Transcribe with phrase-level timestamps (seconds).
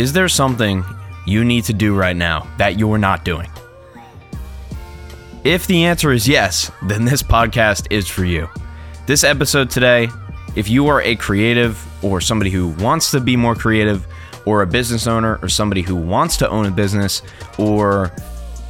[0.00, 0.82] Is there something
[1.26, 3.50] you need to do right now that you're not doing?
[5.44, 8.48] If the answer is yes, then this podcast is for you.
[9.06, 10.08] This episode today,
[10.56, 14.06] if you are a creative or somebody who wants to be more creative,
[14.46, 17.20] or a business owner, or somebody who wants to own a business,
[17.58, 18.10] or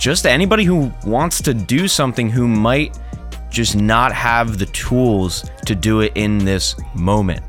[0.00, 2.98] just anybody who wants to do something who might
[3.50, 7.44] just not have the tools to do it in this moment.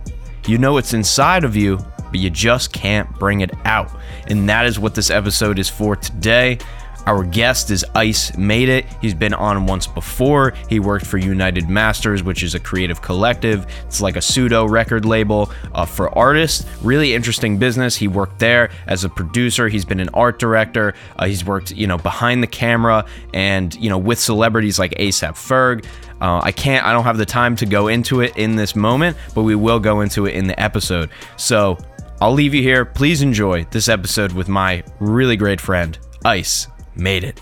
[0.45, 3.89] You know it's inside of you, but you just can't bring it out.
[4.28, 6.60] And that is what this episode is for today.
[7.07, 8.86] Our guest is Ice Made It.
[9.02, 10.54] He's been on once before.
[10.69, 13.66] He worked for United Masters, which is a creative collective.
[13.88, 16.66] It's like a pseudo record label uh, for artists.
[16.83, 17.96] Really interesting business.
[17.96, 19.68] He worked there as a producer.
[19.68, 20.93] He's been an art director.
[21.18, 25.33] Uh, he's worked, you know, behind the camera and you know with celebrities like ASAP
[25.33, 25.86] Ferg.
[26.21, 29.18] Uh, I can't, I don't have the time to go into it in this moment,
[29.33, 31.10] but we will go into it in the episode.
[31.36, 31.80] So
[32.22, 32.86] I'll leave you here.
[32.86, 37.41] Please enjoy this episode with my really great friend, Ice Made It.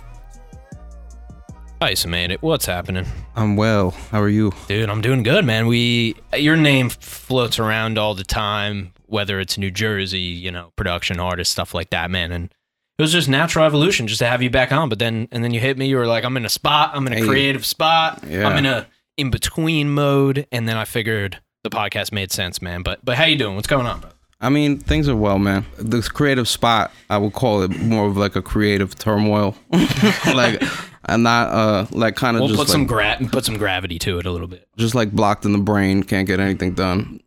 [1.82, 2.42] Ice Made It.
[2.42, 3.06] What's happening?
[3.36, 3.92] I'm well.
[4.12, 4.54] How are you?
[4.68, 5.68] Dude, I'm doing good, man.
[5.68, 11.20] We, your name floats around all the time, whether it's New Jersey, you know, production
[11.20, 12.32] artist, stuff like that, man.
[12.32, 14.88] And it was just natural evolution just to have you back on.
[14.88, 15.88] But then, and then you hit me.
[15.88, 16.92] You were like, I'm in a spot.
[16.94, 17.26] I'm in a Hey.
[17.28, 18.24] creative spot.
[18.26, 18.48] Yeah.
[18.48, 20.48] I'm in a in between mode.
[20.54, 22.82] And then I figured the podcast made sense, man.
[22.82, 23.56] But but how you doing?
[23.56, 24.12] What's going on, bro?
[24.42, 25.66] I mean, things are well, man.
[25.78, 29.56] This creative spot, I would call it more of like a creative turmoil.
[30.34, 30.64] like,
[31.06, 34.00] I'm not uh like kind of We'll just put like, some gra- put some gravity
[34.00, 34.68] to it a little bit.
[34.78, 37.22] just like blocked in the brain, can't get anything done.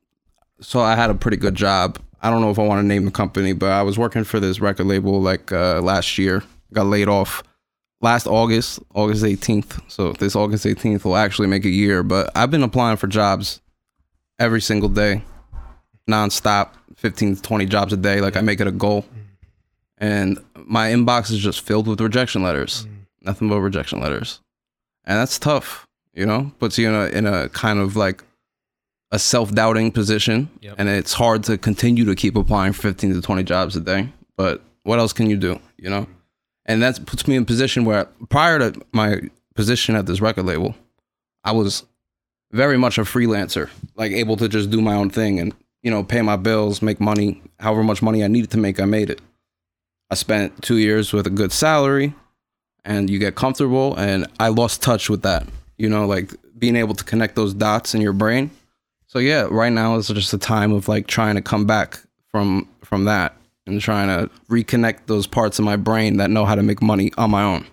[0.60, 1.98] So I had a pretty good job.
[2.22, 4.38] I don't know if I want to name the company, but I was working for
[4.38, 6.44] this record label like uh, last year.
[6.72, 7.42] Got laid off
[8.00, 9.80] last August, August 18th.
[9.90, 12.02] So this August 18th will actually make a year.
[12.04, 13.60] But I've been applying for jobs
[14.38, 15.22] every single day,
[16.08, 18.20] nonstop, 15 to 20 jobs a day.
[18.20, 19.04] Like I make it a goal.
[19.98, 22.86] And my inbox is just filled with rejection letters.
[22.86, 22.88] Mm.
[23.22, 24.40] Nothing but rejection letters.
[25.04, 26.52] And that's tough, you know?
[26.58, 28.22] Puts you in a in a kind of like
[29.12, 30.74] a self-doubting position Yep.
[30.78, 34.08] and it's hard to continue to keep applying for 15 to 20 jobs a day.
[34.36, 36.06] But what else can you do, you know?
[36.64, 39.20] And that puts me in a position where prior to my
[39.54, 40.74] position at this record label,
[41.44, 41.84] I was
[42.52, 46.04] very much a freelancer, like able to just do my own thing and, you know,
[46.04, 49.20] pay my bills, make money, however much money I needed to make, I made it.
[50.10, 52.14] I spent two years with a good salary
[52.84, 53.96] and you get comfortable.
[53.96, 55.46] And I lost touch with that,
[55.78, 58.50] you know, like being able to connect those dots in your brain.
[59.06, 62.68] So yeah, right now is just a time of like trying to come back from
[62.84, 63.34] from that
[63.66, 67.10] and trying to reconnect those parts of my brain that know how to make money
[67.16, 67.66] on my own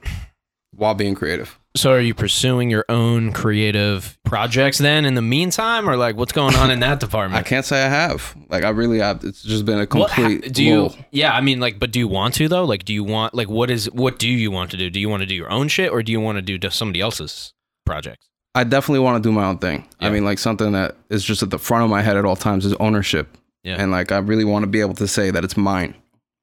[0.76, 1.59] while being creative.
[1.76, 6.32] So are you pursuing your own creative projects then in the meantime, or like what's
[6.32, 7.40] going on in that department?
[7.40, 8.36] I can't say I have.
[8.50, 9.24] Like I really have.
[9.24, 10.52] It's just been a ha- complete.
[10.52, 10.82] do you?
[10.82, 10.96] lull.
[11.12, 12.66] Yeah, I mean, like, but do you want to though?
[12.66, 14.90] Like, do you want like what is what do you want to do?
[14.90, 17.02] Do you want to do your own shit, or do you want to do somebody
[17.02, 17.54] else's
[17.86, 18.28] projects?
[18.56, 19.88] I definitely want to do my own thing.
[20.00, 22.36] I mean, like something that is just at the front of my head at all
[22.36, 23.38] times is ownership.
[23.64, 23.76] Yeah.
[23.80, 25.94] And like I really want to be able to say that it's mine.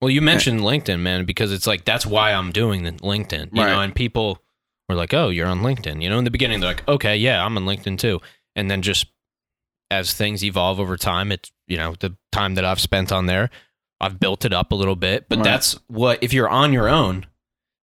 [0.00, 3.62] Well, you mentioned LinkedIn, man, because it's like that's why I'm doing the LinkedIn, you
[3.62, 3.72] Right.
[3.72, 4.38] know, and people
[4.88, 6.18] were like, "Oh, you're on LinkedIn," you know.
[6.18, 8.20] In the beginning, they're like, "Okay, yeah, I'm on LinkedIn too,"
[8.54, 9.06] and then just
[9.90, 13.50] as things evolve over time, it's you know the time that I've spent on there,
[14.00, 15.28] I've built it up a little bit.
[15.28, 15.44] But Right.
[15.44, 17.26] that's what if you're on your own,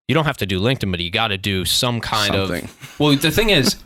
[0.09, 2.65] you don't have to do LinkedIn, but you got to do some kind Something.
[2.65, 2.95] of.
[2.99, 3.77] Well, the thing is,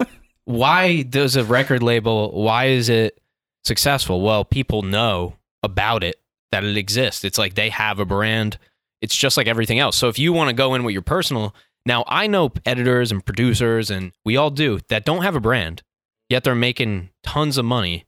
[0.44, 2.30] why does a record label?
[2.32, 3.18] Why is it
[3.64, 4.20] successful?
[4.20, 6.20] Well, people know about it
[6.52, 7.24] that it exists.
[7.24, 8.58] It's like they have a brand.
[9.00, 9.96] It's just like everything else.
[9.96, 11.54] So if you want to go in with your personal,
[11.88, 15.82] now I know editors and producers, and we all do that don't have a brand,
[16.28, 18.04] yet they're making tons of money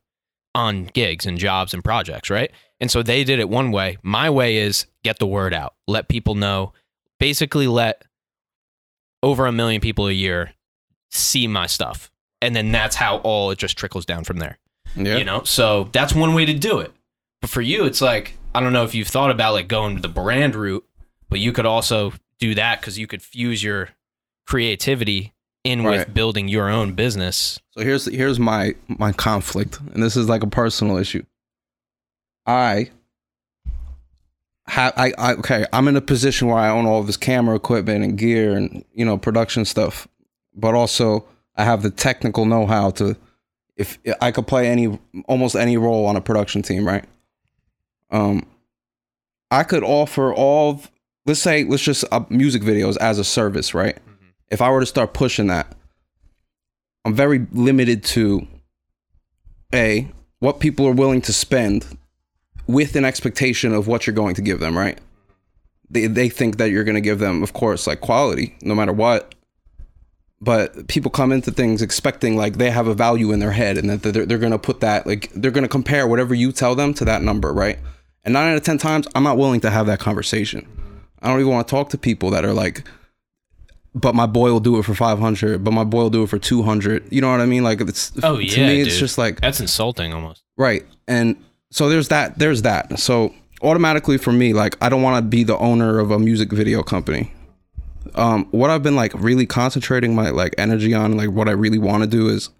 [0.54, 2.50] on gigs and jobs and projects, right?
[2.80, 3.98] And so they did it one way.
[4.02, 6.72] My way is get the word out, let people know,
[7.18, 8.04] basically let
[9.22, 10.52] over a million people a year
[11.10, 12.10] see my stuff.
[12.42, 14.58] And then that's how all it just trickles down from there.
[14.96, 15.18] Yeah.
[15.18, 16.92] You know, so that's one way to do it.
[17.40, 20.02] But for you, it's like I don't know if you've thought about like going to
[20.02, 20.84] the brand route,
[21.28, 23.90] but you could also do that because you could fuse your
[24.46, 25.32] creativity
[25.62, 26.14] in with Right.
[26.14, 27.60] building your own business.
[27.72, 31.22] So here's here's my my conflict, and this is like a personal issue.
[32.46, 32.90] I
[34.66, 35.66] have I, I okay.
[35.72, 39.04] I'm in a position where I own all this camera equipment and gear and you
[39.04, 40.08] know production stuff,
[40.54, 41.26] but also
[41.56, 43.16] I have the technical know-how to
[43.76, 47.04] if I could play any almost any role on a production team, right?
[48.10, 48.46] Um,
[49.50, 50.82] I could offer all.
[51.26, 53.98] Let's say let's just uh, music videos as a service, right?
[54.50, 55.76] If I were to start pushing that,
[57.04, 58.46] I'm very limited to
[59.72, 61.86] a what people are willing to spend
[62.66, 64.98] with an expectation of what you're going to give them, right?
[65.90, 68.92] They they think that you're going to give them, of course, like quality, no matter
[68.92, 69.34] what.
[70.40, 73.90] But people come into things expecting like they have a value in their head, and
[73.90, 76.74] that they're, they're going to put that like they're going to compare whatever you tell
[76.74, 77.78] them to that number, right?
[78.24, 80.66] And nine out of ten times, I'm not willing to have that conversation.
[81.22, 82.84] I don't even want to talk to people that are like,
[83.94, 86.38] but my boy will do it for 500, but my boy will do it for
[86.38, 87.12] 200.
[87.12, 87.62] You know what I mean?
[87.62, 90.42] Like it's Oh to yeah, me, it's just like that's insulting almost.
[90.56, 90.84] Right.
[91.08, 91.36] And
[91.70, 92.98] so there's that there's that.
[92.98, 96.52] So automatically for me, like I don't want to be the owner of a music
[96.52, 97.32] video company.
[98.14, 101.78] Um what I've been like really concentrating my like energy on, like what I really
[101.78, 102.50] want to do is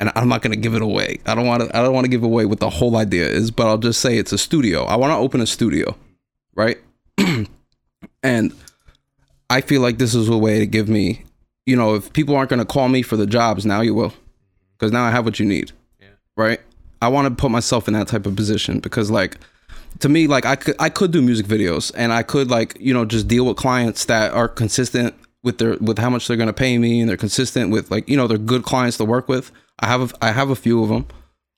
[0.00, 1.20] and I'm not going to give it away.
[1.26, 3.50] I don't want to I don't want to give away what the whole idea is,
[3.50, 4.84] but I'll just say it's a studio.
[4.84, 5.94] I want to open a studio,
[6.54, 6.78] right?
[8.22, 8.52] and
[9.48, 11.24] I feel like this is a way to give me,
[11.66, 14.12] you know, if people aren't going to call me for the jobs, now you will.
[14.78, 15.72] Cuz now I have what you need.
[16.36, 16.60] Right?
[17.02, 19.38] I want to put myself in that type of position because like
[19.98, 22.94] to me like I could I could do music videos and I could like, you
[22.94, 26.46] know, just deal with clients that are consistent with their with how much they're going
[26.46, 29.28] to pay me and they're consistent with like, you know, they're good clients to work
[29.28, 29.50] with.
[29.80, 31.06] I have a, I have a few of them,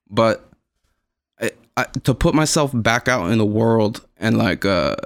[0.09, 0.49] but
[1.41, 4.97] I, I, to put myself back out in the world and like uh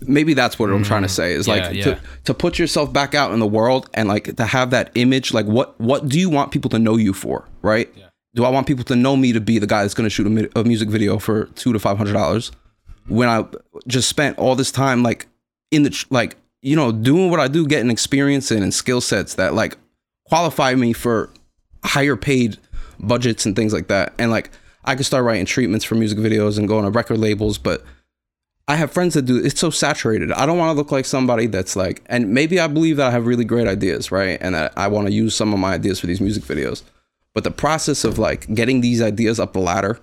[0.00, 1.14] maybe that's what I'm trying to mm-hmm.
[1.14, 1.84] say is Yeah, like yeah.
[1.84, 5.32] to to put yourself back out in the world and like to have that image
[5.32, 7.88] like what what do you want people to know you for right?
[8.34, 10.26] Do i want people to know me to be the guy that's going to shoot
[10.26, 12.52] a, mi- a music video for two to five hundred dollars
[13.08, 13.44] when i
[13.86, 15.26] just spent all this time like
[15.70, 19.00] in the tr- like you know doing what i do getting experience in and skill
[19.00, 19.78] sets that like
[20.26, 21.30] qualify me for
[21.84, 22.58] higher paid
[22.98, 24.12] budgets and things like that.
[24.18, 24.50] And like
[24.84, 27.84] i could start writing treatments for music videos and going to record labels but
[28.68, 30.32] I have friends that do it's so saturated.
[30.32, 33.10] I don't want to look like somebody that's like and maybe I believe that I
[33.12, 34.38] have really great ideas, right?
[34.40, 36.82] And that I want to use some of my ideas for these music videos.
[37.32, 40.00] But the process of like getting these ideas up the ladder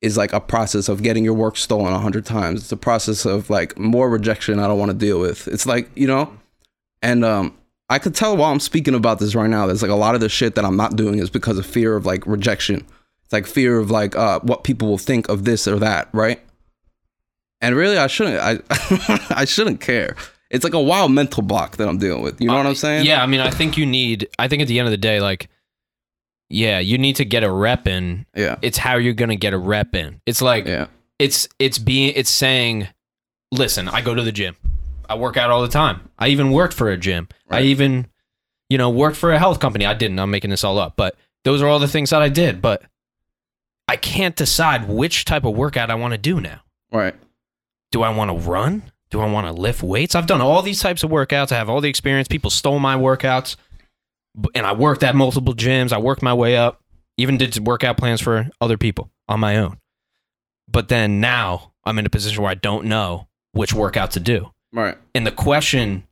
[0.00, 2.60] is like a process of getting your work stolen a hundred times.
[2.60, 5.48] It's a process of like more rejection I don't want to deal with.
[5.48, 6.32] It's like, you know,
[7.02, 7.56] and um
[7.90, 10.20] I could tell while I'm speaking about this right now, there's like a lot of
[10.20, 12.86] the shit that I'm not doing is because of fear of like rejection.
[13.24, 16.40] It's like fear of like uh what people will think of this or that, right?
[17.60, 18.40] And really, I shouldn't.
[18.40, 18.58] I
[19.30, 20.16] I shouldn't care.
[20.50, 22.40] It's like a wild mental block that I'm dealing with.
[22.40, 23.06] You know what I'm uh, saying?
[23.06, 24.28] Yeah, I mean, I think you need.
[24.38, 25.48] I think at the end of the day, like,
[26.48, 28.26] yeah, you need to get a rep in.
[28.36, 28.56] Yeah.
[28.62, 30.20] It's how you're gonna get a rep in.
[30.26, 30.86] It's like Yeah.
[31.18, 32.88] it's it's being it's saying,
[33.50, 34.56] listen, I go to the gym,
[35.08, 36.08] I work out all the time.
[36.18, 37.28] I even worked for a gym.
[37.50, 38.06] I even,
[38.68, 39.86] you know, worked for a health company.
[39.86, 40.18] I didn't.
[40.18, 42.60] I'm making this all up, but those are all the things that I did.
[42.60, 42.82] But
[43.88, 46.60] I can't decide which type of workout I want to do now.
[46.92, 47.14] Right.
[47.92, 48.82] Do I want to run?
[49.10, 50.14] Do I want to lift weights?
[50.14, 51.52] I've done all these types of workouts.
[51.52, 52.26] I have all the experience.
[52.28, 53.56] People stole my workouts,
[54.54, 55.92] and I worked at multiple gyms.
[55.92, 56.80] I worked my way up.
[57.16, 59.78] Even did workout plans for other people on my own.
[60.68, 64.50] But then now I'm in a position where I don't know which workout to do.
[64.72, 64.96] Right.
[65.14, 66.04] And the question,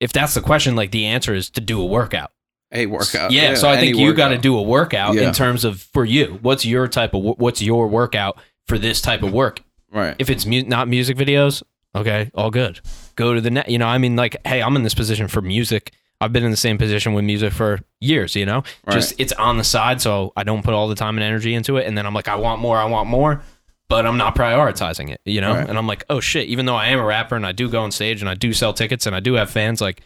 [0.00, 2.32] if that's the question, like the answer is to do a workout.
[2.72, 3.30] A workout.
[3.30, 5.28] yeah, so I think you got to do a workout Yeah.
[5.28, 6.38] in terms of for you.
[6.42, 9.62] What's your type of what's your workout for this type of work?
[9.90, 10.14] Right.
[10.18, 11.62] if it's mu- not music videos,
[11.94, 12.80] okay, all good.
[13.16, 13.68] Go to the net.
[13.70, 15.92] You know, I mean, like, hey, I'm in this position for music.
[16.20, 18.34] I've been in the same position with music for years.
[18.36, 21.24] You know, just it's on the side, so I don't put all the time and
[21.24, 21.86] energy into it.
[21.86, 23.40] And then I'm like, I want more, I want more,
[23.88, 25.20] but I'm not prioritizing it.
[25.24, 25.68] You know, Right.
[25.68, 26.48] and I'm like, oh shit.
[26.48, 28.52] Even though I am a rapper and I do go on stage and I do
[28.52, 30.02] sell tickets and I do have fans, like,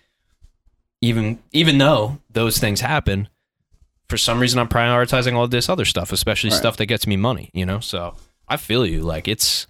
[1.00, 3.28] even even though those things happen,
[4.08, 6.58] for some reason I'm prioritizing all this other stuff, especially Right.
[6.58, 7.50] stuff that gets me money.
[7.54, 8.14] You know, so
[8.48, 9.00] I feel you.
[9.00, 9.66] Like it's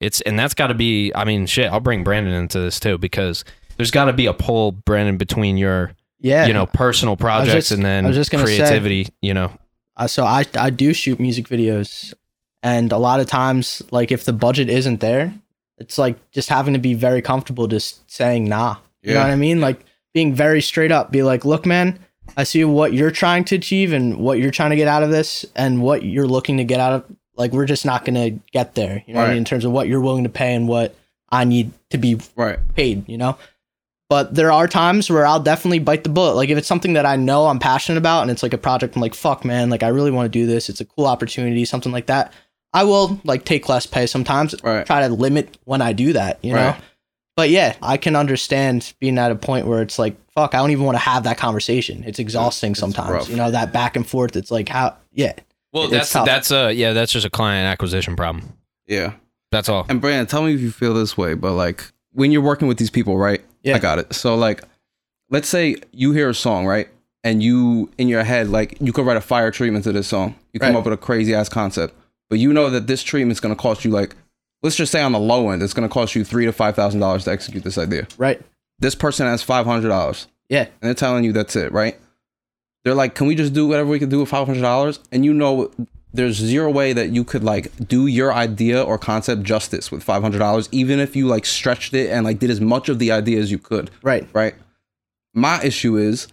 [0.00, 1.12] it's and that's got to be.
[1.14, 1.70] I mean, shit.
[1.70, 3.44] I'll bring Brandon into this too because
[3.76, 6.46] there's got to be a pull, Brandon, between your Yeah.
[6.46, 9.08] you know personal projects just- and then I was just gonna say- creativity.
[9.22, 9.52] you know,
[9.96, 12.12] Uh, so I I do shoot music videos,
[12.62, 15.32] and a lot of times, like if the budget isn't there,
[15.78, 18.76] it's like just having to be very comfortable just saying nah.
[19.02, 19.60] You know what I mean?
[19.60, 21.10] Like being very straight up.
[21.12, 21.98] Be like, look, man,
[22.36, 25.10] I see what you're trying to achieve and what you're trying to get out of
[25.10, 27.04] this, and what you're looking to get out of.
[27.38, 29.02] Like we're just not gonna get there.
[29.06, 29.38] You know what I mean?
[29.38, 30.94] In terms of what you're willing to pay and what
[31.30, 32.58] I need to be Right.
[32.74, 33.38] paid, you know?
[34.10, 36.34] But there are times where I'll definitely bite the bullet.
[36.34, 38.96] Like if it's something that I know I'm passionate about and it's like a project
[38.96, 40.68] I'm like, fuck man, like I really want to do this.
[40.70, 42.32] It's a cool opportunity, something like that.
[42.72, 44.54] I will like take less pay sometimes.
[44.62, 44.84] Right.
[44.86, 46.74] Try to limit when I do that, you know?
[47.36, 50.70] But yeah, I can understand being at a point where it's like, fuck, I don't
[50.72, 52.02] even want to have that conversation.
[52.04, 53.10] It's exhausting It's sometimes.
[53.10, 53.28] rough.
[53.28, 54.34] You know, that back and forth.
[54.36, 55.34] It's like how yeah.
[55.72, 56.26] Well, It's that's tough.
[56.26, 58.52] that's a yeah, that's just a client acquisition problem.
[58.86, 59.12] Yeah.
[59.50, 59.86] That's all.
[59.88, 62.78] And Brandon, tell me if you feel this way, but like when you're working with
[62.78, 63.42] these people, right?
[63.62, 63.76] Yeah.
[63.76, 64.12] I got it.
[64.14, 64.62] So like
[65.30, 66.88] let's say you hear a song, right?
[67.24, 70.34] And you in your head, like you could write a fire treatment to this song.
[70.52, 70.78] You come Right.
[70.78, 71.94] up with a crazy ass concept.
[72.30, 74.14] but you know that this treatment's going to cost you like,
[74.62, 76.76] let's just say on the low end, it's going to cost you three to five
[76.76, 78.06] thousand dollars to execute this idea.
[78.18, 78.40] Right.
[78.78, 80.62] This person has five hundred dollars, Yeah.
[80.64, 81.96] and they're telling you that's it, right?
[82.84, 85.00] They're like, can we just do whatever we can do with five hundred dollars?
[85.12, 85.70] And you know,
[86.14, 90.22] there's zero way that you could like do your idea or concept justice with five
[90.22, 93.12] hundred dollars, even if you like stretched it and like did as much of the
[93.12, 94.26] idea as you could Right.
[94.32, 94.54] right?
[95.34, 96.28] My issue is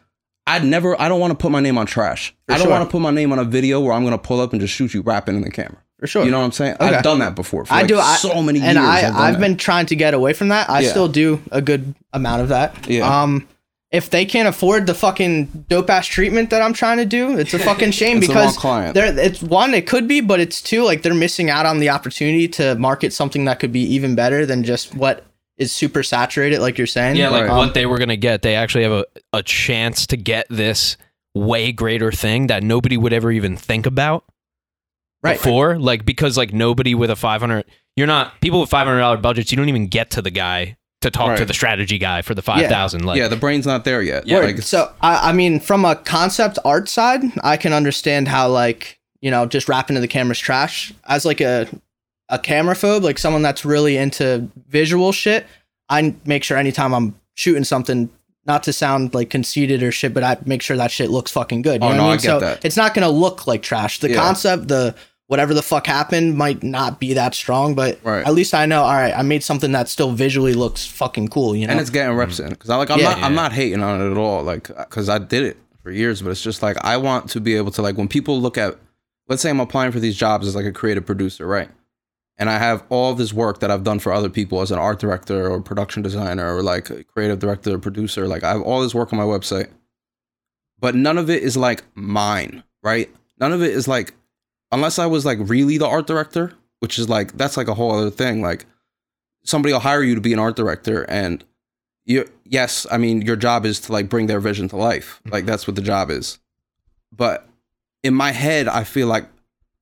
[0.48, 2.34] I'd never I don't want to put my name on trash.
[2.48, 2.72] For I don't sure.
[2.72, 4.74] want to put my name on a video where I'm gonna pull up and just
[4.74, 5.78] shoot you rapping in the camera.
[6.00, 6.24] For sure.
[6.25, 6.75] You know what I'm saying?
[6.75, 6.96] Okay.
[6.96, 7.98] I've done that before for I like do.
[8.00, 8.88] I, so many and years.
[8.88, 10.70] I, I've, I've been trying to get away from that.
[10.70, 10.90] I Yeah.
[10.90, 12.88] still do a good amount of that.
[12.90, 13.08] Yeah.
[13.24, 13.48] Um,
[13.96, 17.54] if they can't afford the fucking dope ass treatment that I'm trying to do, it's
[17.54, 18.94] a fucking shame It's because client.
[18.94, 21.90] they're it's one it could be, but it's two like they're missing out on the
[21.90, 25.25] opportunity to market something that could be even better than just what
[25.58, 27.16] is super saturated, like you're saying.
[27.16, 30.18] Yeah, like Um, what they were gonna get, they actually have a, a chance to
[30.18, 30.98] get this
[31.34, 34.25] way greater thing that nobody would ever even think about
[35.24, 35.38] right.
[35.38, 35.80] before.
[35.80, 37.64] Like because like nobody with a five hundred,
[37.96, 39.54] you're not people with five hundred dollar budgets.
[39.54, 40.75] You don't even get to the guy
[41.06, 43.06] to talk to the strategy guy for the five thousand.
[43.06, 44.28] Like yeah, the brain's not there yet.
[44.28, 44.40] Yeah.
[44.40, 49.00] Like, so I, I mean, from a concept art side, I can understand how like
[49.22, 50.94] you know just rapping to the camera's trash.
[51.08, 51.68] As like a
[52.30, 55.46] a camera phobe, like someone that's really into visual shit,
[55.90, 58.10] I make sure anytime I'm shooting something,
[58.48, 61.62] not to sound like conceited or shit, but I make sure that shit looks fucking
[61.62, 61.82] good.
[61.84, 62.18] You Oh, know no, what I I mean?
[62.22, 62.66] get so that.
[62.66, 64.00] it's not gonna look like trash.
[64.00, 64.16] The Yeah.
[64.18, 64.96] concept, the
[65.27, 68.25] whatever the fuck happened might not be that strong, but Right.
[68.25, 71.55] at least I know, all right, I made something that still visually looks fucking cool,
[71.55, 71.72] you know?
[71.72, 73.10] and it's getting reps in because I like I'm Yeah.
[73.15, 74.44] not I'm not hating on it at all.
[74.44, 77.55] Like because I did it for years, but it's just like I want to be
[77.55, 78.75] able to like when people look at,
[79.27, 81.70] let's say I'm applying for these jobs as like a creative producer, right?
[82.38, 85.00] And I have all this work that I've done for other people as an art
[85.00, 88.27] director or production designer or like a creative director or producer.
[88.27, 89.70] Like I have all this work on my website,
[90.79, 93.10] but none of it is like mine, right?
[93.39, 94.13] None of it is like,
[94.75, 97.91] unless I was like really the art director, which is like that's like a whole
[97.91, 98.41] other thing.
[98.41, 98.65] Like
[99.44, 101.44] somebody will hire you to be an art director and
[102.05, 105.41] you yes i mean your job is to like bring their vision to life like
[105.41, 105.48] mm-hmm.
[105.48, 106.38] that's what the job is
[107.15, 107.48] but
[108.03, 109.25] in my head i feel like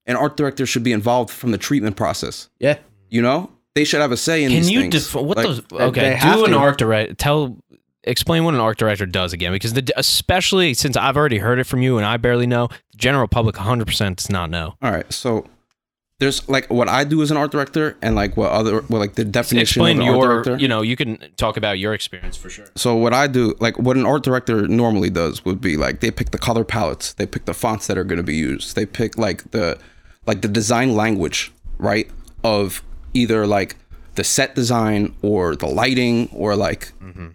[0.06, 2.78] an art director should be involved from the treatment process yeah.
[3.10, 4.92] you know they should have a say in can these you things.
[4.92, 5.62] def- what Like, those?
[5.72, 6.56] Okay, do an to.
[6.56, 7.14] art director.
[7.14, 7.58] Tell
[8.04, 11.64] explain what an art director does again because the especially since I've already heard it
[11.64, 14.74] from you and I barely know the general public 100 percent does not know.
[14.82, 15.46] all right so
[16.20, 19.14] there's like what i do as an art director and like what other well like
[19.14, 21.92] the definition Explain of an your art director you know you can talk about your
[21.92, 22.66] experience for sure.
[22.76, 26.10] So what I do, like what an art director normally does, would be like they
[26.10, 28.86] pick the color palettes, they pick the fonts that are going to be used, they
[28.86, 29.78] pick like the
[30.26, 32.08] like the design language, right,
[32.42, 32.82] of
[33.12, 33.76] either like
[34.14, 37.28] the set design or the lighting or like mm-hmm.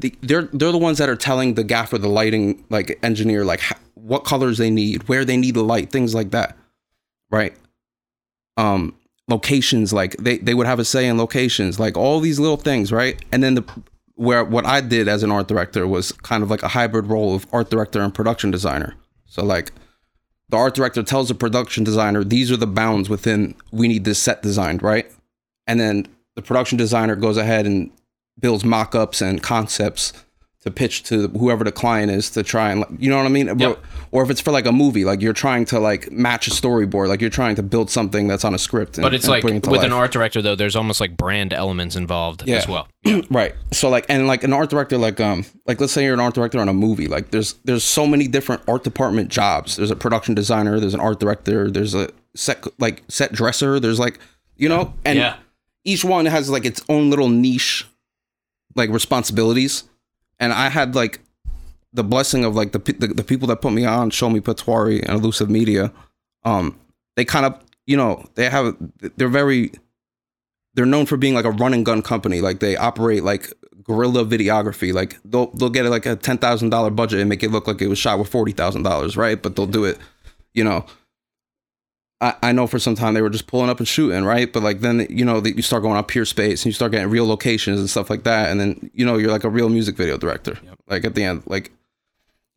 [0.00, 3.60] The, they're they're the ones that are telling the gaffer, the lighting like engineer, like
[3.94, 6.56] what colors they need, where they need the light, things like that,
[7.30, 7.54] right?
[8.56, 8.94] Um,
[9.28, 12.92] locations like they they would have a say in locations, like all these little things,
[12.92, 13.22] right?
[13.32, 13.64] And then the
[14.14, 17.34] where what I did as an art director was kind of like a hybrid role
[17.34, 18.94] of art director and production designer.
[19.26, 19.72] So like
[20.48, 24.20] the art director tells the production designer these are the bounds within we need this
[24.20, 25.10] set designed, right?
[25.66, 27.90] And then the production designer goes ahead and
[28.38, 30.12] builds mock-ups and concepts
[30.62, 33.58] to pitch to whoever the client is to try and you know what I mean?
[33.58, 33.78] Yep.
[34.10, 37.08] Or if it's for like a movie, like you're trying to like match a storyboard,
[37.08, 38.98] like you're trying to build something that's on a script.
[38.98, 39.98] And, But it's like bring with it to an life.
[39.98, 42.56] art director though, there's almost like brand elements involved Yeah.
[42.56, 42.88] as well.
[43.04, 43.20] Yeah.
[43.30, 46.20] right so like and like an art director like um like let's say you're an
[46.20, 49.90] art director on a movie like there's there's so many different art department jobs there's
[49.92, 54.18] a production designer there's an art director there's a set like set dresser there's like
[54.56, 55.36] you know and yeah.
[55.84, 57.86] each one has like its own little niche
[58.78, 59.84] like responsibilities.
[60.40, 61.20] And i had like
[61.92, 65.18] the blessing of like the, the the people that put me on Shomi Patwary and
[65.18, 65.92] elusive media
[66.44, 66.78] um
[67.16, 68.76] they kind of you know they have
[69.16, 69.72] they're very
[70.74, 72.40] they're known for being like a run and gun company.
[72.40, 74.92] Like they operate like guerrilla videography.
[74.92, 77.98] Like they'll they'll get like a $10,000 budget and make it look like it was
[77.98, 79.42] shot with $40,000 right?
[79.42, 79.98] But they'll do it
[80.54, 80.84] you know
[82.20, 84.52] I, I know for some time they were just pulling up and shooting, right?
[84.52, 87.10] But like then you know that you start going on Peerspace and you start getting
[87.10, 89.96] real locations and stuff like that, and then you know you're like a real music
[89.96, 90.58] video director.
[90.88, 91.70] Like at the end, like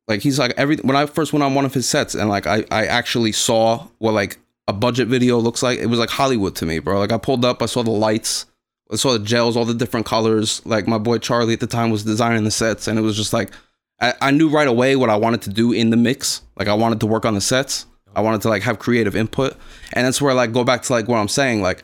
[0.07, 2.47] like he's like every when I first went on one of his sets and like
[2.47, 5.79] I I actually saw what like a budget video looks like.
[5.79, 6.99] It was like Hollywood to me, bro.
[6.99, 8.47] Like I pulled up, I saw the lights,
[8.91, 10.61] I saw the gels, all the different colors.
[10.65, 13.31] Like my boy Charlie at the time was designing the sets, and it was just
[13.31, 13.51] like
[13.99, 16.41] I, I knew right away what I wanted to do in the mix.
[16.57, 17.85] Like I wanted to work on the sets.
[18.15, 19.55] I wanted to like have creative input,
[19.93, 21.61] and that's where like go back to like what I'm saying.
[21.61, 21.83] Like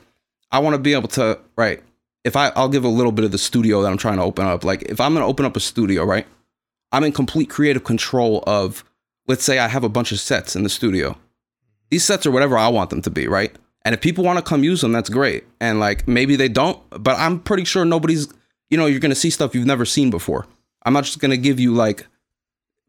[0.51, 1.81] I want to be able to right.
[2.23, 4.45] If I I'll give a little bit of the studio that I'm trying to open
[4.45, 4.63] up.
[4.63, 6.27] Like if I'm gonna open up a studio, right?
[6.91, 8.83] I'm in complete creative control of.
[9.29, 11.17] Let's say I have a bunch of sets in the studio.
[11.89, 13.53] these sets are whatever I want them to be, right?
[13.83, 15.45] And if people want to come use them, that's great.
[15.59, 18.27] And like maybe they don't, but I'm pretty sure nobody's,
[18.69, 20.45] you know, you're gonna see stuff you've never seen before.
[20.83, 22.07] I'm not just gonna give you like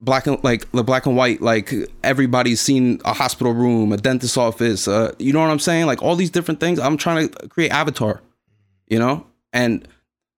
[0.01, 4.39] black and like the black and white, like everybody's seen a hospital room, a dentist
[4.39, 5.87] office, uh, you know what I'm saying?
[5.87, 6.79] Like all these different things.
[6.79, 8.21] I'm trying to create avatar,
[8.87, 9.87] you know, and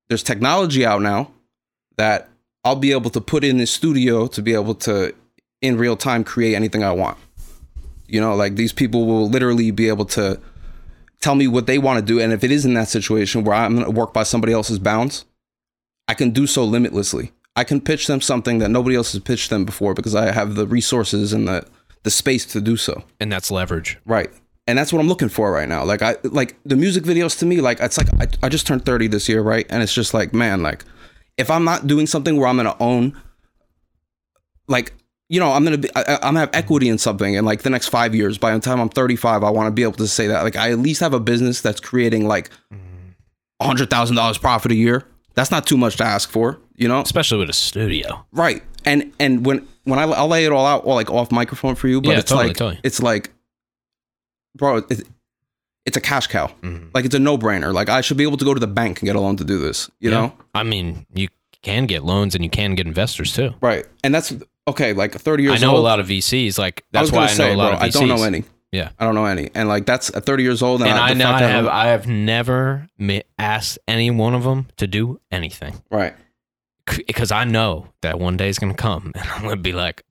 [0.08, 1.30] there's technology out now
[1.96, 2.28] that
[2.64, 5.14] I'll be able to put in this studio to be able to
[5.60, 7.18] in real time create anything I want.
[8.06, 10.40] You know, like these people will literally be able to
[11.20, 12.18] tell me what they want to do.
[12.18, 14.78] And if it is in that situation where I'm going to work by somebody else's
[14.78, 15.24] bounds,
[16.08, 17.32] I can do so limitlessly.
[17.60, 20.54] I can pitch them something that nobody else has pitched them before because I have
[20.54, 21.66] the resources and the,
[22.04, 23.04] the space to do so.
[23.20, 23.98] And that's leverage.
[24.06, 24.30] Right.
[24.66, 25.84] And that's what I'm looking for right now.
[25.84, 28.86] Like I like the music videos to me, like it's like I, I just turned
[28.86, 29.66] 30 this year, right?
[29.68, 30.86] And it's just like, man, like
[31.36, 33.20] if I'm not doing something where I'm gonna own
[34.66, 34.94] like
[35.28, 37.68] you know, I'm gonna be, I, I'm gonna have equity in something in like the
[37.68, 38.38] next five years.
[38.38, 40.44] By the time I'm 35, I want to be able to say that.
[40.44, 43.64] Like, I at least have a business that's creating like mm-hmm.
[43.64, 45.06] hundred thousand dollars profit a year.
[45.34, 47.00] That's not too much to ask for, you know?
[47.00, 48.24] Especially with a studio.
[48.32, 48.62] Right.
[48.84, 51.88] And and when when I I'll lay it all out, all like off microphone for
[51.88, 52.80] you, but Yeah, it's totally, like totally.
[52.82, 53.30] it's like,
[54.56, 55.02] bro, it,
[55.86, 56.48] it's a cash cow.
[56.62, 56.88] Mm-hmm.
[56.94, 57.72] Like it's a no brainer.
[57.72, 59.44] Like I should be able to go to the bank and get a loan to
[59.44, 59.90] do this.
[60.00, 60.32] You know?
[60.54, 61.28] I mean, you
[61.62, 63.54] can get loans and you can get investors too.
[63.60, 63.86] Right.
[64.02, 64.32] And that's
[64.68, 64.92] okay.
[64.92, 65.78] Like 30 years I know old.
[65.80, 66.58] a lot of VCs.
[66.58, 67.96] Like I that's why I know say, a lot bro, of VCs.
[67.96, 68.44] I don't know any.
[68.72, 68.90] Yeah.
[68.98, 69.50] I don't know any.
[69.54, 70.80] And like that's at 30 years old.
[70.80, 72.88] And, And I, I know I have I'm- have never
[73.38, 76.14] asked any one of them to do anything right.
[77.06, 79.72] because I know that one day is going to come and I'm going to be
[79.72, 80.04] like,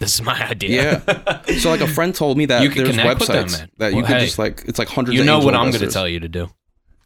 [0.00, 1.02] this is my idea.
[1.06, 1.42] Yeah.
[1.58, 3.70] so like a friend told me that You can there's them, websites man.
[3.78, 5.16] that you Well, could hey, just like it's like hundreds.
[5.18, 6.50] you know what I'm going to tell you to do.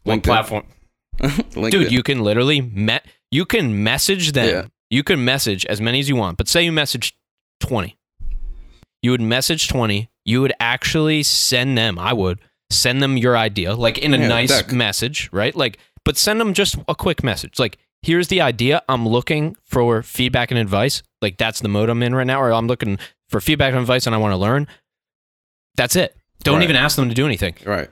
[0.03, 0.65] What platform?
[1.51, 4.47] Dude, you can literally met you can message them.
[4.49, 4.65] Yeah.
[4.89, 7.15] You can message as many as you want, but say you message
[7.59, 7.95] 20.
[9.03, 10.09] You would message 20.
[10.29, 14.27] You would actually send them, I would send them your idea like in a Yeah,
[14.27, 14.71] nice deck.
[14.71, 15.55] message, right?
[15.55, 17.59] Like but send them just a quick message.
[17.59, 18.81] Like here's the idea.
[18.87, 21.01] I'm looking for feedback and advice.
[21.21, 24.05] Like that's the mode I'm in right now or I'm looking for feedback and advice
[24.05, 24.67] and I want to learn.
[25.75, 26.15] That's it.
[26.43, 26.63] Don't Right.
[26.63, 27.89] even ask them to do anything right.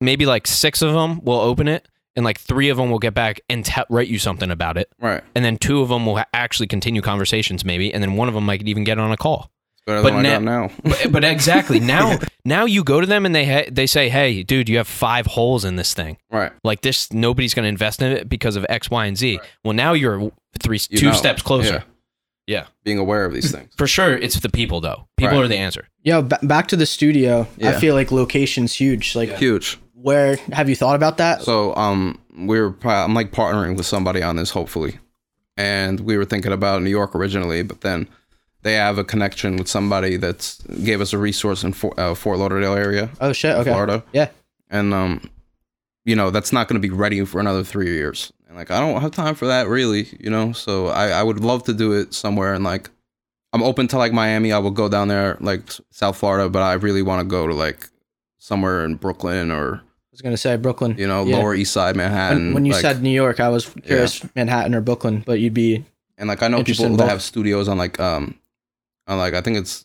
[0.00, 3.12] maybe like six of them will open it and like three of them will get
[3.14, 5.22] back and te- write you something about it Right.
[5.34, 8.34] and then two of them will ha- actually continue conversations maybe and then one of
[8.34, 9.50] them might even get on a call
[9.86, 10.70] But than what I got na- now.
[10.84, 14.42] but, but exactly now now you go to them and they ha- they say hey
[14.42, 16.52] dude you have five holes in this thing right.
[16.64, 19.72] like this nobody's going to invest in it because of x y and z well
[19.74, 21.12] now you're three You two know.
[21.12, 21.82] steps closer Yeah.
[22.46, 22.66] Yeah.
[22.84, 23.72] Being aware of these things.
[23.76, 25.44] for sure it's the people though people Right.
[25.44, 27.46] are the answer Yo, b- back to the studio.
[27.58, 27.70] Yeah.
[27.70, 29.14] I feel like location's huge.
[29.14, 29.78] Like, Huge.
[29.92, 31.42] where have you thought about that?
[31.42, 34.98] So um, we're pro- I'm like partnering with somebody on this, hopefully,
[35.58, 38.08] and we were thinking about New York originally, but then
[38.62, 42.38] they have a connection with somebody that's gave us a resource in Fort, uh, Fort
[42.38, 43.54] Lauderdale area, oh shit.
[43.56, 43.70] Okay.
[43.70, 44.28] Florida, Yeah.
[44.70, 45.30] and um,
[46.04, 48.32] you know that's not going to be ready for another three years.
[48.48, 50.52] And like I don't have time for that really, you know.
[50.52, 52.90] So I I would love to do it somewhere and like
[53.52, 54.52] I'm open to like Miami.
[54.52, 57.54] I will go down there like South Florida, but I really want to go to
[57.54, 57.88] like
[58.38, 60.96] somewhere in Brooklyn or I was gonna say Brooklyn.
[60.98, 61.36] you know Yeah.
[61.36, 62.46] Lower East Side Manhattan.
[62.46, 65.54] When, when you like- said New York, I was curious Manhattan or Brooklyn, but you'd
[65.54, 65.84] be
[66.18, 68.34] And like I know people that have studios on like um
[69.10, 69.84] on like I think it's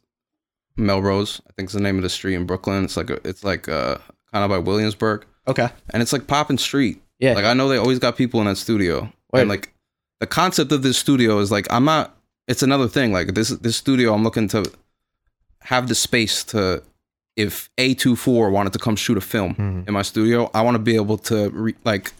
[0.78, 1.42] Melrose.
[1.48, 2.84] I think it's the name of the street in Brooklyn.
[2.86, 3.98] It's like a, it's like uh
[4.32, 5.26] kind of by Williamsburg.
[5.48, 5.70] okay.
[5.92, 7.02] And it's like popping street.
[7.20, 7.34] Yeah.
[7.34, 9.12] Like I know they always got people in that studio.
[9.32, 9.42] Wait.
[9.42, 9.74] And like
[10.20, 12.16] the concept of this studio is like I'm not
[12.48, 13.12] it's another thing.
[13.12, 14.64] Like this this studio I'm looking to
[15.62, 16.84] have the space to
[17.36, 19.88] if A24 wanted to come shoot a film Mhm.
[19.88, 22.14] in my studio, I want to be able to re, like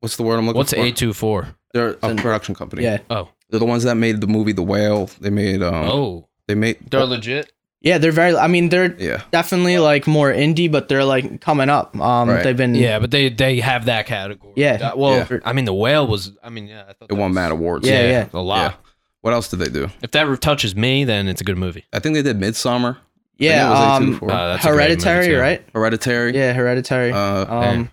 [0.00, 0.78] what's the word I'm looking what's for?
[0.80, 2.82] What's A24 They're a production company.
[2.82, 2.98] Yeah.
[3.10, 5.08] oh They're the ones that made the movie The Whale.
[5.20, 8.34] They made um oh they made they're legit Yeah, they're very.
[8.36, 9.22] I mean, they're yeah.
[9.30, 11.94] definitely like more indie, but they're like coming up.
[12.00, 12.42] Um, Right.
[12.42, 12.74] they've been.
[12.74, 14.52] Yeah, but they they have that category.
[14.56, 14.90] Yeah.
[14.92, 15.38] Uh, well, Yeah.
[15.44, 16.32] I mean, the whale was.
[16.42, 17.86] I mean, yeah, I thought It that won was- Mad Awards.
[17.86, 18.28] Yeah, yeah.
[18.32, 18.72] a lot.
[18.72, 18.76] Yeah.
[19.20, 19.88] What else did they do?
[20.02, 21.84] If that touches me, then it's a good movie.
[21.92, 22.96] I think they did Midsommar.
[23.38, 23.70] Yeah.
[23.72, 24.32] I think it was Um, A24.
[24.32, 25.38] Uh, that's a great Hereditary, too.
[25.38, 25.62] right?
[25.74, 26.34] Hereditary.
[26.34, 27.12] Yeah, Hereditary.
[27.12, 27.90] Uh, um,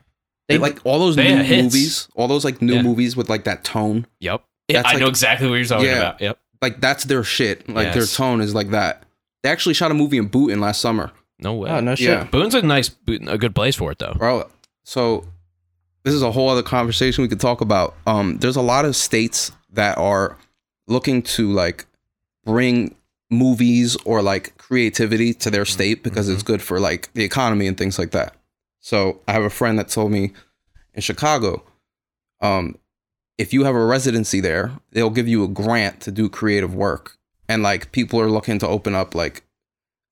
[0.48, 1.64] they, they like all those they new had hits.
[1.64, 2.82] movies, all those like new Yeah.
[2.84, 4.06] movies with like that tone.
[4.20, 4.44] Yep.
[4.68, 5.98] Yeah, That's I like- know exactly what you're talking Yeah.
[5.98, 6.22] about.
[6.22, 6.40] Yep.
[6.62, 7.68] Like that's their shit.
[7.70, 9.04] Like their tone is like that.
[9.42, 11.70] They actually shot a movie in Boonton last summer, No way.
[11.70, 12.08] oh no shit.
[12.08, 12.24] Yeah.
[12.24, 12.90] Boone's a nice,
[13.28, 14.14] a good place for it though.
[14.18, 14.50] bro.
[14.86, 15.26] So
[16.04, 17.96] this is a whole other conversation we could talk about.
[18.08, 20.38] Um, there's a lot of states that are
[20.88, 21.86] looking to like
[22.46, 22.96] bring
[23.30, 27.78] movies or like creativity to their state because it's good for like the economy and
[27.78, 28.36] things like that.
[28.80, 30.32] So I have a friend that told me
[30.94, 31.64] in Chicago,
[32.42, 32.78] um,
[33.38, 37.18] if you have a residency there, they'll give you a grant to do creative work.
[37.48, 39.44] And like people are looking to open up like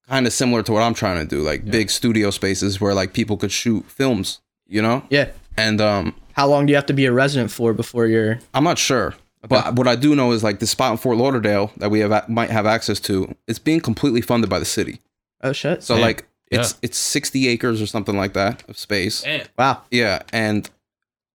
[0.08, 3.12] kind of similar to what I'm trying to do, like big studio spaces where like
[3.12, 5.02] people could shoot films, you know?
[5.08, 5.30] Yeah.
[5.56, 8.40] And um How long do you have to be a resident for before you're?
[8.54, 9.14] I'm not sure.
[9.48, 12.28] But what I do know is like the spot in Fort Lauderdale that we have
[12.28, 15.00] might have access to, it's being completely funded by the city.
[15.42, 15.82] Oh shit!
[15.82, 16.02] So Damn.
[16.02, 19.22] like it's it's 60 acres or something like that of space.
[19.22, 19.46] Damn.
[19.58, 19.82] wow.
[19.90, 20.70] Yeah, and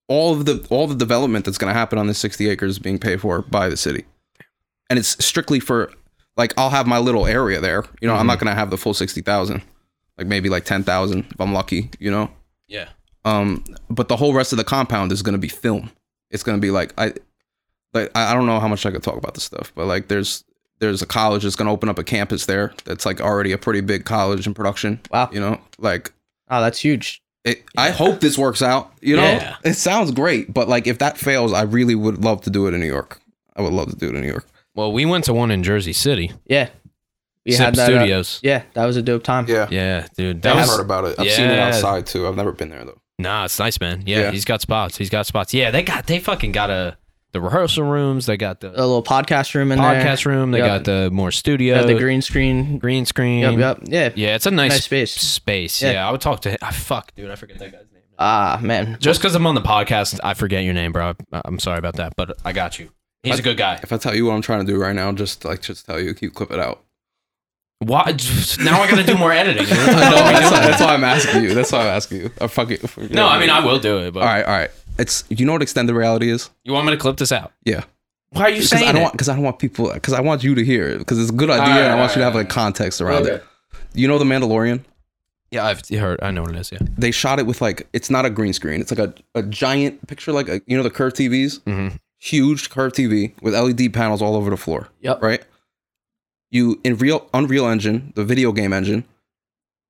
[0.07, 2.79] all of the all the development that's going to happen on this 60 acres is
[2.79, 4.05] being paid for by the city.
[4.89, 5.91] And it's strictly for
[6.37, 7.83] like I'll have my little area there.
[8.01, 9.61] You know, I'm not going to have the full 60,000.
[10.17, 12.31] Like maybe like 10,000 if I'm lucky, you know.
[12.67, 12.89] Yeah.
[13.25, 15.91] Um but the whole rest of the compound is going to be film.
[16.31, 17.13] It's going to be like I
[17.93, 20.07] like I I don't know how much I could talk about this stuff, but like
[20.07, 20.43] there's
[20.79, 23.57] there's a college that's going to open up a campus there that's like already a
[23.57, 24.99] pretty big college in production.
[25.11, 25.29] Wow.
[25.31, 26.13] You know, like
[26.49, 27.21] Oh, that's huge.
[27.47, 28.91] It, I hope this works out.
[29.01, 29.55] You know, Yeah.
[29.63, 32.73] it sounds great, but like if that fails, I really would love to do it
[32.73, 33.19] in New York.
[33.55, 34.45] I would love to do it in New York.
[34.75, 36.31] Well, we went to one in Jersey City.
[36.45, 36.69] Yeah.
[37.45, 38.39] We Sip that, uh, Studios.
[38.43, 39.45] yeah, that was a dope time.
[39.47, 40.41] Yeah, yeah, dude.
[40.41, 41.15] That I've was heard about it.
[41.17, 42.27] I've seen it outside too.
[42.27, 42.99] I've never been there though.
[43.17, 44.03] Nah, it's nice, man.
[44.05, 44.31] Yeah, Yeah.
[44.31, 44.97] he's got spots.
[44.97, 45.53] He's got spots.
[45.53, 46.97] Yeah, they got they fucking got a
[47.33, 48.25] the rehearsal rooms.
[48.25, 50.01] They got the A little podcast room in there.
[50.01, 50.51] podcast room.
[50.51, 50.67] They Yep.
[50.67, 52.77] got the more studio, Got the green screen.
[52.79, 53.41] green screen.
[53.41, 53.79] Yep, yep.
[53.83, 54.09] Yeah.
[54.15, 55.11] Yeah, it's a nice, Nice space.
[55.13, 55.81] Space.
[55.81, 55.91] Yeah.
[55.91, 56.07] Yeah.
[56.07, 56.57] I would talk to him.
[56.61, 58.01] Ah, fuck, dude, I forget that guy's name.
[58.19, 58.97] Ah, man.
[58.99, 61.13] Just because I'm on the podcast, I forget your name, bro.
[61.31, 62.89] I- I'm sorry about that, but I got you.
[63.23, 63.79] He's a good guy.
[63.83, 65.99] If I tell you what I'm trying to do right now, just like just tell
[65.99, 66.83] you, keep clip it out.
[67.79, 68.15] Why?
[68.59, 69.63] Now I got to do more editing.
[69.69, 71.53] no, that's, why, that's why I'm asking you.
[71.53, 72.31] That's why I'm asking you.
[72.41, 72.79] I fucking,
[73.11, 74.71] no, I mean I will do it, but all right, all right.
[74.97, 76.49] It's you know what extended reality is?
[76.63, 77.51] you want me to clip this out?
[77.65, 77.83] Yeah.
[78.31, 79.03] Why are you Because saying I don't it?
[79.03, 81.29] want because I don't want people because I want you to hear it because it's
[81.29, 83.35] a good idea right, and I want all you to have like context around Okay.
[83.35, 83.43] it.
[83.93, 84.83] You know the Mandalorian?
[85.51, 86.19] yeah, I've heard.
[86.21, 86.71] I know what it is.
[86.71, 86.79] Yeah.
[86.97, 88.81] They shot it with like it's not a green screen.
[88.81, 91.95] It's like a, a giant picture like a, you know the curved TVs, Mm-hmm.
[92.17, 94.89] huge curved TV with LED panels all over the floor.
[95.01, 95.21] Yep.
[95.21, 95.43] Right.
[96.51, 99.03] You in real Unreal Engine, the video game engine,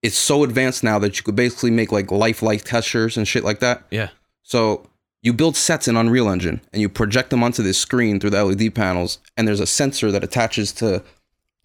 [0.03, 3.59] it's so advanced now that you could basically make like lifelike textures and shit like
[3.59, 3.83] that.
[3.91, 4.09] Yeah.
[4.43, 4.87] So
[5.27, 8.43] you build sets in Unreal Engine and you project them onto this screen through the
[8.43, 11.03] LED panels, and there's a sensor that attaches to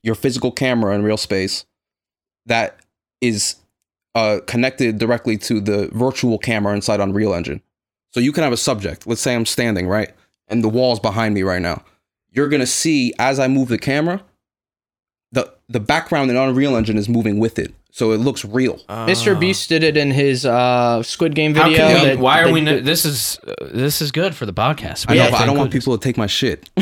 [0.03, 1.65] your physical camera in real space
[2.45, 2.81] that
[3.21, 3.55] is
[4.17, 7.63] uh, connected directly to the virtual camera inside Unreal Engine.
[8.11, 9.07] So you can have a subject.
[9.07, 10.11] Let's say I'm standing right,
[10.49, 11.85] and the wall's behind me right now.
[12.33, 14.25] You're gonna see as I move the camera,
[15.31, 18.79] the the background in Unreal Engine is moving with it, so it looks real.
[18.89, 19.39] Mr.
[19.39, 21.87] Beast did it in his uh, Squid Game How video.
[21.87, 22.61] can that- why are they- we?
[22.63, 25.05] No, this is uh, this is good for the podcast.
[25.09, 26.69] I know, have but I don't want include people to take my shit.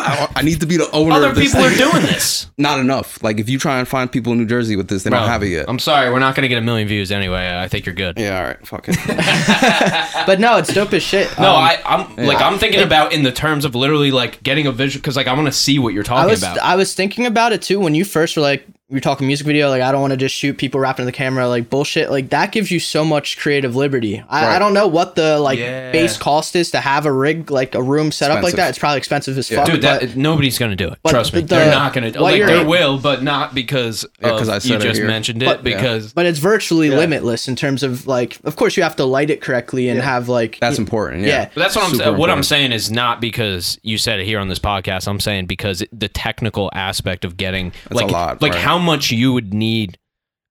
[0.00, 1.14] I, I need to be the owner.
[1.14, 2.46] Other of this people are doing this.
[2.58, 3.22] Not enough.
[3.22, 5.28] Like if you try and find people in New Jersey with this, they Bro, don't
[5.28, 5.66] have it yet.
[5.68, 7.56] I'm sorry, we're not going to get a million views anyway.
[7.56, 8.18] I think you're good.
[8.18, 8.96] yeah, all right, fuck it.
[10.26, 11.28] But no, it's dope as shit.
[11.38, 14.66] No, Um, I, I'm like I'm thinking about in the terms of literally like getting
[14.66, 16.58] a visual because like I want to see what you're I talking was about.
[16.58, 19.46] I was thinking about it too when you first were like we were talking music
[19.46, 22.10] video like I don't want to just shoot people rapping to the camera like bullshit
[22.10, 24.24] like that gives you so much creative liberty.
[24.30, 25.92] I, I don't know what the like Yeah.
[25.92, 28.70] base cost is to have a rig like a room set up like that.
[28.70, 29.58] It's probably expensive as Yeah.
[29.58, 29.66] fuck.
[29.74, 30.98] Dude, but nobody's gonna do it.
[31.02, 32.12] but Trust me, the- they're not gonna.
[32.12, 35.06] what Like they will, but not because Yeah, of 'cause I you it just here.
[35.06, 35.46] mentioned it.
[35.46, 36.96] But- because but it's virtually Yeah.
[36.96, 40.30] limitless in terms of like of course you have to light it correctly and have
[40.30, 41.24] like That's important.
[41.24, 41.28] Yeah.
[41.28, 41.48] Yeah.
[41.54, 42.16] But that's what I'm Super saying.
[42.16, 45.06] What I'm saying is not because you said it here on this podcast.
[45.08, 48.62] I'm saying because it- the technical aspect of getting That's a like lot, like right.
[48.62, 49.98] how much you would need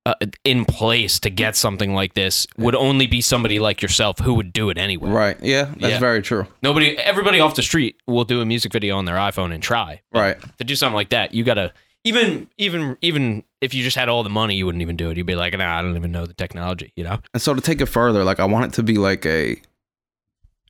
[0.06, 0.14] uh,
[0.46, 4.54] in place to get something like this would only be somebody like yourself who would
[4.54, 5.10] do it anyway.
[5.10, 5.38] Right.
[5.42, 6.00] Yeah, that's Yeah.
[6.00, 6.48] very true.
[6.64, 10.00] Nobody, everybody off the street will do a music video on their iPhone and try.
[10.14, 10.58] But Right.
[10.60, 11.74] To do something like that, you gotta
[12.06, 15.18] even even even if you just had all the money, you wouldn't even do it.
[15.18, 16.94] You'd be like, nah, I don't even know the technology.
[16.96, 17.20] You know?
[17.34, 19.60] And so to take it further, like I want it to be like a,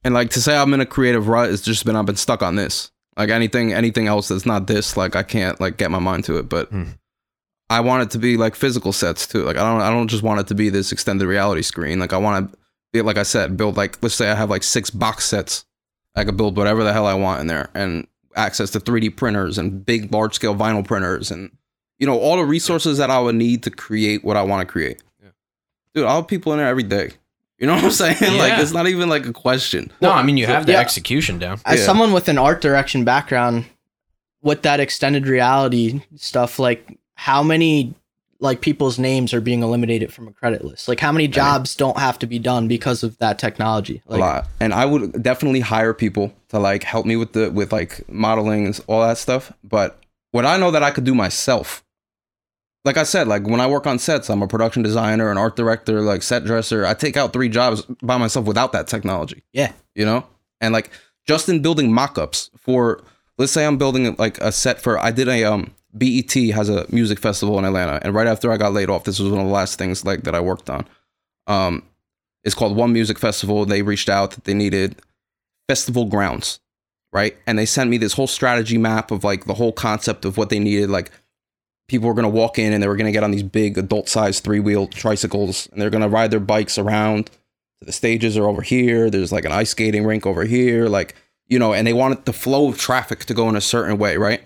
[0.03, 2.41] and like to say I'm in a creative rut has just been I've been stuck
[2.41, 2.89] on this.
[3.17, 6.37] Like anything, anything else that's not this, like I can't like get my mind to
[6.37, 6.49] it.
[6.49, 6.83] But Hmm.
[7.69, 9.43] I want it to be like physical sets too.
[9.43, 11.99] Like I don't, I don't just want it to be this extended reality screen.
[11.99, 12.57] Like I want to
[12.93, 15.65] be like I said, build like let's say I have like six box sets.
[16.15, 19.57] I could build whatever the hell I want in there, and access to 3D printers
[19.57, 21.51] and big, large scale vinyl printers, and
[21.99, 24.71] you know all the resources that I would need to create what I want to
[24.71, 25.03] create.
[25.21, 25.29] Yeah.
[25.93, 27.11] Dude, I'll have people in there every day.
[27.59, 28.17] You know what I'm saying?
[28.21, 28.29] Yeah.
[28.39, 29.91] Like it's not even like a question.
[30.01, 30.79] No, I mean you have the yeah.
[30.79, 31.59] execution down.
[31.65, 31.85] as Yeah.
[31.85, 33.65] someone with an art direction background
[34.41, 37.93] with that extended reality stuff like how many
[38.39, 41.97] like people's names are being eliminated from a credit list like how many jobs don't
[41.97, 44.47] have to be done because of that technology like a lot.
[44.59, 48.67] And I would definitely hire people to like help me with the with like modeling
[48.67, 49.51] and all that stuff.
[49.63, 49.99] But
[50.31, 51.83] what I know that I could do myself,
[52.85, 55.55] like I said, like when I work on sets, I'm a production designer, an art
[55.55, 56.85] director, like set dresser.
[56.85, 59.43] I take out three jobs by myself without that technology.
[59.51, 59.71] Yeah.
[59.95, 60.27] You know?
[60.61, 60.91] And like
[61.25, 63.03] just in building mock-ups for
[63.37, 66.85] let's say I'm building like a set for I did a um BET has a
[66.89, 69.47] music festival in Atlanta, and right after I got laid off, this was one of
[69.47, 70.85] the last things like that I worked on.
[71.47, 71.83] Um,
[72.43, 73.65] it's called One Music Festival.
[73.65, 75.01] They reached out that they needed
[75.67, 76.59] festival grounds,
[77.11, 77.35] right?
[77.45, 80.49] And they sent me this whole strategy map of like the whole concept of what
[80.49, 80.89] they needed.
[80.89, 81.11] Like
[81.87, 84.43] people were gonna walk in and they were gonna get on these big adult sized
[84.43, 87.29] three wheel tricycles, and they're gonna ride their bikes around.
[87.81, 89.09] The stages are over here.
[89.09, 91.15] There's like an ice skating rink over here, like
[91.47, 94.17] you know, and they wanted the flow of traffic to go in a certain way,
[94.17, 94.41] right?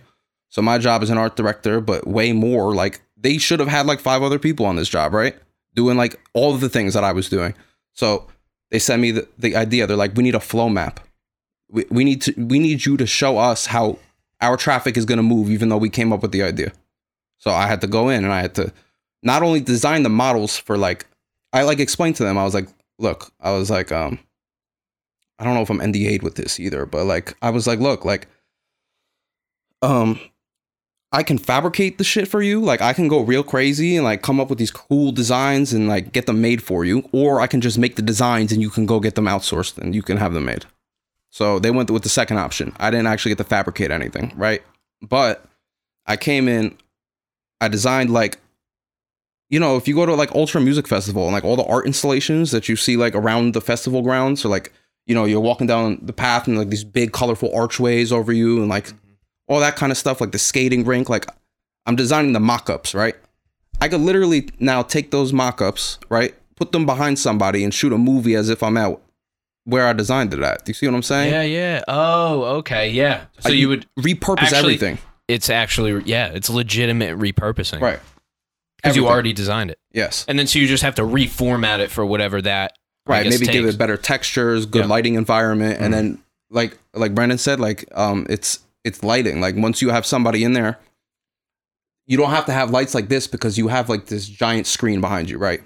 [0.51, 3.85] So my job as an art director, but way more like they should have had
[3.85, 5.35] like five other people on this job, right?
[5.73, 7.55] Doing like all of the things that I was doing.
[7.93, 8.27] So
[8.69, 9.87] they sent me the, the idea.
[9.87, 10.99] They're like, we need a flow map.
[11.69, 13.97] We, we need to we need you to show us how
[14.41, 16.73] our traffic is gonna move, even though we came up with the idea.
[17.37, 18.73] So I had to go in and I had to
[19.23, 21.05] not only design the models for like
[21.53, 22.67] I like explained to them, I was like,
[22.99, 24.19] look, I was like, um,
[25.39, 28.03] I don't know if I'm NDA'd with this either, but like I was like, look,
[28.03, 28.27] like
[29.81, 30.19] um
[31.13, 32.61] I can fabricate the shit for you.
[32.61, 35.87] Like I can go real crazy and like come up with these cool designs and
[35.87, 38.69] like get them made for you, or I can just make the designs and you
[38.69, 40.65] can go get them outsourced and you can have them made.
[41.29, 42.73] So they went with the second option.
[42.79, 44.61] I didn't actually get to fabricate anything, right?
[45.01, 45.45] But
[46.05, 46.77] I came in,
[47.59, 48.39] I designed like,
[49.49, 51.85] you know, if you go to like Ultra Music Festival and like all the art
[51.85, 54.71] installations that you see like around the festival grounds, or like,
[55.07, 58.59] you know, you're walking down the path and like these big colorful archways over you
[58.59, 59.10] and like mm-hmm.
[59.51, 61.09] All that kind of stuff, like the skating rink.
[61.09, 61.25] Like
[61.85, 63.15] I'm designing the mock-ups, right?
[63.81, 66.33] I could literally now take those mock-ups, right?
[66.55, 69.01] Put them behind somebody and shoot a movie as if I'm out
[69.65, 70.63] where I designed it at.
[70.65, 71.31] Do you see what I'm saying?
[71.31, 71.83] Yeah, yeah.
[71.87, 73.25] Oh, okay, yeah.
[73.39, 74.97] So I you would repurpose actually- everything.
[75.27, 77.81] it's actually yeah, it's legitimate repurposing.
[77.81, 77.99] Right.
[78.77, 79.79] Because you already designed it.
[79.91, 80.25] Yes.
[80.27, 83.23] And then so you just have to reformat it for whatever that Right.
[83.23, 84.89] guess, Maybe give it better textures, good Yeah.
[84.89, 85.83] lighting environment, Mhm.
[85.85, 86.17] and then
[86.51, 89.39] like like Brandon said, like um it's it's lighting.
[89.41, 90.79] Like once you have somebody in there,
[92.07, 95.01] you don't have to have lights like this because you have like this giant screen
[95.01, 95.61] behind you, right?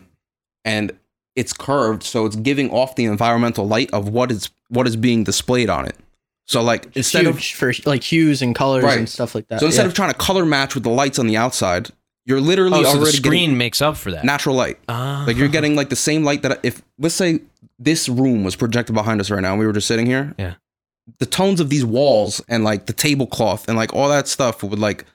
[0.63, 0.97] And
[1.35, 5.23] it's curved, so it's giving off the environmental light of what is what is being
[5.23, 5.95] displayed on it.
[6.47, 8.97] So like It's instead of for like hues and colors Right.
[8.99, 9.59] and stuff like that.
[9.59, 9.87] so instead yeah.
[9.87, 11.89] of trying to color match with the lights on the outside,
[12.25, 14.23] you're literally Oh, so the already screen makes up for that.
[14.23, 14.77] natural light.
[14.87, 15.23] Ah.
[15.27, 17.39] Like you're getting like the same light that if let's say
[17.79, 20.33] this room was projected behind us right now and we were just sitting here.
[20.37, 20.53] Yeah.
[21.19, 24.79] The tones of these walls and like the tablecloth and like all that stuff would
[24.79, 25.05] like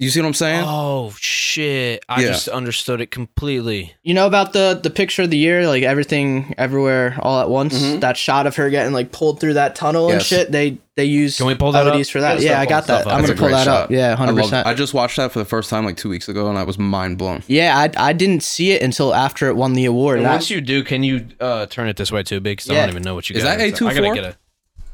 [0.00, 0.64] you see what I'm saying?
[0.66, 2.04] Oh shit!
[2.08, 2.26] I Yeah.
[2.32, 3.94] just understood it completely.
[4.02, 7.78] You know about the the picture of the year, like everything everywhere all at once.
[7.80, 8.00] Mhm.
[8.00, 10.50] That shot of her getting like pulled through that tunnel and shit.
[10.50, 12.12] They they use Can we pull that LEDs up?
[12.12, 12.40] for that.
[12.40, 13.02] Yeah, Yeah, I got that.
[13.02, 13.06] up.
[13.06, 13.90] I'm That's gonna pull great that up.
[13.92, 14.66] Yeah, hundred percent.
[14.66, 16.76] I just watched that for the first time like two weeks ago and I was
[16.76, 17.44] mind blown.
[17.46, 20.16] Yeah, I I didn't see it until after it won the award.
[20.18, 22.56] And And I- once you do, can you uh, turn it this way too, big?
[22.58, 23.58] Because I don't even know what you Is got.
[23.58, 24.14] that I gotta A24?
[24.16, 24.36] get a.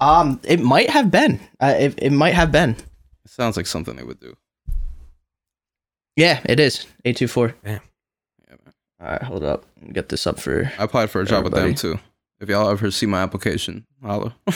[0.01, 1.41] um, it might have been.
[1.61, 2.71] Uh, it it might have been.
[3.25, 4.37] It sounds like something they would do.
[6.17, 6.87] Yeah, it is.
[7.05, 7.55] A two four.
[7.65, 7.79] Yeah.
[8.49, 8.75] Yeah, man.
[9.01, 9.65] All right, hold up.
[9.93, 10.71] Get this up for.
[10.79, 11.99] I applied for a job with them too.
[12.41, 14.35] If y'all ever see my application, holla.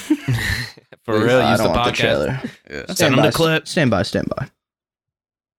[1.05, 1.95] For real, I use the don't want the podcast.
[1.97, 2.41] trailer.
[2.71, 2.87] yeah.
[2.95, 3.69] Send them by, the clip.
[3.69, 4.03] Stand by.
[4.05, 4.49] Stand by.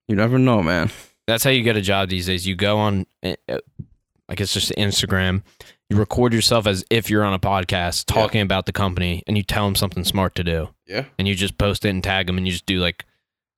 [0.08, 0.90] You never know, man.
[1.28, 2.48] That's how you get a job these days.
[2.48, 5.44] You go on, like it's just Instagram.
[5.90, 9.44] You record yourself as if you're on a podcast talking about the company, and you
[9.44, 11.06] tell them something smart to do, Yeah.
[11.20, 13.06] and you just post it and tag them, and you just do like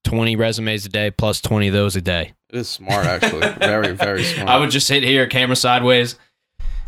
[0.03, 2.33] twenty resumes a day plus twenty of those a day.
[2.49, 3.47] It is smart actually.
[3.59, 4.49] very, very smart.
[4.49, 6.15] I would just sit here, camera sideways.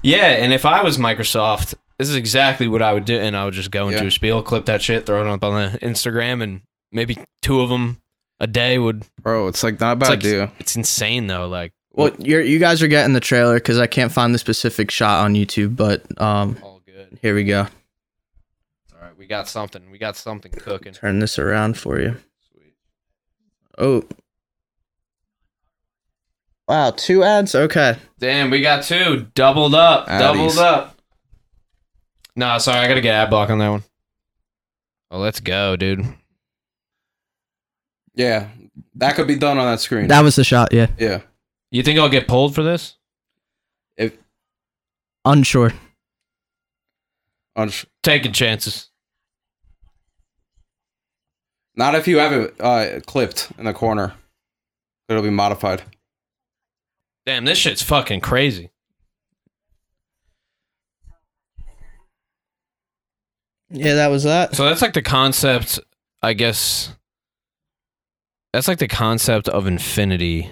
[0.01, 3.45] Yeah, and if I was Microsoft, this is exactly what I would do, and I
[3.45, 4.07] would just go into Yeah.
[4.07, 7.69] a spiel, clip that shit, throw it up on the Instagram, and maybe two of
[7.69, 8.01] them
[8.41, 9.05] a day would.
[9.21, 10.51] Bro, it's like not a bad It's like idea.
[10.59, 11.47] it's insane though.
[11.47, 14.91] Like Well, you're you guys are getting the trailer because I can't find the specific
[14.91, 17.19] shot on YouTube, but um, all good.
[17.21, 17.61] here we go.
[17.61, 19.89] All right, we got something.
[19.91, 20.93] We got something cooking.
[20.93, 22.17] Turn this around for you.
[22.51, 22.73] Sweet.
[23.77, 24.03] Oh.
[26.67, 27.55] Wow, two ads?
[27.55, 27.97] Okay.
[28.19, 30.19] Damn, we got two doubled up, Addies.
[30.19, 30.99] doubled up.
[32.35, 33.83] No, sorry, I gotta get ad block on that one.
[35.11, 36.05] Oh, let's go, dude.
[38.13, 38.49] Yeah.
[38.95, 40.07] That could be done on that screen.
[40.07, 40.87] That was the shot, yeah.
[40.99, 41.21] yeah.
[41.71, 42.95] You think I'll get pulled for this?
[43.97, 44.13] If
[45.25, 45.73] Unsure.
[47.55, 48.87] on sh- Taking chances.
[51.75, 54.13] not if you have it uh, clipped in the corner.
[55.07, 55.81] It'll be modified.
[57.25, 58.69] Damn, this shit's fucking crazy.
[63.69, 64.55] Yeah, that was that.
[64.55, 65.79] So that's like the concept,
[66.21, 66.93] I guess.
[68.53, 70.51] That's like the concept of infinity,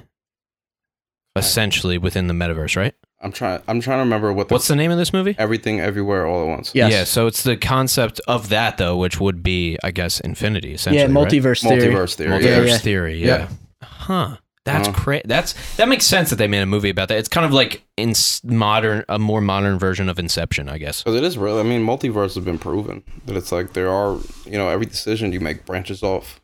[1.37, 2.93] essentially within the metaverse, right?
[3.21, 3.61] I'm trying.
[3.67, 5.35] I'm trying to remember what the What's the name of this movie?
[5.39, 6.71] everything everywhere all at once.
[6.75, 6.91] Yes.
[6.91, 10.73] Yeah, so it's the concept of that though, which would be, I guess, infinity.
[10.73, 11.27] Essentially, yeah, right?
[11.27, 11.93] multiverse theory.
[11.93, 12.29] Multiverse theory.
[12.31, 12.57] multiverse yeah.
[12.59, 12.77] Yeah, yeah.
[12.77, 13.17] theory.
[13.19, 13.27] Yeah.
[13.27, 13.49] Yeah.
[13.83, 14.37] Huh.
[14.65, 14.99] That's Uh-huh.
[14.99, 15.23] crazy.
[15.25, 17.17] That's that makes sense that they made a movie about that.
[17.17, 21.01] It's kind of like in modern, a more modern version of Inception, I guess.
[21.03, 21.61] Because it is really.
[21.61, 25.31] I mean, multiverse has been proven that it's like there are, you know, every decision
[25.31, 26.41] you make branches off.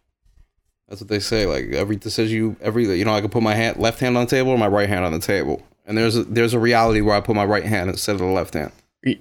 [0.93, 1.47] That's what they say.
[1.47, 4.25] Like every decision you, every, you know, I can put my hand, left hand on
[4.25, 7.01] the table or my right hand on the table, and there's a, there's a reality
[7.01, 8.71] where I put my right hand instead of the left hand.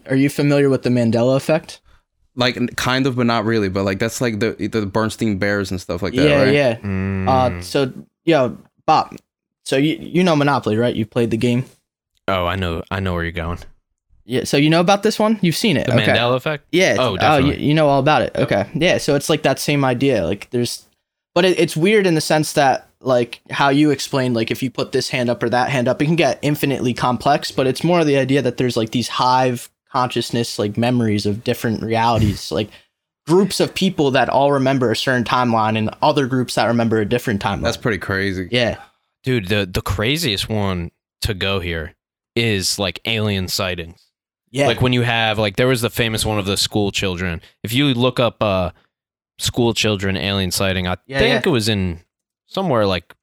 [0.04, 1.80] Are you familiar with the Mandela effect?
[2.36, 3.70] Like kind of, but not really.
[3.70, 6.28] But like that's like the the Berenstain Bears and stuff like that.
[6.28, 6.52] yeah, right?
[6.52, 6.76] yeah.
[6.76, 7.26] Mm.
[7.26, 7.90] Uh, so
[8.26, 9.16] yo, Bob.
[9.64, 10.94] So you you know Monopoly, right?
[10.94, 11.64] You played the game.
[12.28, 12.82] oh, I know.
[12.90, 13.60] I know where you're going.
[14.26, 14.44] Yeah.
[14.44, 15.38] So you know about this one?
[15.40, 15.86] You've seen it.
[15.86, 16.12] The okay.
[16.12, 16.66] Mandela effect.
[16.70, 16.96] Yeah.
[16.98, 17.64] Oh, you, definitely.
[17.64, 18.36] you know all about it.
[18.36, 18.68] Okay.
[18.74, 18.98] Yeah.
[18.98, 20.26] So it's like that same idea.
[20.26, 20.86] Like there's,
[21.34, 24.70] but it, it's weird in the sense that like how you explained, like if you
[24.70, 27.50] put this hand up or that hand up, it can get infinitely complex.
[27.50, 31.82] But it's more the idea that there's like these hive consciousness, like memories of different
[31.82, 32.70] realities, like
[33.26, 37.04] groups of people that all remember a certain timeline and other groups that remember a
[37.04, 37.62] different timeline.
[37.62, 38.48] That's pretty crazy.
[38.50, 38.78] yeah.
[39.22, 40.90] Dude, the the craziest one
[41.20, 41.94] to go here
[42.34, 44.04] is like alien sightings.
[44.50, 44.66] Yeah.
[44.66, 47.40] Like when you have like there was the famous one of the school children.
[47.62, 48.70] If you look up uh
[49.42, 51.50] school children alien sighting, I Yeah, think yeah.
[51.50, 52.00] it was in
[52.46, 53.14] somewhere like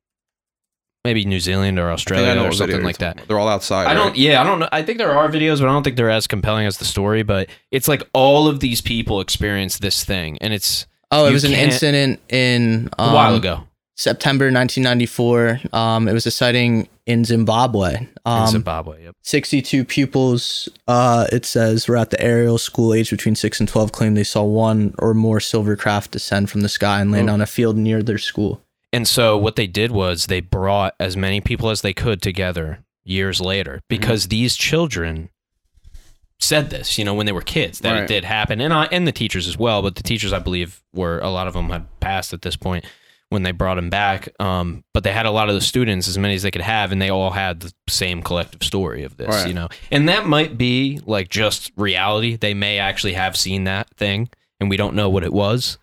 [1.05, 3.15] maybe New Zealand or I think I Australia or something like that.
[3.15, 3.27] about.
[3.27, 3.88] They're all outside.
[3.88, 4.15] I don't.
[4.17, 4.69] Yeah, I don't know.
[4.71, 7.23] I think there are videos, but I don't think they're as compelling as the story.
[7.23, 11.43] But it's like all of these people experience this thing, and it's oh, it was
[11.45, 13.63] an incident in a while um, ago
[14.03, 15.59] September 1994.
[15.73, 17.95] Um, it was a sighting in Zimbabwe.
[17.97, 19.03] in Um, Zimbabwe.
[19.03, 19.15] Yep.
[19.23, 23.91] 62 pupils, uh, it says, were at the Ariel School age between 6 and 12
[23.91, 27.33] claimed they saw one or more silver craft descend from the sky and land Oh.
[27.33, 28.62] on a field near their school.
[28.93, 32.79] And so what they did was they brought as many people as they could together
[33.03, 35.27] years later because these children
[36.39, 39.05] said this, you know, when they were kids that it did happen, and I and
[39.05, 39.81] the teachers as well.
[39.81, 42.85] But the teachers, I believe, were a lot of them had passed at this point
[43.30, 44.28] when they brought him back.
[44.39, 46.92] Um, but they had a lot of the students, as many as they could have,
[46.92, 49.48] and they all had the same collective story of this, Right.
[49.48, 49.70] you know.
[49.92, 52.36] And that might be like just reality.
[52.36, 55.78] They may actually have seen that thing, and we don't know what it was.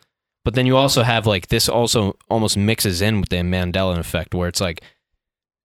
[0.44, 4.34] But then you also have like this also almost mixes in with the Mandela effect,
[4.34, 4.80] where it's like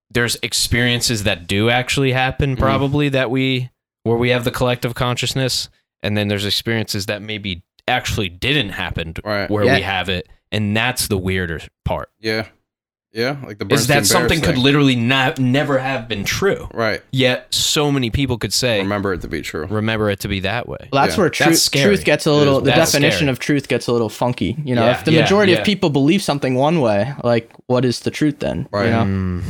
[0.09, 2.59] there's experiences that do actually happen, Mhm.
[2.59, 3.69] probably that we
[4.03, 5.69] where we have the collective consciousness,
[6.01, 9.47] and then there's experiences that maybe actually didn't happen Right.
[9.49, 9.75] where Yeah.
[9.75, 12.09] we have it, and that's the weirder part.
[12.19, 12.47] Yeah.
[13.13, 13.37] Yeah.
[13.45, 17.01] Like the Is that something Bears could literally not never have been true, right.
[17.11, 19.65] yet so many people could say Remember it to be true.
[19.65, 20.87] remember it to be that way.
[20.93, 21.21] Well, that's Yeah.
[21.23, 22.63] where That's truth, truth gets a little, is.
[22.63, 23.29] the definition scary.
[23.31, 24.55] of truth gets a little funky.
[24.63, 25.57] You know, Yeah, if the yeah, majority yeah.
[25.59, 28.69] of people believe something one way, like, what is the truth then?
[28.71, 28.85] Right.
[28.85, 29.03] You know?
[29.03, 29.43] Mm,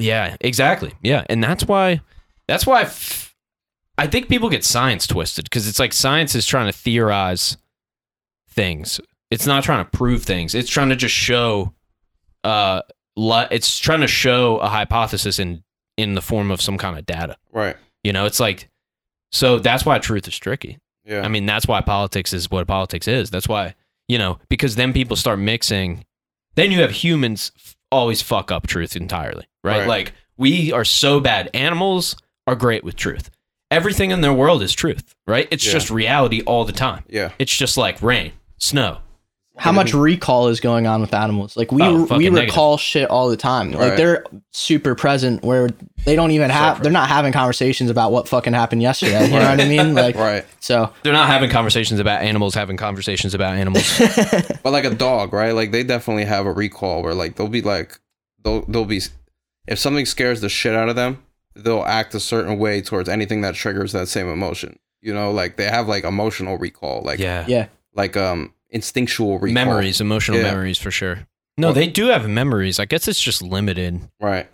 [0.00, 0.92] yeah, exactly.
[1.00, 2.00] Yeah, and that's why
[2.48, 3.36] that's why I f-
[3.98, 7.56] I think people get science twisted because it's like science is trying to theorize
[8.48, 9.00] things.
[9.30, 10.54] It's not trying to prove things.
[10.54, 11.74] It's trying to just show
[12.44, 12.82] uh
[13.16, 15.62] it's trying to show a hypothesis in
[15.96, 17.36] in the form of some kind of data.
[17.52, 17.76] Right.
[18.02, 18.68] You know, it's like
[19.32, 20.78] so that's why truth is tricky.
[21.04, 21.22] Yeah.
[21.22, 23.30] I mean, that's why politics is what politics is.
[23.30, 23.74] That's why,
[24.08, 26.04] you know, because then people start mixing.
[26.56, 29.80] Then you have humans f- always fuck up truth entirely, right?
[29.80, 29.88] Right.
[29.88, 31.50] Like we are so bad.
[31.54, 32.16] Animals
[32.46, 33.30] are great with truth.
[33.70, 35.46] Everything in their world is truth, right?
[35.50, 35.72] It's Yeah.
[35.72, 37.04] just reality all the time.
[37.08, 37.30] yeah.
[37.38, 38.98] It's just like rain, snow.
[39.60, 41.56] How much recall is going on with animals?
[41.56, 43.72] Like we Oh, we fucking recall shit all the time.
[43.72, 43.96] Like Right.
[43.96, 45.68] they're super present where
[46.06, 46.82] they don't even have Separate.
[46.82, 49.26] they're not having conversations about what fucking happened yesterday.
[49.26, 49.94] You know what I mean?
[49.94, 50.46] Like Right.
[50.60, 53.98] so They're not having conversations about animals having conversations about animals.
[54.62, 55.52] But like a dog, right?
[55.52, 57.98] Like they definitely have a recall where like they'll be like
[58.42, 59.02] they'll they'll be
[59.66, 61.22] if something scares the shit out of them,
[61.54, 64.78] they'll act a certain way towards anything that triggers that same emotion.
[65.02, 67.44] You know, like they have like emotional recall, like yeah.
[67.46, 67.66] yeah.
[67.94, 69.52] like um instinctual recall.
[69.54, 70.44] Memories, emotional Yeah.
[70.44, 71.26] memories for sure.
[71.58, 72.78] No, Well- they do have memories.
[72.78, 74.08] I guess it's just limited.
[74.20, 74.48] Right.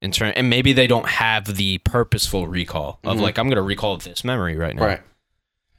[0.00, 3.20] in turn and maybe they don't have the purposeful recall of Mhm.
[3.20, 5.00] like i'm gonna recall this memory right now Right.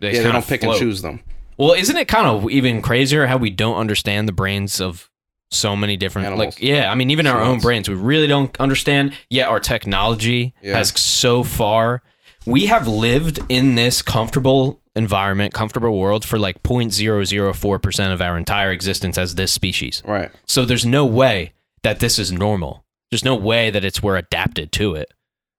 [0.01, 1.21] they yeah, they kinda don't pick and choose them.
[1.57, 5.09] well isn't it kind of even crazier how we don't understand the brains of
[5.51, 6.55] so many different Animals.
[6.55, 10.53] like yeah i mean even our own brains we really don't understand yet our technology
[10.61, 10.75] Yeah.
[10.75, 12.01] has so far
[12.45, 18.71] we have lived in this comfortable environment comfortable world for like 0.004% of our entire
[18.71, 20.29] existence as this species Right.
[20.45, 24.71] so there's no way that this is normal there's no way that it's we're adapted
[24.73, 25.11] to it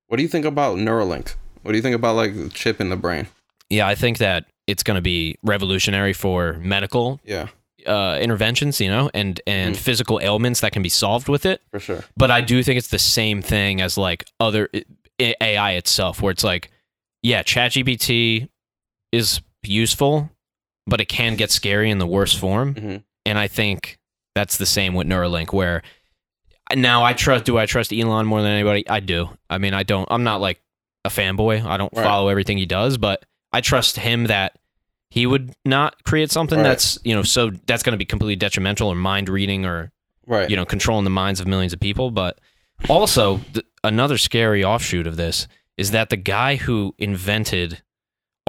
[0.09, 1.35] What do you think about Neuralink?
[1.63, 3.27] What do you think about like the chip in the brain?
[3.69, 7.49] Yeah, I think that it's going to be revolutionary for medical Yeah,
[7.87, 9.79] uh, interventions, you know, and and Mhm.
[9.79, 11.61] physical ailments that can be solved with it.
[11.71, 12.03] for sure.
[12.17, 14.69] But I do think it's the same thing as like other.
[15.21, 16.71] AI itself, where it's like,
[17.23, 18.49] yeah, ChatGPT
[19.13, 20.31] is useful,
[20.87, 22.75] but it can get scary in the worst form.
[22.75, 23.03] Mhm.
[23.27, 23.99] And I think
[24.35, 25.83] that's the same with Neuralink, where
[26.75, 27.45] now I trust.
[27.45, 28.89] Do I trust Elon more than anybody?
[28.89, 29.31] I do.
[29.49, 30.07] I mean, I don't.
[30.11, 30.61] I'm not like
[31.05, 31.65] a fanboy.
[31.65, 32.03] I don't Right.
[32.05, 34.57] follow everything he does, but I trust him that
[35.11, 36.65] he would not create something Right.
[36.69, 39.91] that's you know so that's going to be completely detrimental or mind reading or
[40.27, 40.49] Right.
[40.49, 42.39] you know controlling the minds of millions of people but
[42.89, 47.83] also th- another scary offshoot of this is that the guy who invented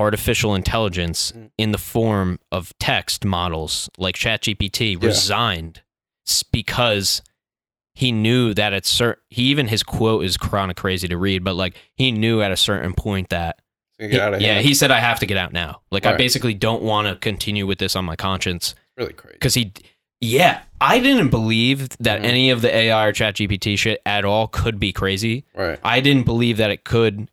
[0.01, 1.49] artificial intelligence Mm.
[1.57, 5.07] in the form of text models like ChatGPT Yeah.
[5.07, 5.81] resigned
[6.51, 7.21] because
[7.93, 11.43] he knew that at certain he even his quote is kind of crazy to read
[11.43, 13.59] but like he knew at a certain point that
[13.99, 16.11] So get out of yeah he said i have to get out now like i
[16.11, 16.17] Right.
[16.17, 19.33] basically don't want to continue with this on my conscience It's really crazy.
[19.35, 19.73] because he
[20.21, 22.25] yeah i didn't believe that Mhm.
[22.25, 25.79] any of the ai or chat gpt shit at all could be crazy Right.
[25.83, 27.29] i didn't believe that it could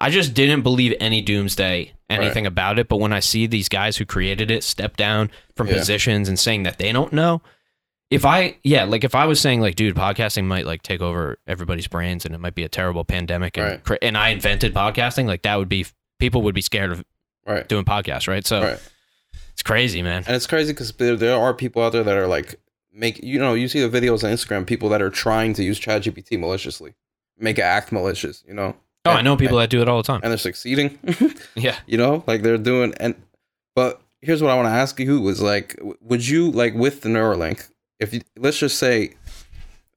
[0.00, 3.96] i just didn't believe any doomsday anything about it but when i see these guys
[3.96, 5.74] who created it step down from Yeah.
[5.78, 7.42] positions and saying that they don't know
[8.10, 11.38] if i yeah like if i was saying like dude podcasting might like take over
[11.46, 13.98] everybody's brains and it might be a terrible pandemic and, Right.
[14.02, 15.86] and i invented podcasting like that would be
[16.18, 17.04] people would be scared of
[17.46, 17.66] Right.
[17.68, 18.78] doing podcasts right so Right.
[19.52, 22.26] it's crazy man And it's crazy because there, there are people out there that are
[22.26, 22.56] like
[22.92, 25.78] make you know you see the videos on Instagram people that are trying to use
[25.80, 26.94] ChatGPT maliciously,
[27.38, 28.42] make it act malicious.
[28.48, 28.76] You know.
[29.10, 30.98] Oh i know people that do it all the time and they're succeeding.
[31.54, 32.94] yeah you know, like they're doing.
[32.98, 33.14] And
[33.74, 37.08] but here's what I want to ask you: was like, would you like with the
[37.08, 37.68] Neuralink?
[37.98, 39.14] If you, let's just say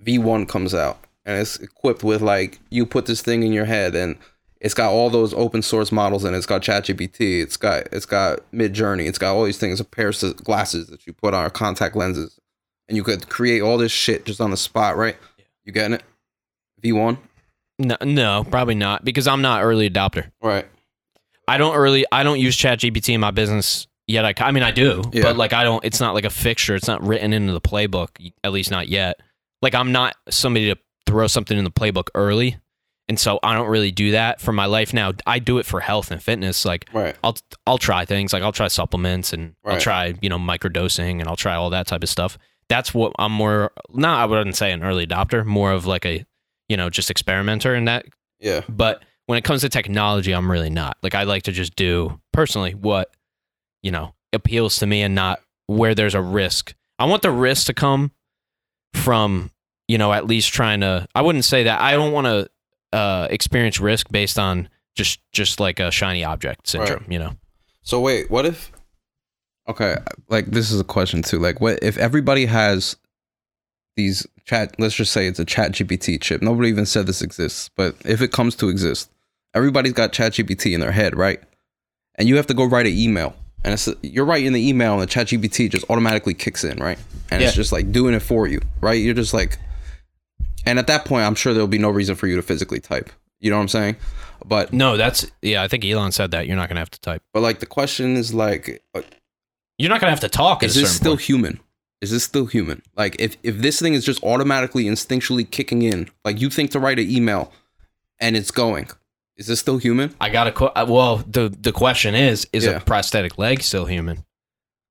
[0.04, 3.96] V1 comes out and it's equipped with like you put this thing in your head
[3.96, 4.18] and
[4.60, 8.40] it's got all those open source models and it's got ChatGPT, it's got it's got
[8.52, 11.50] Midjourney, it's got all these things, a pair of glasses that you put on, or
[11.50, 12.40] contact lenses,
[12.88, 15.18] and you could create all this shit just on the spot, right?
[15.66, 16.04] You getting it?
[16.82, 17.18] V1,
[17.84, 20.32] No, no, probably not because I'm not early adopter.
[20.42, 20.66] right?
[21.48, 22.06] I don't early.
[22.12, 24.24] I don't use ChatGPT in my business yet.
[24.26, 25.24] I, I mean, I do, Yeah.
[25.24, 25.84] but like I don't.
[25.84, 26.76] It's not like a fixture.
[26.76, 28.10] It's not written into the playbook.
[28.44, 29.20] At least not yet.
[29.62, 32.58] Like I'm not somebody to throw something in the playbook early,
[33.10, 35.12] and so I don't really do that for my life now.
[35.28, 36.64] I do it for health and fitness.
[36.64, 37.16] Like Right.
[37.24, 37.36] I'll
[37.68, 38.32] I'll try things.
[38.32, 41.88] Like I'll try supplements and I'll try you know microdosing and I'll try all that
[41.88, 42.38] type of stuff.
[42.70, 43.74] That's what I'm more.
[43.94, 45.46] Not I wouldn't say an early adopter.
[45.46, 46.26] More of like a
[46.74, 48.04] you know just experimenter in that
[48.40, 48.62] Yeah.
[48.68, 52.20] but when it comes to technology i'm really not like i like to just do
[52.32, 53.12] personally what
[53.84, 57.68] you know appeals to me and not where there's a risk i want the risk
[57.68, 58.10] to come
[58.96, 59.52] from
[59.88, 62.50] you know at least trying to i wouldn't say that i don't want to
[62.98, 67.34] uh experience risk based on just just like a shiny object syndrome you know
[67.84, 68.72] So wait, what if?
[69.68, 69.96] Okay,
[70.30, 71.38] like this is a question too.
[71.40, 72.96] Like, what if everybody has
[73.96, 74.76] these chat?
[74.80, 76.42] Let's just say it's a ChatGPT chip.
[76.42, 79.10] Nobody even said this exists, but if it comes to exist,
[79.54, 81.42] everybody's got ChatGPT in their head, right?
[82.16, 85.02] And you have to go write an email, and it's you're writing the email, and
[85.02, 87.00] the ChatGPT just automatically kicks in, right?
[87.32, 88.94] And it's just like doing it for you, right?
[89.02, 89.58] You're just like,
[90.66, 93.10] and at that point, I'm sure there'll be no reason for you to physically type.
[93.40, 93.96] You know what I'm saying?
[94.46, 97.24] But no that's yeah i think elon said that you're not gonna have to type
[97.34, 99.02] but like the question is like, uh,
[99.78, 101.22] you're not gonna have to talk is this still point.
[101.22, 101.60] human?
[102.04, 102.82] Is this still human?
[102.98, 106.80] Like if if this thing is just automatically instinctually kicking in, like you think to
[106.80, 107.52] write an email
[108.20, 108.88] and it's going,
[109.38, 110.14] is this still human?
[110.22, 112.72] i got a uh, well the the question is is Yeah.
[112.78, 114.26] a prosthetic leg still human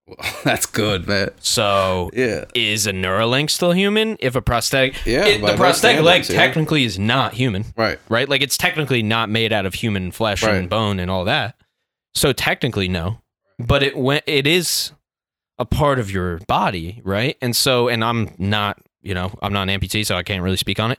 [0.07, 1.31] Well, That's good, man.
[1.41, 2.47] so Yeah.
[2.55, 4.17] is a Neuralink still human?
[4.19, 6.37] If a prosthetic, Yeah, it- the prosthetic leg yeah.
[6.37, 7.99] technically is not human, Right.
[8.09, 8.29] right?
[8.29, 10.57] Like it's technically not made out of human flesh Right.
[10.57, 11.55] and bone and all that.
[12.15, 13.19] So technically, no,
[13.59, 14.25] but it went.
[14.27, 14.93] It is
[15.63, 17.39] a part of your body, right?
[17.41, 20.57] And so, and I'm not, you know, I'm not an amputee, so I can't really
[20.57, 20.99] speak on it.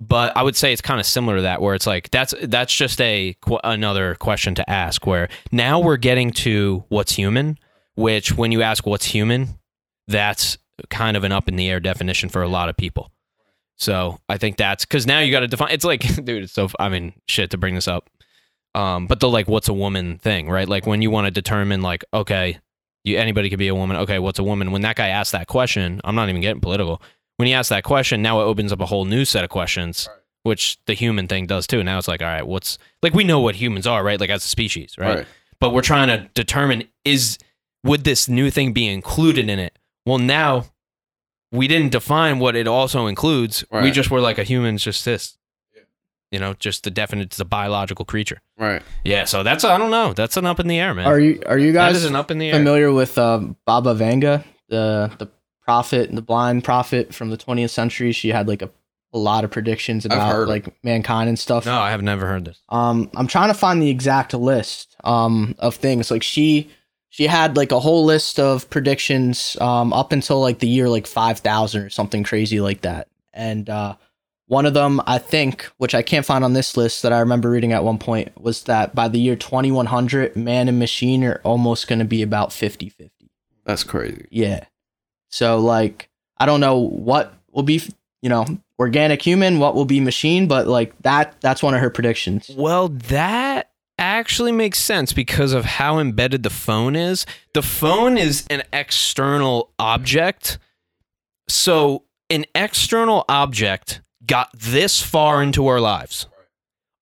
[0.00, 2.74] But I would say it's kind of similar to that, where it's like that's that's
[2.74, 5.06] just a another question to ask.
[5.06, 7.56] Where now we're getting to what's human,
[7.94, 9.60] which when you ask what's human,
[10.08, 10.58] that's
[10.90, 13.12] kind of an up in the air definition for a lot of people.
[13.76, 15.70] So I think that's because now you got to define.
[15.70, 16.68] It's like, dude, it's so.
[16.80, 18.10] I mean, shit to bring this up.
[18.74, 20.68] Um, but the like, what's a woman thing, right?
[20.68, 22.58] Like when you want to determine, like, okay,
[23.04, 23.96] you anybody could be a woman.
[23.98, 24.70] Okay, what's a woman?
[24.72, 27.02] When that guy asked that question, I'm not even getting political.
[27.36, 30.08] When he asked that question, now it opens up a whole new set of questions,
[30.44, 31.82] which the human thing does too.
[31.82, 34.20] Now it's like, all right, what's like we know what humans are, right?
[34.20, 35.16] Like as a species, right?
[35.18, 35.26] Right.
[35.58, 37.38] but we're trying to determine is
[37.84, 39.76] would this new thing be included in it
[40.06, 40.66] well now
[41.50, 45.36] we didn't define what it also includes we just were like a human's just this
[46.32, 48.82] you know just the definite it's a biological creature Right.
[49.04, 51.40] yeah so that's i don't know that's an up in the air man Are you
[51.46, 55.28] are you guys an up in the air familiar with um, Baba Vanga, the the
[55.64, 58.10] prophet, the blind prophet from the 20th century?
[58.12, 58.70] She had like a
[59.14, 61.66] a lot of predictions about like mankind and stuff.
[61.66, 62.58] No, I have never heard this.
[62.70, 66.10] Um, I'm trying to find the exact list um of things.
[66.10, 66.70] Like she
[67.10, 71.06] she had like a whole list of predictions um up until like the year like
[71.06, 73.08] 5000 or something crazy like that.
[73.34, 73.96] And uh
[74.52, 77.48] one of them, I think, which I can't find on this list that I remember
[77.48, 81.88] reading at one point, was that by the year 2100, man and machine are almost
[81.88, 83.30] going to be about 50 50.
[83.64, 84.28] That's crazy.
[84.30, 84.66] Yeah.
[85.30, 87.80] So like I don't know what will be,
[88.20, 88.44] you know,
[88.78, 92.50] organic human, what will be machine, but like that that's one of her predictions.
[92.54, 97.24] Well, that actually makes sense because of how embedded the phone is.
[97.54, 100.58] The phone is an external object.
[101.48, 106.26] So, an external object got this far into our lives.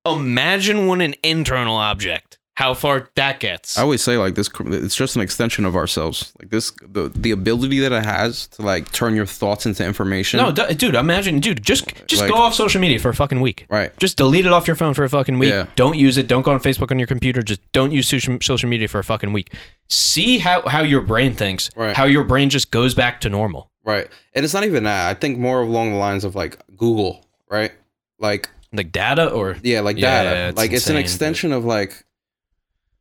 [0.06, 3.76] Imagine when an internal object, how far that gets.
[3.76, 4.48] I always say like this.
[4.58, 6.32] It's just an extension of ourselves.
[6.40, 10.38] Like this, the the ability that it has to like turn your thoughts into information.
[10.38, 13.42] no, du- dude, imagine, dude, just just Like- go off social media for a fucking
[13.42, 13.66] week.
[13.68, 13.94] right.
[13.98, 15.50] Just delete it off your phone for a fucking week.
[15.50, 15.66] Yeah.
[15.76, 16.26] Don't use it.
[16.28, 17.42] Don't go on Facebook on your computer.
[17.42, 19.52] Just don't use social, social media for a fucking week.
[19.90, 21.68] See how, how your brain thinks.
[21.76, 21.94] Right.
[21.94, 23.70] How your brain just goes back to normal.
[23.90, 24.08] Right.
[24.34, 25.08] And it's not even that.
[25.10, 27.24] I think more along the lines of like Google.
[27.48, 27.72] Right.
[28.18, 30.48] Like Like data or yeah, like Yeah, data.
[30.48, 32.04] it's like it's an insane, extension of like,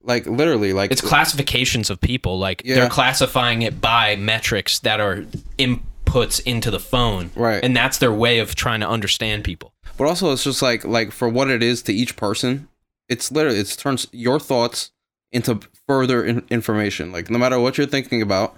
[0.02, 2.40] like literally like it's classifications of people.
[2.40, 2.76] Like Yeah.
[2.76, 5.26] they're classifying it by metrics that are
[5.58, 7.32] inputs into the phone.
[7.36, 7.64] Right.
[7.64, 9.74] And that's their way of trying to understand people.
[9.98, 12.68] But also, it's just like like for what it is to each person.
[13.10, 14.92] It's literally it turns your thoughts
[15.32, 17.12] into further in- information.
[17.12, 18.56] Like no matter what you're thinking about,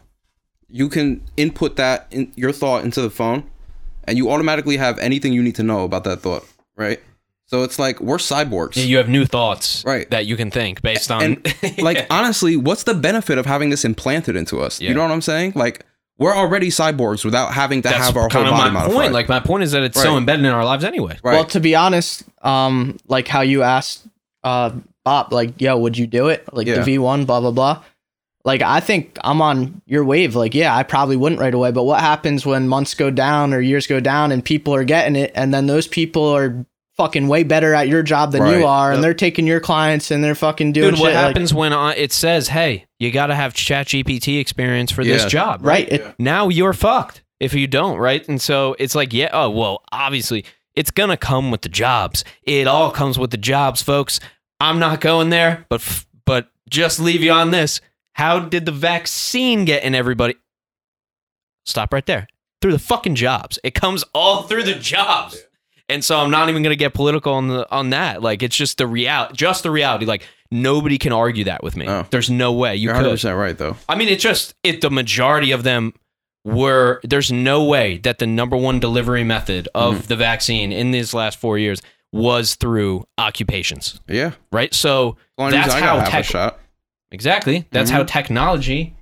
[0.72, 3.44] you can input that in your thought into the phone,
[4.06, 6.46] and you automatically have anything you need to know about that thought.
[6.76, 7.00] Right.
[7.48, 8.78] So it's like we're cyborgs.
[8.88, 10.10] You have new thoughts Right.
[10.10, 13.84] that you can think based on and like honestly, what's the benefit of having this
[13.84, 14.80] implanted into us?
[14.80, 14.90] Yeah.
[14.90, 15.52] You know what I'm saying?
[15.56, 15.86] Like
[16.18, 18.96] we're already cyborgs without having to that's have our whole kind of body my modified.
[18.96, 19.14] point.
[19.14, 21.18] Like my point is that it's so embedded in our lives anyway.
[21.24, 21.34] right.
[21.34, 24.08] Well, to be honest, um, like how you asked
[24.46, 24.72] uh
[25.04, 26.46] Bob, like, yo, would you do it?
[26.54, 26.76] Like Yeah.
[26.76, 27.84] the V one, blah blah blah.
[28.44, 30.36] Like I think I'm on your wave.
[30.36, 31.72] Like, yeah, I probably wouldn't right away.
[31.72, 35.16] But what happens when months go down or years go down and people are getting
[35.16, 36.66] it, and then those people are
[36.98, 38.60] fucking way better at your job than Right.
[38.60, 39.02] you are, and Yep.
[39.04, 41.16] they're taking your clients and they're fucking doing Dude, what shit.
[41.16, 45.26] like- happens when uh, it says, "Hey, you got to have ChatGPT experience for this
[45.26, 45.60] job"?
[45.66, 45.88] right?
[45.92, 48.28] It, Now you're fucked if you don't, right?
[48.28, 52.24] And so it's like, yeah, oh well, obviously it's gonna come with the jobs.
[52.44, 54.20] It all comes with the jobs, folks.
[54.60, 57.82] I'm not going there, but f- but just leave you on this.
[58.14, 60.36] How did the vaccine get in everybody?
[61.66, 62.28] Stop right there.
[62.62, 63.58] Through the fucking jobs.
[63.64, 65.38] It comes all through the jobs.
[65.90, 68.22] And so I'm not even gonna get political on the on that.
[68.22, 70.06] Like it's just the reality, just the reality.
[70.06, 71.88] Like nobody can argue that with me.
[71.88, 72.06] Oh.
[72.12, 73.00] There's no way you You're could.
[73.08, 73.76] 100 percent right though.
[73.90, 74.82] I mean, it's just it.
[74.82, 75.94] The majority of them
[76.46, 77.02] were.
[77.04, 80.06] There's no way that the number one delivery method of Mm-hmm.
[80.08, 81.82] the vaccine in these last four years
[82.14, 84.32] was through occupations, Yeah.
[84.52, 84.74] right?
[84.74, 86.56] So that's how tech.
[87.12, 87.68] Exactly.
[87.72, 88.96] That's how technology.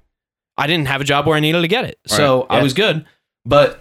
[0.58, 2.52] I didn't have a job where I needed to get it, so Mm-hmm.
[2.54, 2.60] Right.
[2.60, 3.06] I was good.
[3.46, 3.80] But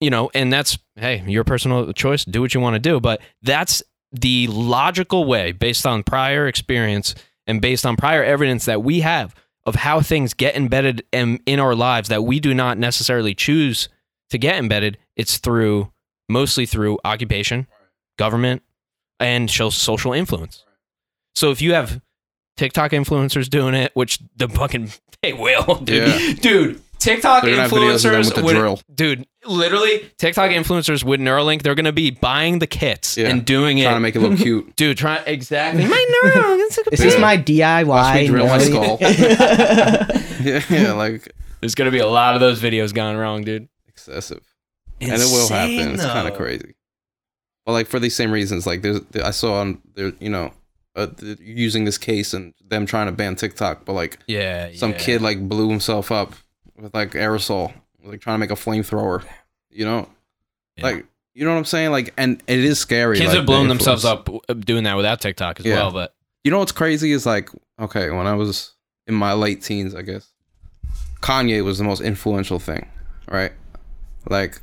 [0.00, 2.24] you know, and that's hey, your personal choice.
[2.24, 7.14] Do what you want to do, but that's the logical way, based on prior experience
[7.46, 9.34] and based on prior evidence that we have
[9.66, 13.88] of how things get embedded in, in our lives that we do not necessarily choose
[14.30, 14.98] to get embedded.
[15.16, 15.90] It's through
[16.28, 17.66] mostly through occupation,
[18.18, 18.62] government,
[19.18, 20.64] and social influence.
[21.34, 22.00] So if you have
[22.56, 24.90] TikTok influencers doing it, which the fucking
[25.22, 26.08] they will, dude.
[26.08, 26.32] Yeah.
[26.34, 28.56] Dude, TikTok They're gonna have videos of them influencers with
[28.88, 33.28] would, dude, literally TikTok influencers with Neuralink, they're gonna be buying the kits Yeah.
[33.28, 33.82] and doing Trying it.
[33.84, 34.74] Trying to make it look cute.
[34.76, 35.84] dude, try exactly.
[35.86, 36.60] My Neuralink.
[36.66, 37.20] it's like is this Yeah.
[37.20, 37.84] my DIY?
[37.86, 38.98] Watch me drill my skull.
[39.00, 43.68] yeah, yeah, like There's gonna be a lot of those videos gone wrong, dude.
[43.88, 44.42] excessive,
[45.00, 45.94] and it will happen.
[45.94, 46.74] It's kind of crazy.
[47.66, 50.52] But like for these same reasons, like there's I saw on there, you know,
[50.96, 54.92] uh, th- using this case and them trying to ban TikTok, but like Yeah, some
[54.92, 54.98] yeah.
[54.98, 56.34] kid like blew himself up
[56.76, 57.72] with like aerosol,
[58.04, 59.24] like trying to make a flamethrower.
[59.70, 60.08] You know,
[60.76, 60.84] Yeah.
[60.84, 61.90] like you know what I'm saying?
[61.90, 63.16] Like, and it is scary.
[63.16, 65.74] Kids like, have blown themselves up uh, doing that without TikTok as Yeah.
[65.76, 66.14] well, but
[66.44, 67.48] You know what's crazy is like,
[67.80, 68.72] okay, when I was
[69.08, 70.28] in my late teens, I guess,
[71.22, 72.88] Kanye was the most influential thing,
[73.28, 73.52] right?
[74.28, 74.60] Like,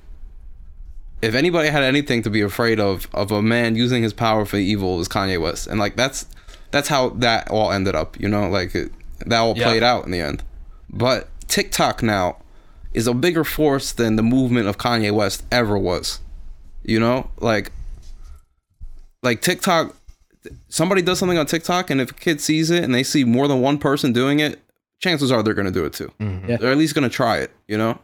[1.21, 4.57] if anybody had anything to be afraid of of a man using his power for
[4.57, 6.25] evil, it was Kanye West, and like that's
[6.71, 8.19] that's how that all ended up.
[8.19, 8.91] You know, like it,
[9.25, 9.65] that all Yeah.
[9.65, 10.43] played out in the end.
[10.89, 12.37] But TikTok now
[12.93, 16.19] is a bigger force than the movement of Kanye West ever was.
[16.83, 17.71] You know, like
[19.23, 19.95] like TikTok
[20.69, 23.47] somebody does something on TikTok and if a kid sees it and they see more
[23.47, 24.59] than one person doing it,
[24.99, 26.11] chances are they're going to do it too.
[26.19, 26.49] Mm-hmm.
[26.49, 26.57] Yeah.
[26.57, 27.99] They're at least going to try it, you know?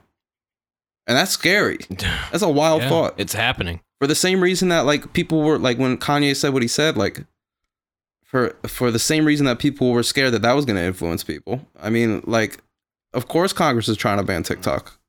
[1.07, 1.77] And that's scary.
[2.31, 3.13] That's a wild yeah, thought.
[3.17, 3.79] it's happening.
[3.99, 6.97] for the same reason that like people were like when Kanye said what he said,
[6.97, 7.23] like
[8.23, 11.23] for for the same reason that people were scared that that was going to influence
[11.23, 11.65] people.
[11.79, 12.57] I mean, like,
[13.13, 14.99] of course Congress is trying to ban TikTok.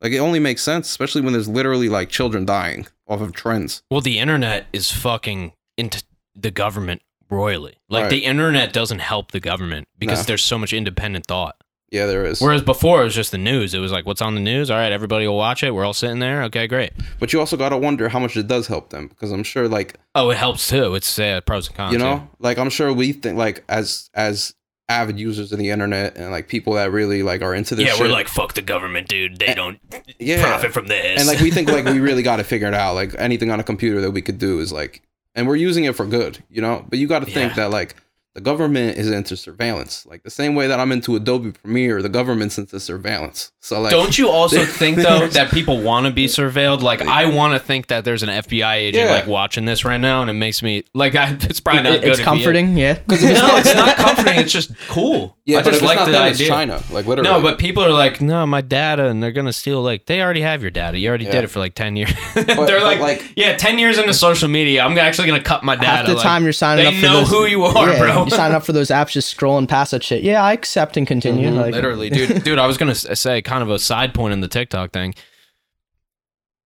[0.00, 3.82] Like it only makes sense, especially when there's literally like children dying off of trends.
[3.90, 6.02] Well, the internet is fucking into
[6.34, 7.76] the government royally.
[7.88, 8.10] Like Right.
[8.10, 11.56] the internet doesn't help the government because there's so much independent thought.
[11.94, 12.40] Yeah, there is.
[12.40, 13.72] Whereas before it was just the news.
[13.72, 14.70] It was like, what's on the news?
[14.70, 15.72] All right, everybody will watch it.
[15.74, 16.42] We're all sitting there.
[16.44, 16.92] Okay, great.
[17.20, 19.68] But you also got to wonder how much it does help them because I'm sure
[19.68, 20.94] like Oh, it helps too.
[20.94, 21.92] It's uh, pros and cons.
[21.92, 24.54] you know like i'm sure we think like as as
[24.88, 27.92] avid users of the internet and like people that really like are into this Yeah,
[27.92, 29.38] shit, we're like, fuck the government, dude.
[29.38, 29.78] They don't
[30.18, 31.18] yeah profit from this.
[31.20, 33.60] and like we think like we really got to figure it out like anything on
[33.60, 35.00] a computer that we could do is like
[35.34, 37.64] and we're using it for good you know but you got to think Yeah.
[37.64, 37.96] that like
[38.34, 40.04] the government is into surveillance.
[40.06, 43.90] Like the same way that i'm into adobe premiere the government's into surveillance so like
[43.92, 46.82] Don't you also think though that people want to be surveilled?
[46.82, 49.12] Like I want to think that there's an FBI agent Yeah.
[49.14, 52.00] like watching this right now, and it makes me like I, it's probably not It-
[52.02, 52.10] good.
[52.10, 52.92] it's if he- comforting, yeah.
[53.08, 54.38] no, it's not comforting.
[54.38, 55.36] It's just cool.
[55.46, 56.46] yeah I but just like the them, idea.
[56.48, 59.80] china like literally No, but people are like, no, my data, and they're gonna steal.
[59.82, 60.98] Like, they already have your data.
[60.98, 61.32] You already Yeah.
[61.32, 62.12] did it for like ten years.
[62.34, 65.74] they're but, like, like- yeah, ten years into social media, I'm actually gonna cut my
[65.76, 65.86] data.
[65.86, 67.98] Half the Like, time you're signing they up for know those, who you are, yeah,
[67.98, 68.24] bro.
[68.24, 70.22] You sign up for those apps, just scrolling past that shit.
[70.22, 71.48] Yeah, I accept and continue.
[71.48, 72.44] Mhm, like, Literally, dude.
[72.44, 75.14] Dude, I was gonna say kind of a side point in the TikTok thing.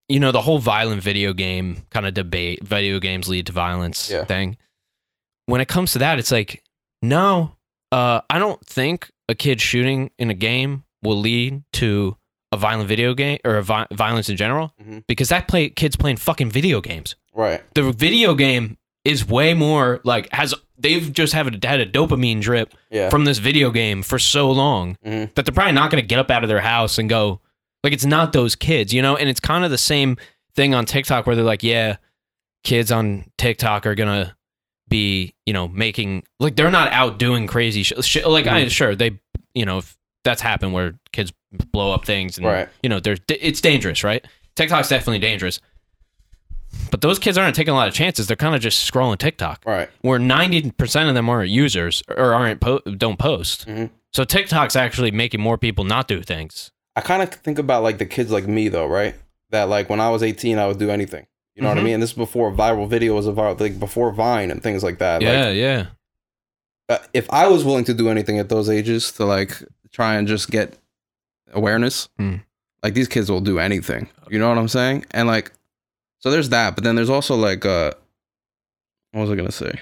[0.08, 4.08] You know, the whole violent video game kind of debate, video games lead to violence
[4.10, 4.24] Yeah.
[4.24, 4.56] thing.
[5.44, 6.62] When it comes to that, it's like,
[7.02, 7.56] no,
[7.92, 12.16] uh, I don't think a kid shooting in a game will lead to
[12.52, 15.04] a violent video game or a vi- violence in general Mhm.
[15.06, 17.14] because that play kids playing fucking video games.
[17.34, 18.78] right The video game
[19.08, 23.24] is way more like has they've just have a, had a dopamine drip yeah from
[23.24, 25.34] this video game for so long Mhm.
[25.34, 27.40] that they're probably not going to get up out of their house and go
[27.84, 29.16] like it's not those kids, you know.
[29.16, 30.16] And it's kind of the same
[30.56, 31.96] thing on TikTok where they're like, yeah,
[32.64, 34.36] kids on TikTok are gonna
[34.88, 38.04] be, you know, making like they're not out doing crazy shit.
[38.04, 39.18] shit like I sure they,
[39.54, 41.32] you know, if that's happened where kids
[41.72, 42.68] blow up things and Right.
[42.82, 44.24] you know, there's it's dangerous, right?
[44.56, 45.60] TikTok's definitely dangerous.
[46.90, 48.26] But those kids aren't taking a lot of chances.
[48.26, 52.60] They're kind of just scrolling TikTok right where 90% of them aren't users or aren't
[52.60, 53.66] po- don't post.
[53.66, 53.90] Mhm.
[54.12, 56.70] So TikTok's actually making more people not do things.
[56.96, 59.14] I kind of think about like the kids like me though, right?
[59.50, 61.26] That like when I was 18, I would do anything.
[61.54, 61.84] You know what I Mhm.
[61.84, 62.00] mean?
[62.00, 65.20] This is before viral video was a viral, like before Vine and things like that.
[65.22, 65.86] yeah, Like, yeah.
[66.88, 69.62] uh, if I was willing to do anything at those ages to like
[69.92, 70.78] try and just get
[71.52, 72.42] awareness, Mm.
[72.82, 74.08] like these kids will do anything.
[74.30, 75.04] You know what I'm saying?
[75.10, 75.52] And like,
[76.18, 76.74] so there's that.
[76.74, 77.92] But then there's also like, uh,
[79.12, 79.80] what was I gonna say?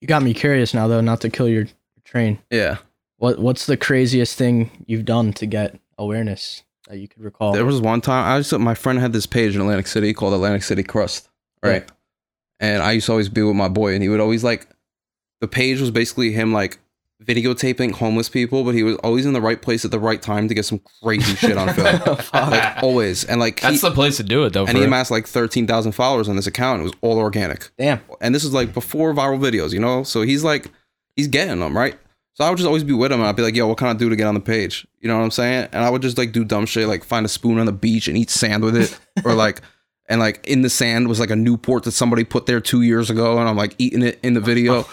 [0.00, 2.38] You got me curious now, though, not to kill your, your train.
[2.50, 2.78] Yeah,
[3.18, 7.52] What What's the craziest thing you've done to get awareness that you could recall?
[7.52, 10.32] There was one time I just my friend had this page in Atlantic City called
[10.32, 11.28] Atlantic City Crust,
[11.62, 11.88] right?
[12.60, 14.66] And I used to always be with my boy, and he would always like
[15.40, 16.78] the page was basically him like
[17.24, 20.48] videotaping homeless people, but he was always in the right place at the right time
[20.48, 23.24] to get some crazy shit on film, like always.
[23.24, 24.62] And like he, That's the place to do it though.
[24.66, 24.88] and he real.
[24.88, 26.80] amassed like thirteen thousand followers on this account.
[26.80, 28.00] It was all organic, Damn.
[28.20, 30.02] and this is like before viral videos, you know.
[30.02, 30.70] So he's like
[31.16, 31.98] he's getting them right.
[32.34, 33.88] So I would just always be with him, and I'd be like, "Yo, what can
[33.88, 35.68] I do to get on the page?" You know what I'm saying?
[35.72, 38.08] And I would just like do dumb shit, like find a spoon on the beach
[38.08, 39.60] and eat sand with it, or like,
[40.08, 43.10] and like in the sand was like a Newport that somebody put there two years
[43.10, 44.86] ago, and I'm like eating it in the video,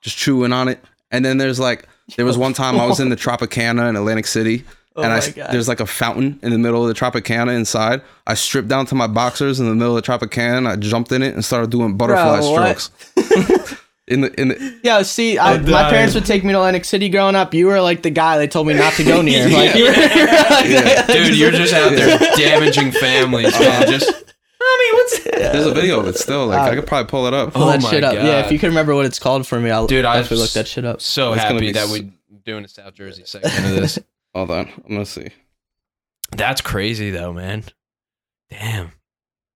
[0.00, 0.82] just chewing on it.
[1.10, 1.86] And then there's like,
[2.16, 4.64] there was one time I was in the Tropicana in Atlantic City,
[4.96, 5.50] oh and I God.
[5.52, 8.02] there's like a fountain in the middle of the Tropicana inside.
[8.26, 10.66] I stripped down to my boxers in the middle of the Tropicana.
[10.68, 12.90] I jumped in it and started doing butterfly Bro, strokes.
[14.08, 16.84] in the in the Yeah, see, I, I'm my parents would take me to Atlantic
[16.84, 17.54] City growing up.
[17.54, 19.44] You were like the guy they told me not to go near.
[19.48, 19.76] Like, Yeah.
[19.76, 21.06] you were, like, Yeah.
[21.06, 23.86] Dude, you're just out there damaging families, man.
[23.90, 24.23] Just
[24.66, 26.46] I mean, what's There's a video of it still.
[26.46, 27.52] Like I uh, could probably pull it up.
[27.54, 28.14] pull Oh that my shit up.
[28.14, 30.50] Yeah, if you can remember what it's called for me, I'll Dude, I definitely look
[30.52, 31.00] that shit up.
[31.00, 32.10] so It's gonna happy be that s- we're
[32.44, 33.98] doing a South Jersey segment of this.
[34.34, 35.28] Hold on, I'm gonna see.
[36.32, 37.64] That's crazy though, man.
[38.50, 38.92] Damn.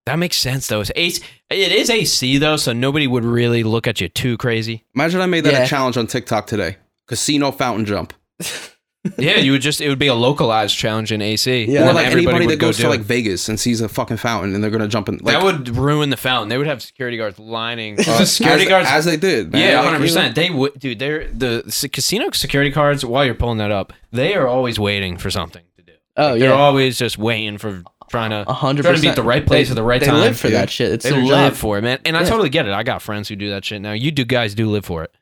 [0.05, 0.81] That makes sense though.
[0.81, 4.85] It's AC, it is AC though, so nobody would really look at you too crazy.
[4.95, 5.63] Imagine I made that Yeah.
[5.63, 6.77] a challenge on TikTok today.
[7.07, 8.13] Casino fountain jump.
[9.17, 11.63] Yeah, you would just it would be a localized challenge in AC.
[11.65, 11.83] Yeah.
[11.83, 12.91] or and like everybody anybody that goes do to it.
[12.91, 15.15] like Vegas and sees a fucking fountain and they're gonna jump in.
[15.21, 16.49] Like, that would ruin the fountain.
[16.49, 17.93] They would have security guards lining.
[17.99, 19.53] uh, the security as, guards as they did.
[19.53, 19.61] man.
[19.61, 20.35] Yeah, hundred you know, percent.
[20.35, 20.99] They would, dude.
[20.99, 23.05] They're the s- casino security cards.
[23.05, 25.93] While you're pulling that up, they are always waiting for something to do.
[26.17, 29.01] Oh They're always just waiting for trying to a hundred percent.
[29.03, 30.15] be at the right place They- at the right they time.
[30.19, 30.59] live for Yeah.
[30.59, 30.91] that shit.
[30.91, 31.57] It's they their live job.
[31.57, 31.99] for it, man.
[32.03, 32.73] And I totally get it.
[32.73, 33.93] I got friends who do that shit now.
[33.93, 35.15] You do guys do live for it,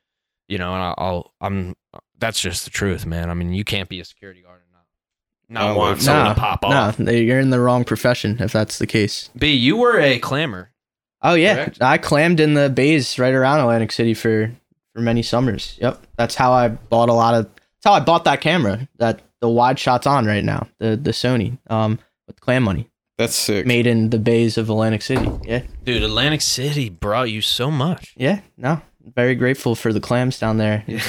[0.48, 0.74] you know.
[0.74, 1.76] And I'll, I'll I'm
[2.20, 3.30] that's just the truth, man.
[3.30, 5.63] I mean, you can't be a security guard or not.
[5.63, 6.99] not Oh, want no, someone to pop off.
[6.99, 9.30] No, they- you're in the wrong profession if that's the case.
[9.38, 10.72] B, you were a clammer.
[11.22, 11.82] Oh yeah, Correct?
[11.82, 14.51] I clammed in the bays right around Atlantic City for
[14.93, 15.78] for many summers.
[15.82, 17.45] Yep, that's how I bought a lot of.
[17.45, 20.68] That's how I bought that camera that the wide shot's on right now.
[20.80, 21.97] The the Sony um
[22.28, 23.65] with clam money That's sick.
[23.65, 25.28] made in the bays of Atlantic City.
[25.43, 28.13] Yeah, Dude, Atlantic City brought you so much.
[28.15, 28.41] yeah.
[28.55, 28.82] No,
[29.16, 30.84] very grateful for the clams down there.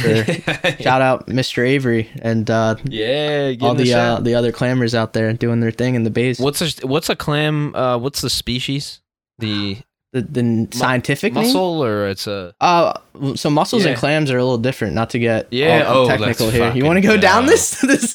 [0.81, 1.67] shout out Mr.
[1.67, 5.95] Avery and uh, yeah, all the uh, the other clammers out there doing their thing
[5.95, 6.39] in the bays.
[6.41, 7.75] What's a what's a clam?
[7.75, 9.01] Uh, what's the species?
[9.39, 9.79] The
[10.13, 11.45] the, the scientific name?
[11.45, 12.95] mussel or it's a Uh,
[13.35, 14.95] so mussels and clams are a little different.
[14.95, 16.73] Not to get Yeah, all oh, technical here.
[16.73, 17.81] You want to go down this?
[17.83, 18.15] this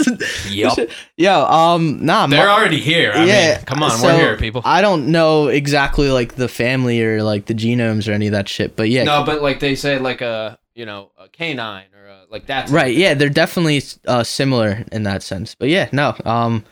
[0.49, 0.77] Yup.
[1.17, 2.25] Yo, um, nah.
[2.25, 3.11] mu- They're already here.
[3.13, 4.61] I yeah, mean, come on, so we're here, people.
[4.65, 8.49] I don't know exactly like the family or like the genomes or any of that
[8.49, 12.07] shit, but yeah, No, but like they say, like a you know a canine or
[12.07, 15.53] a, like that's right, yeah, they're definitely uh, similar in that sense.
[15.53, 16.65] But yeah, no, um,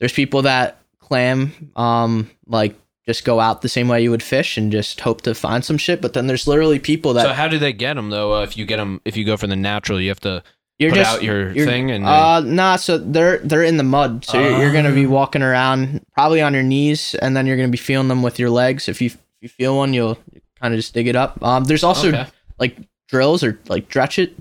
[0.00, 2.74] there's people that clam, um, like
[3.06, 5.76] just go out the same way you would fish and just hope to find some
[5.78, 6.00] shit.
[6.00, 8.34] But then there's literally people that So how do they get them though?
[8.36, 10.42] Uh, if you get them, if you go for the natural, you have to
[10.78, 14.24] you're put just out your thing and uh nah so they're they're in the mud
[14.24, 15.08] so you're, you're gonna be Ah.
[15.08, 18.50] walking around probably on your knees and then you're gonna be feeling them with your
[18.50, 20.18] legs if you if you feel one you'll
[20.60, 22.26] kind of just dig it up um there's also Okay.
[22.58, 22.76] like
[23.08, 24.34] drills or like dredge it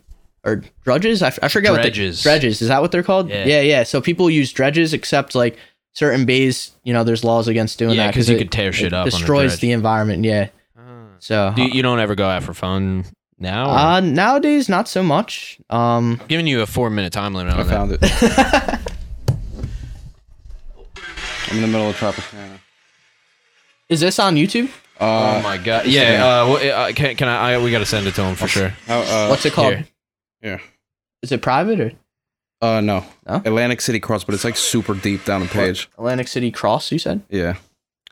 [0.44, 2.18] or drudges I, f- I forget Dredges.
[2.18, 3.46] what they, dredges is that what they're called Yeah.
[3.46, 5.58] yeah yeah so people use dredges except like
[5.94, 8.72] certain bees, you know there's laws against doing yeah, that because you it- could tear
[8.74, 9.06] shit it up.
[9.06, 9.62] destroys dredge.
[9.62, 11.06] the environment yeah Ah.
[11.20, 13.06] so Do you, you don't ever go out for fun
[13.40, 13.70] now?
[13.70, 17.54] or- uh nowadays not so much um I'm giving you a four minute time limit
[17.54, 17.70] on I that.
[17.70, 18.00] found it.
[21.50, 22.60] I'm in the middle of Tropicana.
[23.90, 24.70] is this on youtube
[25.00, 25.88] Oh Uh, my god!
[25.88, 27.58] Yeah, uh, wh- uh, can, can I, I?
[27.58, 28.70] We got to send it to him for sure.
[28.86, 29.84] how, uh, what's it called.
[30.42, 30.60] Yeah.
[31.24, 31.92] is it private or
[32.64, 33.04] Uh, no.
[33.28, 33.36] No?
[33.36, 35.90] Atlantic City Cross, but it's like super deep down the page.
[35.98, 37.22] Atlantic City Cross, you said?
[37.30, 37.56] Yeah.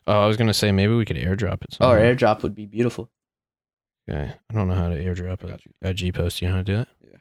[0.08, 1.78] Oh, I was gonna say maybe we could airdrop it.
[1.80, 2.14] Oh, somewhere.
[2.14, 3.10] airdrop would be beautiful.
[4.10, 6.42] Okay, I don't know how to airdrop a, a G post.
[6.42, 6.88] You know how to do that?
[7.02, 7.18] Yeah.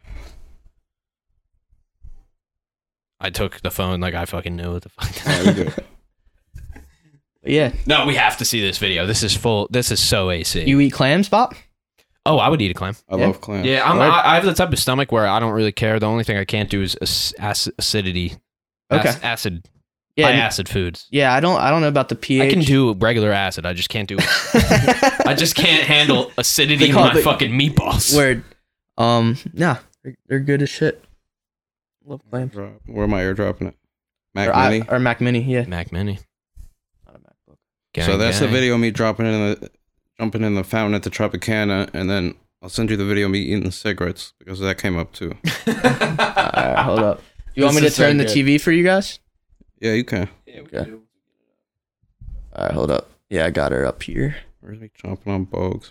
[3.21, 5.25] I took the phone like I fucking knew what the fuck.
[5.25, 5.71] Yeah, we do.
[7.43, 9.07] But yeah, no, we have to see this video.
[9.07, 9.69] This is full.
[9.71, 10.65] This is so AC.
[10.65, 11.55] you eat clams, Bob?
[12.27, 12.95] Oh, I would eat a clam.
[13.09, 13.27] I Yeah.
[13.27, 13.67] love clams.
[13.67, 14.05] Yeah, I'm, Word.
[14.05, 15.99] I, I have the type of stomach where I don't really care.
[15.99, 18.37] The only thing I can't do is ac- ac- acidity.
[18.93, 19.15] Ac- Okay.
[19.23, 19.69] acid.
[20.17, 21.07] Yeah, high acid foods.
[21.11, 21.33] yeah.
[21.33, 22.43] I don't, I don't know about the pH.
[22.43, 23.65] I can do regular acid.
[23.65, 24.19] I just can't do.
[24.55, 28.15] I just can't handle acidity They in my it- fucking meatballs.
[28.15, 28.43] Word.
[28.99, 31.03] Um, nah, they're, they're good as shit.
[32.05, 32.55] Love clams.
[32.55, 33.77] Where am I airdropping it?
[34.35, 34.89] Mac Or, I, Mini.
[34.89, 35.65] or Mac Mini, yeah.
[35.67, 36.19] Mac Mini.
[37.07, 37.57] Not a MacBook.
[37.95, 38.49] Gang, so that's gang.
[38.49, 39.71] the video of me dropping it in the
[40.21, 43.33] jumping in the fountain at the Tropicana, and then I'll send you the video of
[43.33, 45.35] me eating the cigarettes because that came up too.
[45.67, 47.23] Alright, hold up.
[47.57, 48.25] You want me to is so turn the.
[48.27, 49.19] TV for you guys?
[49.81, 50.29] Yeah, you can.
[50.47, 50.93] Yeah, Okay.
[52.55, 53.11] All right, hold up.
[53.29, 54.37] Yeah, I got her up here.
[54.61, 55.91] Where's me chomping on bugs,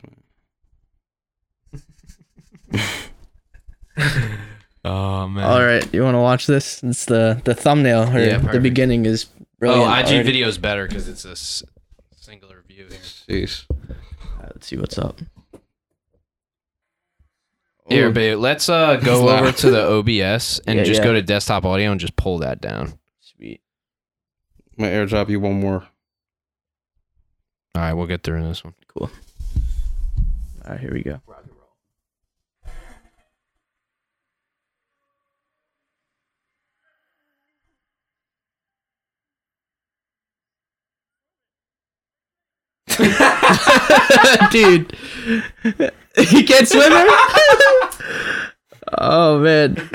[2.71, 2.81] man?
[4.85, 5.43] Oh man.
[5.43, 6.81] All right, you want to watch this?
[6.83, 9.91] It's the the thumbnail or Yeah, the beginning is Oh, brilliant.
[9.99, 10.23] IG already.
[10.23, 11.63] video is better because it's a s-
[12.15, 12.97] singular view here.
[13.27, 13.65] Jeez.
[14.71, 15.19] All right, let's see what's up.
[17.87, 18.37] Here, babe.
[18.37, 21.05] Let's uh go over to the OBS and Yeah, just yeah.
[21.05, 22.99] go to desktop audio and just pull that down.
[23.19, 23.61] Sweet.
[24.77, 25.87] I'm gonna airdrop you one more.
[27.75, 28.73] All right, we'll get through in this one.
[28.87, 29.09] Cool.
[30.65, 31.21] All right, here we go.
[44.51, 44.95] Dude,
[46.17, 46.91] he can't swim.
[48.97, 49.89] oh man.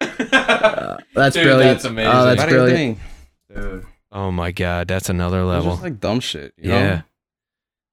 [0.00, 1.60] That's Dude, brilliant.
[1.74, 2.12] that's amazing.
[2.12, 2.98] Oh, that's What do you brilliant.
[2.98, 3.62] think?
[3.62, 5.70] Dude, Oh my god, that's another it's level.
[5.72, 6.52] just like dumb shit.
[6.56, 6.88] You yeah.
[6.96, 7.02] Know?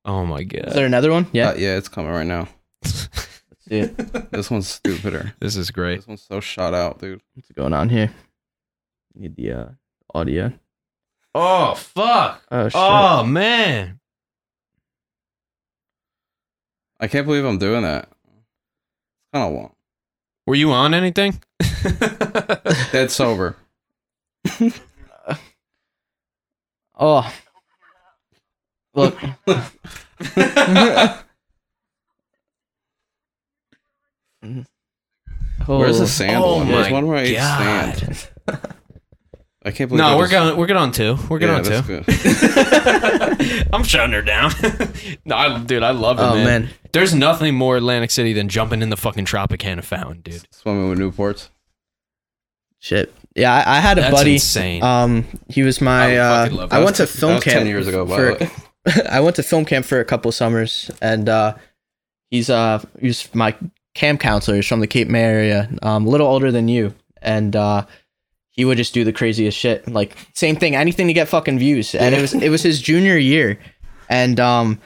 [0.06, 0.72] Oh my Is god.
[0.74, 1.28] there another one?
[1.32, 1.50] Yeah.
[1.50, 2.48] Uh, yeah, it's coming right now.
[3.70, 4.20] Let's see.
[4.32, 5.34] This one's stupider.
[5.40, 5.98] this is great.
[5.98, 7.22] This one's so shot out, dude.
[7.34, 8.12] What's going on here?
[9.16, 9.66] Need the uh,
[10.14, 10.54] audio.
[11.36, 12.44] Oh fuck.
[12.52, 12.76] Oh shit.
[12.76, 14.00] Oh man.
[17.00, 18.10] I can't believe I'm doing that.
[18.26, 19.74] It's kind of long.
[20.46, 21.42] Were you on anything?
[22.92, 23.56] Dead sober.
[26.96, 27.34] Oh.
[28.94, 29.18] Look.
[35.66, 36.00] Where's Oh.
[36.02, 36.68] the sand Oh one?
[36.68, 37.98] There's my one where I ate God.
[37.98, 38.30] sand.
[39.66, 40.00] I can't believe.
[40.04, 40.58] No, I we're just- going.
[40.58, 41.16] We're good on two.
[41.30, 42.02] We're good Yeah, on that's two.
[43.54, 43.68] good.
[43.74, 44.52] I'm shutting her down.
[45.26, 46.46] no, I, dude, I love it, Oh, man.
[46.46, 46.70] man.
[46.92, 50.46] There's nothing more Atlantic City than jumping in the fucking Tropicana fountain, dude.
[50.52, 51.48] Swimming with Newports.
[52.80, 53.14] Shit.
[53.36, 54.34] Yeah, I, I had a That's buddy.
[54.34, 54.84] insane.
[54.84, 56.14] Um, he was my.
[56.14, 56.76] I Uh, fucking love that.
[56.82, 58.52] I went to film that was camp 10 years ago, by for- the way.
[59.10, 61.56] I went to film camp for a couple summers, and uh,
[62.30, 63.56] he's uh he's my
[63.94, 64.58] camp counselor.
[64.58, 67.86] He's from the Cape May area, um, a little older than you, and uh,
[68.50, 69.88] he would just do the craziest shit.
[69.88, 71.96] Like same thing, anything to get fucking views.
[71.96, 73.60] And it was it was his junior year,
[74.10, 74.80] and um,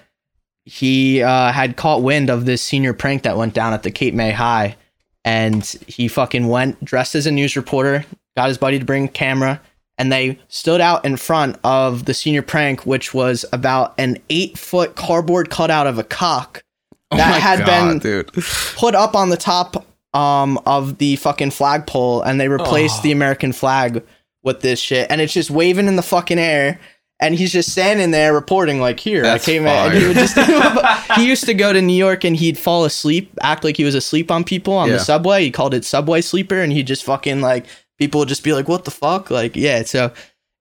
[0.66, 4.14] he uh, had caught wind of this senior prank that went down at the Cape
[4.14, 4.76] May High,
[5.24, 8.06] and he fucking went dressed as a news reporter,
[8.36, 9.62] got his buddy to bring a camera,
[9.98, 14.58] and they stood out in front of the senior prank, which was about an eight
[14.58, 16.64] foot cardboard cutout of a cock
[17.18, 18.32] that Oh had God, been dude.
[18.76, 23.04] put up on the top um of the fucking flagpole, and they replaced Oh.
[23.04, 24.04] the American flag
[24.44, 26.80] with this shit, and it's just waving in the fucking air.
[27.20, 29.70] And he's just standing there reporting, like, here, That's I came in.
[29.70, 30.38] And he, would just,
[31.16, 33.96] he used to go to New York and he'd fall asleep, act like he was
[33.96, 34.98] asleep on people on Yeah.
[34.98, 35.44] the subway.
[35.44, 37.66] He called it subway sleeper, and he just fucking like
[37.98, 39.82] people would just be like, "What the fuck?" Like, yeah.
[39.82, 40.12] So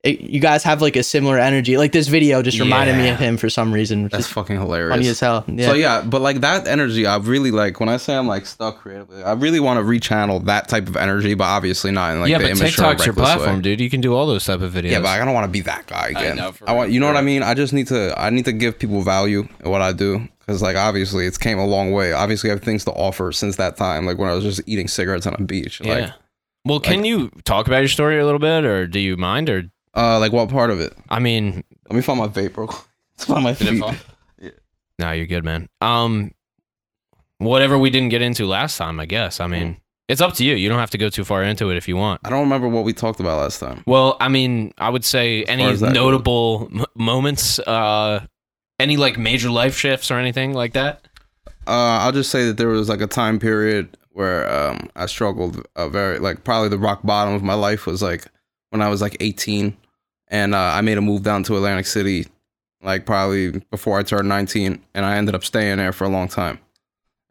[0.07, 1.77] it, you guys have like a similar energy.
[1.77, 4.57] Like this video just reminded me of him for some reason, which That's is fucking
[4.57, 5.09] funny hilarious.
[5.09, 5.45] as hell.
[5.49, 5.67] Yeah.
[5.67, 8.79] So yeah, but like that energy, I really like when I say I'm like stuck
[8.79, 9.23] creatively.
[9.23, 12.39] I really want to rechannel that type of energy, but obviously not in like yeah,
[12.39, 13.63] the but immature, TikTok's your platform, way.
[13.63, 13.81] dude.
[13.81, 14.93] You can do all those type of videos.
[14.93, 16.37] Yeah, but I don't want to be that guy again.
[16.37, 17.43] know, I, for want, you know what I mean.
[17.43, 20.63] I just need to, I need to give people value in what I do because,
[20.63, 22.13] like, obviously, it's came a long way.
[22.13, 24.87] Obviously, I have things to offer since that time, like when I was just eating
[24.87, 25.81] cigarettes on a beach.
[25.83, 25.95] yeah.
[25.95, 26.13] Like,
[26.65, 29.49] well, can you talk about your story a little bit, or do you mind?
[29.49, 30.95] Or uh, like what part of it?
[31.09, 32.67] I mean, Let me find my vape, bro.
[33.17, 33.83] Let's find my feet.
[34.99, 35.69] no, you're good, man.
[35.81, 36.33] Um,
[37.39, 39.41] whatever we didn't get into last time, I guess.
[39.41, 39.79] I mean,
[40.09, 40.55] it's up to you.
[40.55, 42.21] You don't have to go too far into it if you want.
[42.25, 43.83] I don't remember what we talked about last time.
[43.87, 48.25] Well, I mean, I would say any as that notable m- moments, uh,
[48.79, 51.09] any like major life shifts or anything like that.
[51.67, 55.67] Uh, I'll just say that there was like a time period where um, I struggled
[55.75, 58.27] a very like probably the rock bottom of my life was like
[58.71, 59.77] when I was like 18,
[60.29, 62.27] and uh, I made a move down to Atlantic City,
[62.83, 66.29] like probably before I turned 19, and I ended up staying there for a long
[66.29, 66.59] time,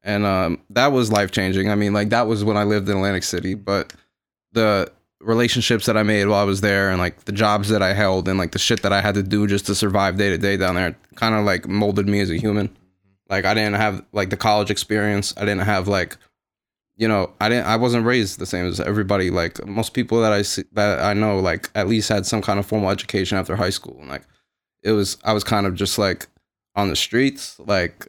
[0.03, 1.69] and um, that was life changing.
[1.69, 3.93] I mean, like that was when I lived in Atlantic City, but
[4.51, 7.93] the relationships that I made while I was there, and like the jobs that I
[7.93, 10.37] held, and like the shit that I had to do just to survive day to
[10.37, 12.75] day down there, kind of like molded me as a human.
[13.29, 15.33] Like I didn't have like the college experience.
[15.37, 16.17] I didn't have like,
[16.97, 17.67] you know, I didn't.
[17.67, 19.29] I wasn't raised the same as everybody.
[19.29, 22.59] Like most people that I see that I know, like at least had some kind
[22.59, 23.97] of formal education after high school.
[23.99, 24.23] And like,
[24.81, 26.27] it was I was kind of just like
[26.75, 28.07] on the streets, like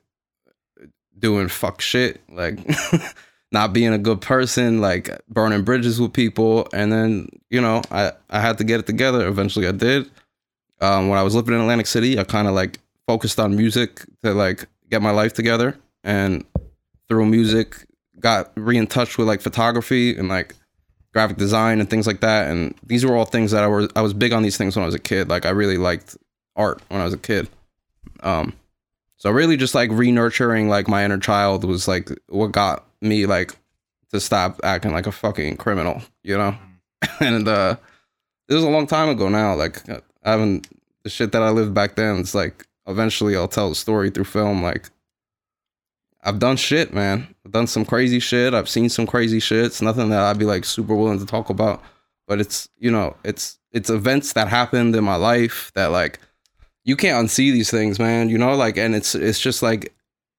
[1.18, 2.58] doing fuck shit, like
[3.52, 6.68] not being a good person, like burning bridges with people.
[6.72, 9.26] And then you know, I I had to get it together.
[9.26, 10.08] Eventually, I did.
[10.80, 12.78] Um, when I was living in Atlantic City, I kind of like
[13.08, 16.44] focused on music to like get my life together and
[17.08, 17.86] through music
[18.20, 20.54] got re in touch with like photography and like
[21.12, 24.02] graphic design and things like that and these were all things that I was I
[24.02, 26.16] was big on these things when I was a kid like I really liked
[26.54, 27.48] art when I was a kid
[28.20, 28.52] um
[29.16, 33.56] so really just like re-nurturing like my inner child was like what got me like
[34.12, 36.56] to stop acting like a fucking criminal you know
[37.20, 37.76] and uh
[38.48, 40.00] this was a long time ago now like I
[40.30, 40.68] haven't
[41.02, 44.24] the shit that I lived back then it's like eventually I'll tell the story through
[44.24, 44.62] film.
[44.62, 44.90] Like,
[46.22, 47.34] I've done shit, man.
[47.44, 48.54] I've done some crazy shit.
[48.54, 49.64] I've seen some crazy shit.
[49.64, 51.82] It's nothing that I'd be like super willing to talk about,
[52.26, 56.18] but it's you know, it's it's events that happened in my life that like
[56.84, 58.28] you can't unsee these things, man.
[58.28, 59.94] You know, like, and it's it's just like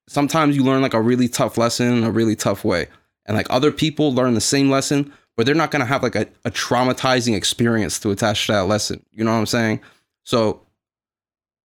[0.07, 2.87] sometimes you learn like a really tough lesson in a really tough way,
[3.25, 6.27] and like other people learn the same lesson, but they're not gonna have like a,
[6.45, 9.05] a traumatizing experience to attach to that lesson.
[9.11, 9.81] You know what I'm saying?
[10.23, 10.61] So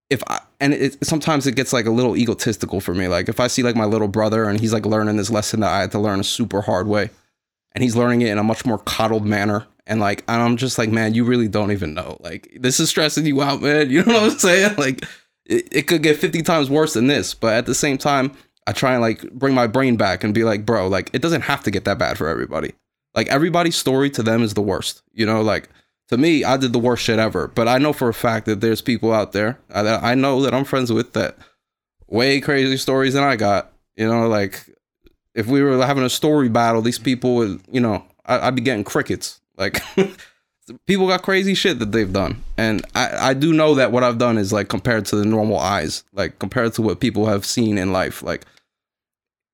[0.09, 3.09] if I and it sometimes it gets like a little egotistical for me.
[3.09, 5.69] Like if I see like my little brother and he's like learning this lesson that
[5.69, 7.09] I had to learn a super hard way,
[7.73, 10.77] and he's learning it in a much more coddled manner, and like and I'm just
[10.77, 12.15] like, man, you really don't even know.
[12.21, 13.89] Like this is stressing you out, man.
[13.91, 14.77] You know what I'm saying?
[14.77, 15.03] Like
[15.45, 18.31] it, it could get 50 times worse than this, but at the same time,
[18.65, 21.41] I try and like bring my brain back and be like, bro, like it doesn't
[21.41, 22.71] have to get that bad for everybody.
[23.13, 25.01] Like everybody's story to them is the worst.
[25.11, 25.67] You know, like
[26.13, 27.47] to me, I did the worst shit ever.
[27.47, 30.43] But I know for a fact that there's people out there uh, that I know
[30.43, 31.37] that I'm friends with that
[32.07, 33.71] way crazy stories than I got.
[33.95, 34.69] You know, like
[35.33, 38.61] if we were having a story battle, these people would, you know, I, I'd be
[38.61, 39.41] getting crickets.
[39.57, 39.81] Like
[40.85, 44.19] people got crazy shit that they've done, and I I do know that what I've
[44.19, 47.77] done is like compared to the normal eyes, like compared to what people have seen
[47.77, 48.45] in life, like.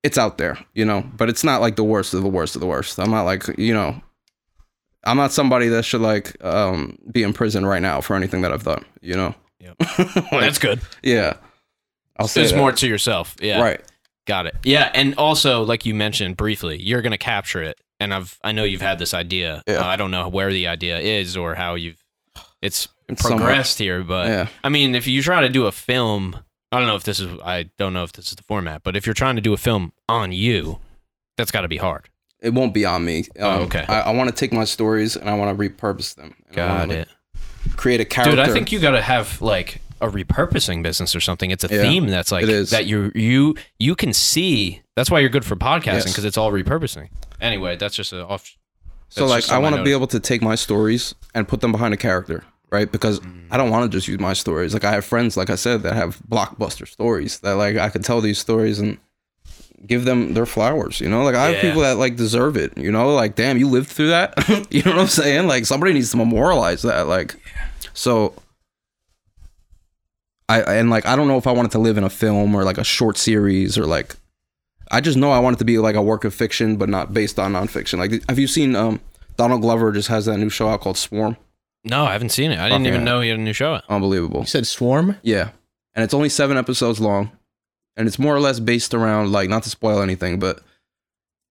[0.01, 2.62] It's out there, you know, but it's not like the worst of the worst of
[2.62, 2.97] the worst.
[2.99, 4.01] I'm not like, you know,
[5.04, 8.52] I'm not somebody that should like um be in prison right now for anything that
[8.52, 8.84] I've done.
[9.02, 9.36] You know.
[9.60, 9.76] Yep.
[10.32, 10.82] Like, That's good.
[11.04, 11.34] yeah.
[12.18, 12.58] I'll say There's that.
[12.58, 13.36] more to yourself.
[13.41, 13.62] Yeah.
[13.62, 13.82] Right.
[14.28, 14.56] Got it.
[14.64, 18.64] Yeah, and also like you mentioned briefly, you're gonna capture it, and I've I know
[18.64, 19.64] you've had this idea.
[19.68, 19.76] Yeah.
[19.78, 22.04] Uh, I don't know where the idea is or how you've
[22.62, 24.47] it's It's progressed here, but Yeah.
[24.64, 26.38] I mean, if you try to do a film,
[26.72, 28.95] I don't know if this is I don't know if this is the format, but
[28.95, 30.80] if you're trying to do a film on you,
[31.38, 32.10] that's got to be hard.
[32.42, 33.20] It won't be on me.
[33.40, 33.86] Um, Oh, okay.
[33.88, 36.36] I, I want to take my stories and I want to repurpose them.
[36.54, 38.36] Got it, like, Create a character.
[38.38, 38.40] dude.
[38.40, 41.52] I think you got to have like a repurposing business or something.
[41.52, 44.82] It's a Yeah, theme that's like that you you you can see.
[44.96, 46.06] That's why you're good for podcasting Yes.
[46.12, 47.10] because it's all repurposing.
[47.42, 48.56] Anyway, that's just a off.
[49.10, 51.94] So like I want to be able to take my stories and put them behind
[51.94, 52.90] a character, right?
[52.90, 53.48] Because Mm.
[53.52, 54.74] I don't want to just use my stories.
[54.74, 58.06] Like I have friends, like I said, that have blockbuster stories that like I could
[58.06, 58.98] tell these stories and
[59.86, 61.00] give them their flowers.
[61.02, 61.62] You know, like I have Yeah.
[61.62, 62.78] people that like deserve it.
[62.78, 64.34] You know, like damn, you lived through that.
[64.72, 65.48] you know what I'm saying?
[65.48, 67.08] Like somebody needs to memorialize that.
[67.08, 67.36] Like,
[67.94, 68.34] so.
[70.48, 72.64] I and like I don't know if I wanted to live in a film or
[72.64, 74.16] like a short series or like
[74.92, 77.14] I just know I want it to be like a work of fiction, but not
[77.14, 78.00] based on nonfiction.
[78.00, 79.00] Like, have you seen um,
[79.38, 81.38] Donald Glover just has that new show out called Swarm?
[81.84, 82.58] No, I haven't seen it.
[82.58, 83.84] I didn't Fucking even know he had a new show out.
[83.88, 84.40] Unbelievable.
[84.40, 85.16] You said swarm.
[85.22, 85.52] Yeah,
[85.94, 87.32] and it's only seven episodes long,
[87.98, 90.62] and it's more or less based around like not to spoil anything, but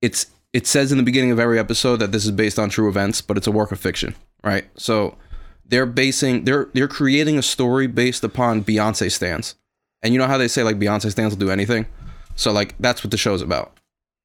[0.01, 2.89] it's it says in the beginning of every episode that this is based on true
[2.89, 4.65] events, but it's a work of fiction, right?
[4.77, 5.17] So
[5.65, 9.55] they're basing they're they're creating a story based upon Beyonce stands,
[10.03, 11.87] and you know how they say like Beyonce stands will do anything,
[12.35, 13.77] so like that's what the show's about.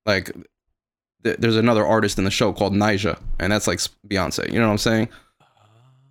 [0.06, 0.32] Like
[1.24, 4.52] th- there's another artist in the show called Ni'Jah, and that's like Beyonce.
[4.52, 5.10] You know what I'm saying?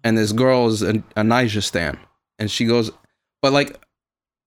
[0.05, 1.98] And this girl is a, a Ni'Jah stan,
[2.38, 2.90] and she goes,
[3.40, 3.80] but like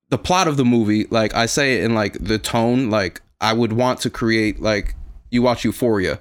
[0.09, 3.53] the plot of the movie, like I say it in like the tone, like I
[3.53, 4.95] would want to create like
[5.31, 6.19] you watch Euphoria,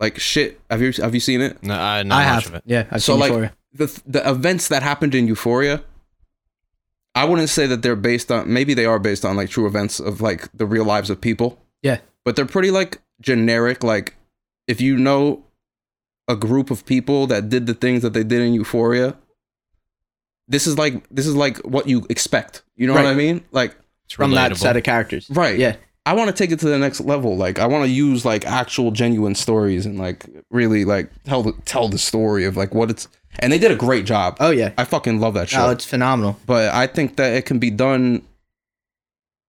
[0.00, 0.60] like shit.
[0.70, 1.62] Have you have you seen it?
[1.62, 2.46] No, I not I much have.
[2.46, 2.62] of it.
[2.66, 3.52] Yeah, I've So, seen like- Euphoria.
[3.74, 5.82] the the events that happened in Euphoria,
[7.14, 8.52] I wouldn't say that they're based on.
[8.52, 11.58] Maybe they are based on like true events of like the real lives of people.
[11.82, 11.98] Yeah.
[12.24, 13.82] but they're pretty like generic.
[13.84, 14.14] Like
[14.66, 15.44] if you know
[16.26, 19.16] a group of people that did the things that they did in Euphoria,
[20.48, 22.62] this is like this is like what you expect.
[22.76, 23.44] You know what I mean?
[23.52, 23.76] Like
[24.10, 25.28] from that set of characters.
[25.30, 25.58] right.
[25.58, 25.76] Yeah.
[26.06, 27.36] I want to take it to the next level.
[27.36, 31.52] Like I want to use like actual genuine stories and like really like tell the
[31.66, 33.08] tell the story of like what it's.
[33.40, 34.38] And they did a great job.
[34.40, 34.72] Oh yeah.
[34.78, 35.66] I fucking love that oh, show.
[35.66, 36.38] Oh, it's phenomenal.
[36.46, 38.22] but I think that it can be done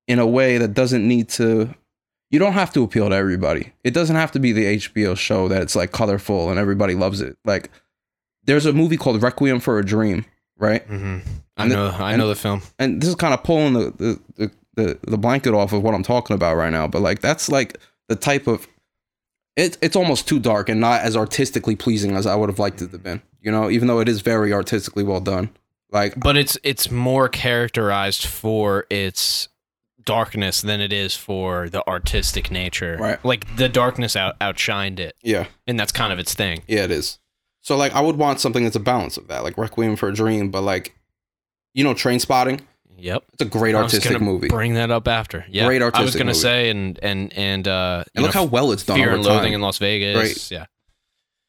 [0.07, 1.73] in a way that doesn't need to.
[2.29, 3.71] You don't have to appeal to everybody.
[3.83, 7.21] It doesn't have to be the HBO show that it's like colorful and everybody loves
[7.21, 7.37] it.
[7.43, 7.71] Like,
[8.43, 10.25] there's a movie called Requiem for a Dream,
[10.59, 10.87] right?
[10.87, 11.21] Mhm.
[11.57, 11.87] I And the- know.
[11.97, 12.61] I and- know the film.
[12.77, 15.93] And this is kind of pulling the the, the the the blanket off of what
[15.95, 16.87] I'm talking about right now.
[16.87, 18.67] But like, that's like the type of
[19.55, 22.81] it, it's almost too dark and not as artistically pleasing as I would have liked
[22.81, 23.21] it to have been.
[23.41, 25.49] You know, even though it is very artistically well done.
[25.91, 29.49] Like, But it's it's more characterized for its
[30.05, 32.97] darkness than it is for the artistic nature.
[32.99, 33.23] Right.
[33.25, 35.47] Like the darkness out, outshined it, yeah.
[35.67, 36.63] and that's kind of its thing.
[36.67, 37.18] Yeah, it is.
[37.61, 40.13] So like I would want something that's a balance of that, like Requiem for a
[40.13, 40.95] Dream, but like
[41.73, 42.61] you know, Trainspotting.
[42.97, 43.23] Yep.
[43.33, 44.47] It's a great I was artistic movie.
[44.49, 45.45] Bring that up after.
[45.49, 45.65] Yeah.
[45.67, 46.01] Great artistic.
[46.01, 46.39] I was gonna movie.
[46.39, 49.43] say and and and uh, and look know, how well it's done Fear and Loathing
[49.45, 49.53] time.
[49.53, 50.17] in Las Vegas.
[50.17, 50.51] Right.
[50.51, 50.65] Yeah.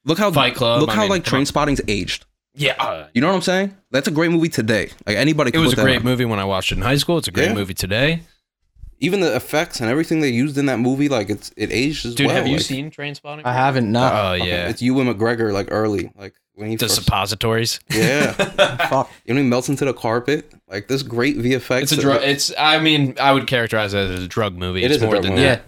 [0.04, 1.44] look how Fight Club, Look I how mean, like Train.
[1.46, 2.24] Spotting's aged.
[2.54, 3.06] Yeah.
[3.14, 3.76] You know what I'm saying?
[3.90, 4.90] That's a great movie today.
[5.06, 5.50] Like anybody.
[5.54, 6.04] it was a that great on.
[6.04, 7.18] movie when I watched it in high school.
[7.18, 7.54] It's a great Yeah.
[7.54, 8.22] movie today.
[9.02, 12.14] Even the effects and everything they used in that movie, like it's it aged as
[12.14, 12.36] Dude, well.
[12.36, 13.42] have you like, seen Trainspotting?
[13.44, 13.90] I haven't.
[13.90, 14.02] No.
[14.04, 14.68] Oh fucking- yeah.
[14.68, 16.96] It's Ewan McGregor like early, like when he the first.
[17.02, 17.80] suppositories.
[17.90, 18.32] yeah.
[18.88, 19.10] Fuck.
[19.24, 20.52] you know he melts into the carpet.
[20.68, 21.82] Like this great VFX.
[21.82, 22.22] It's a drug.
[22.22, 22.52] It's.
[22.58, 24.82] I mean, I would characterize it as a drug movie.
[24.84, 25.42] It it's is a more drug than movie.
[25.44, 25.58] that.
[25.60, 25.64] Yeah.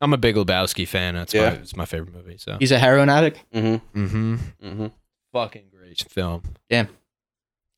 [0.00, 1.14] I'm a big Lebowski fan.
[1.14, 1.50] That's Yeah.
[1.50, 1.56] my.
[1.56, 2.36] It's my favorite movie.
[2.38, 2.56] So.
[2.60, 3.42] He's a heroin addict.
[3.52, 3.98] Mm-hmm.
[4.04, 4.34] Mm-hmm.
[4.62, 4.86] Mm-hmm.
[5.32, 6.42] Fucking great film.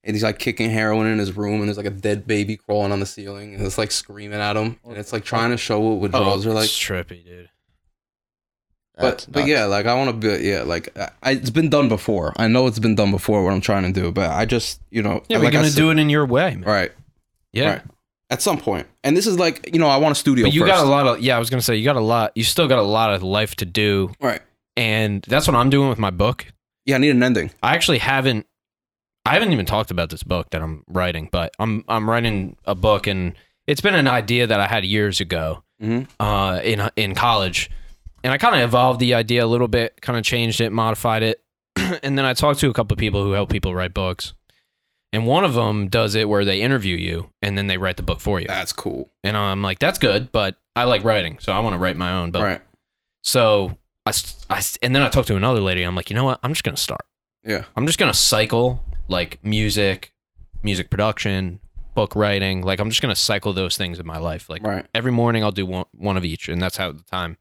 [0.05, 2.93] And he's like kicking heroin in his room, and there's like a dead baby crawling
[2.93, 5.81] on the ceiling, and it's like screaming at him, and it's like trying to show
[5.81, 6.65] what oh, withdrawals are like.
[6.65, 7.49] it's trippy, dude.
[8.97, 9.51] But That's but nuts.
[9.51, 12.33] yeah, like I want to be yeah, like I, it's been done before.
[12.37, 13.45] I know it's been done before.
[13.45, 15.71] What I'm trying to do, but I just you know Yeah, like we're I gonna
[15.71, 16.63] said- do it in your way, man.
[16.63, 16.93] right,
[17.53, 17.71] Yeah.
[17.75, 17.83] right
[18.31, 18.61] at some.
[19.05, 20.47] And this is like you know I want a studio.
[20.47, 20.73] But you first.
[20.73, 21.21] got a lot of.
[21.21, 22.33] Yeah, I was gonna say you got a lot.
[22.35, 24.41] You still got a lot of life to do, right.
[24.77, 26.47] and that's what I'm doing with my book.
[26.85, 27.51] Yeah, I need an ending.
[27.63, 28.47] I actually haven't.
[29.29, 32.75] I haven't even talked about this book that I'm writing, but I'm I'm writing a
[32.75, 33.35] book, and
[33.67, 36.09] it's been an idea that I had years ago Mhm.
[36.19, 37.71] uh, in in college,
[38.25, 41.23] and I kind of evolved the idea a little bit, kind of changed it, modified
[41.23, 41.43] it,
[41.77, 44.33] and then I talked to a couple of people who help people write books,
[45.13, 48.03] and one of them does it where they interview you and then they write the
[48.03, 49.11] book for you, That's cool.
[49.23, 52.13] and I'm like, that's good, but I like writing, so I want to write my
[52.13, 52.43] own book.
[52.43, 52.61] Right.
[53.23, 53.77] So
[54.07, 54.13] I,
[54.49, 55.83] I and then I talked to another lady.
[55.83, 56.39] I'm like, you know what?
[56.43, 57.03] I'm just gonna start.
[57.45, 57.65] Yeah.
[57.77, 60.13] I'm just gonna cycle like music,
[60.63, 61.61] music production,
[61.95, 62.63] book writing.
[62.63, 64.49] Like I'm just gonna cycle those things in my life.
[64.49, 64.87] Like Right.
[64.95, 67.37] every morning I'll do one, one of each, and that's how the time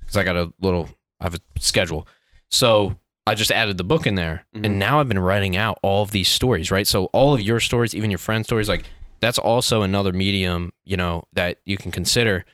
[0.00, 2.06] because I got a little I have a schedule.
[2.50, 2.96] So
[3.26, 4.66] I just added the book in there, Mhm.
[4.66, 6.70] and now I've been writing out all of these stories.
[6.72, 8.84] Right, so all of your stories, even your friends' stories, like
[9.20, 12.44] that's also another medium you know that you can consider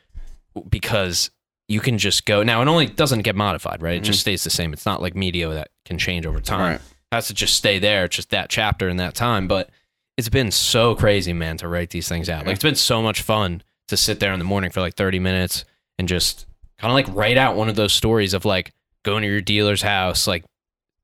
[0.69, 1.31] because
[1.69, 2.63] you can just go now.
[2.63, 3.97] It only doesn't get modified, right?
[3.97, 4.73] It just stays the same.
[4.73, 6.81] It's not like media that can change over time Right.
[7.13, 8.07] Has to just stay there.
[8.09, 9.49] Just that chapter and that time.
[9.49, 9.71] But
[10.17, 12.45] it's been so crazy, man, to write these things out.
[12.47, 15.19] Like it's been so much fun to sit there in the morning for like 30
[15.19, 15.65] minutes
[15.99, 16.47] and just
[16.79, 18.73] kind of like write out one of those stories of like
[19.05, 20.45] going to your dealer's house, like,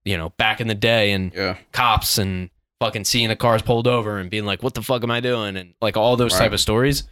[0.05, 1.57] you know, back in the day and Yeah.
[1.73, 2.51] cops and
[2.81, 5.57] fucking seeing the cars pulled over and being like, what the fuck am I doing?
[5.57, 6.41] And like all those Right.
[6.41, 7.05] type of stories.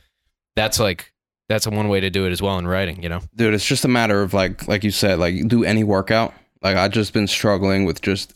[0.57, 1.13] That's like,
[1.49, 3.21] that's one way to do it as well in writing, you know?
[3.35, 6.35] Dude, it's just a matter of like like you said, like do any workout.
[6.63, 8.35] Like I've just been struggling with just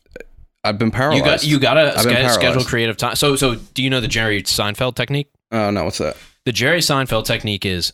[0.67, 1.25] I've been paralyzed.
[1.25, 3.17] You got you got to I've schedule creative time.
[3.17, 5.31] So so do you know the Jerry Seinfeld technique?
[5.53, 6.17] Oh no, what's that?
[6.47, 7.93] the Jerry Seinfeld technique is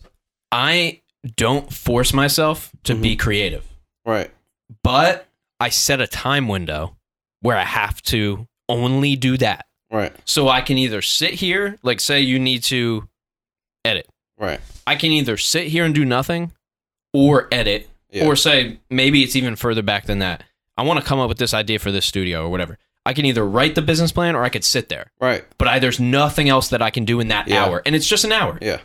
[0.53, 1.01] I
[1.37, 3.21] don't force myself to be mm-hmm.
[3.21, 3.65] creative,
[4.05, 4.31] Right.
[4.85, 5.27] but
[5.59, 6.97] I set a time window
[7.41, 9.67] where I have to only do that.
[9.91, 10.13] Right.
[10.25, 13.09] So I can either sit here, like say you need to
[13.85, 14.07] edit.
[14.39, 14.61] Right.
[14.87, 16.53] I can either sit here and do nothing
[17.15, 18.27] or edit Yeah.
[18.27, 20.45] or say maybe it's even further back than that.
[20.77, 22.79] I want to come up with this idea for this studio or whatever.
[23.05, 25.11] I can either write the business plan or I could sit there.
[25.21, 25.45] Right.
[25.59, 27.65] But I, there's nothing else that I can do in that Yeah.
[27.65, 27.83] hour.
[27.85, 28.59] And it's just an hour.
[28.63, 28.79] Yeah.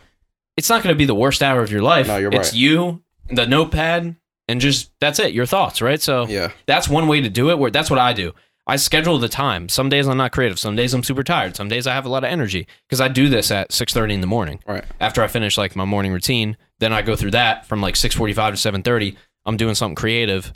[0.56, 2.08] it's not going to be the worst hour of your life.
[2.08, 2.54] No, you're it's right.
[2.54, 4.16] you, the notepad,
[4.48, 5.32] and just that's it.
[5.32, 6.00] Your thoughts, right?
[6.02, 6.50] So Yeah.
[6.66, 7.58] that's one way to do it.
[7.60, 8.32] Where that's what I do.
[8.66, 9.68] I schedule the time.
[9.68, 10.58] Some days I'm not creative.
[10.58, 11.54] Some days I'm super tired.
[11.56, 14.12] Some days I have a lot of energy because I do this at six thirty
[14.14, 14.58] in the morning.
[14.66, 14.84] Right.
[15.00, 18.14] After I finish like my morning routine, then I go through that from like six
[18.16, 19.16] forty five to seven thirty.
[19.46, 20.52] I'm doing something creative.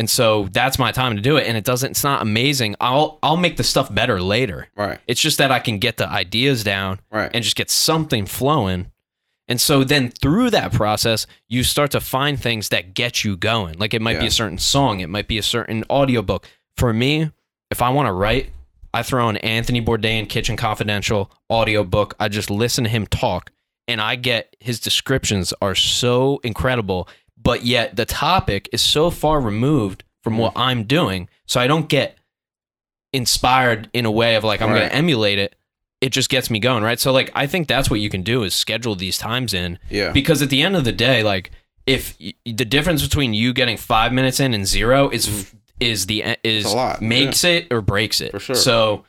[0.00, 1.46] And so that's my time to do it.
[1.46, 2.74] And it doesn't, it's not amazing.
[2.80, 4.66] I'll, I'll make the stuff better later.
[4.74, 4.98] Right.
[5.06, 7.30] It's just that I can get the ideas down Right.
[7.34, 8.90] and just get something flowing.
[9.46, 13.78] And so then through that process, you start to find things that get you going.
[13.78, 16.48] Like it might be a certain song, it might be a certain audiobook.
[16.78, 17.30] For me,
[17.70, 18.48] if I want to write,
[18.94, 22.14] I throw an Anthony Bourdain Kitchen Confidential audiobook.
[22.18, 23.50] I just listen to him talk
[23.86, 27.06] and I get his descriptions are so incredible,
[27.42, 31.28] but yet the topic is so far removed from what I'm doing.
[31.46, 32.16] So I don't get
[33.12, 35.56] inspired in a way of like I'm going to emulate it.
[36.00, 36.98] It just gets me going, right?
[36.98, 40.12] So like I think that's what you can do is schedule these times in Yeah.
[40.12, 41.50] because at the end of the day, like
[41.86, 46.36] if y- the difference between you getting five minutes in and zero is is the
[46.44, 46.66] is Mm-hmm.
[46.66, 48.54] It's a lot, makes it or breaks it For sure.
[48.54, 49.04] So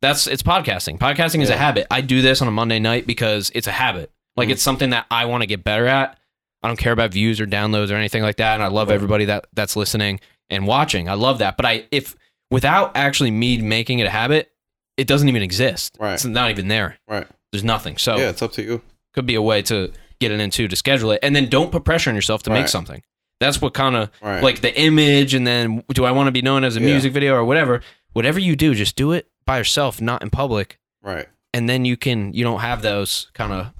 [0.00, 0.98] that's it's podcasting.
[0.98, 1.86] Podcasting is a habit.
[1.90, 4.10] I do this on a Monday night because it's a habit.
[4.36, 4.52] Like Mhm.
[4.52, 6.18] it's something that I want to get better at.
[6.62, 8.54] I don't care about views or downloads or anything like that.
[8.54, 11.08] And I love everybody that that's listening and watching.
[11.08, 11.56] I love that.
[11.56, 12.14] But I if
[12.50, 14.50] without actually me making it a habit,
[14.96, 15.96] it doesn't even exist.
[15.98, 16.14] Right.
[16.14, 16.98] It's not even there.
[17.08, 17.26] Right.
[17.50, 17.96] There's nothing.
[17.98, 18.82] So Yeah, it's up to you.
[19.14, 21.84] could be a way to get it into to schedule it and then don't put
[21.84, 23.02] pressure on yourself to make something
[23.40, 24.40] that's what kind of Right.
[24.40, 26.86] like the image and then do i want to be known as a Yeah.
[26.86, 27.80] music video or whatever
[28.12, 31.26] whatever you do just do it by yourself not in public Right.
[31.52, 33.72] and then you can you don't have those kind of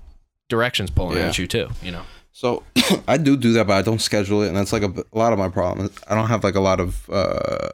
[0.48, 1.28] directions pulling Yeah.
[1.28, 2.02] at you too you know
[2.42, 2.64] So
[3.06, 5.38] I do do that, but I don't schedule it, and that's like a lot of
[5.38, 5.88] my problem.
[6.08, 7.70] I don't have like a lot of uh,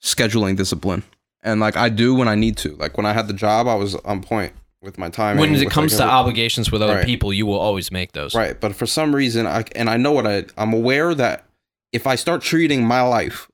[0.00, 1.02] scheduling discipline,
[1.42, 2.76] and like I do when I need to.
[2.76, 4.52] Like when I had the job, I was on point
[4.82, 5.36] with my time.
[5.36, 7.04] when it comes to obligations with other Right.
[7.04, 10.12] people you will always make those right, but for some reason, I and I know
[10.12, 11.44] what I I'm aware that
[11.90, 13.50] if I start treating my life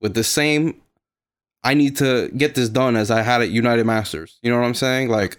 [0.00, 0.80] with the same,
[1.62, 4.38] I need to get this done as I had at UnitedMasters.
[4.40, 5.10] You know what I'm saying?
[5.10, 5.38] Like,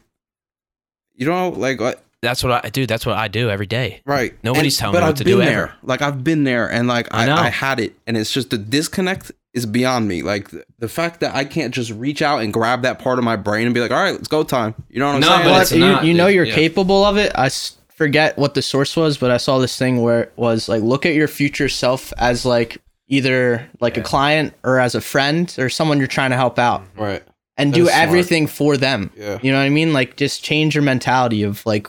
[1.16, 2.03] you know, like what.
[2.22, 4.34] That's what i do that's what i do every day Right.
[4.44, 5.64] Nobody's telling me but what I've to been do there.
[5.64, 5.73] ever.
[5.84, 7.45] Like I've been there and like I I.
[7.45, 10.22] I, had it and it's just the disconnect is beyond me.
[10.23, 13.26] Like the, the fact that I can't just reach out and grab that part of
[13.26, 14.76] my brain and be like, all right, let's go time.
[14.89, 15.44] You know what I'm No, saying?
[15.44, 16.35] but But it's you, not, you know dude.
[16.35, 16.56] you're Yeah.
[16.56, 17.31] capable of it.
[17.35, 17.49] I
[17.89, 21.06] forget what the source was, but I saw this thing where it was like look
[21.06, 22.77] at your future self as like
[23.07, 26.84] either like a client or as a friend or someone you're trying to help out
[26.95, 27.23] right.
[27.57, 28.03] and That do is smart.
[28.07, 29.11] everything for them.
[29.18, 29.39] Yeah.
[29.41, 29.94] You know what I mean?
[29.94, 31.88] Like just change your mentality of like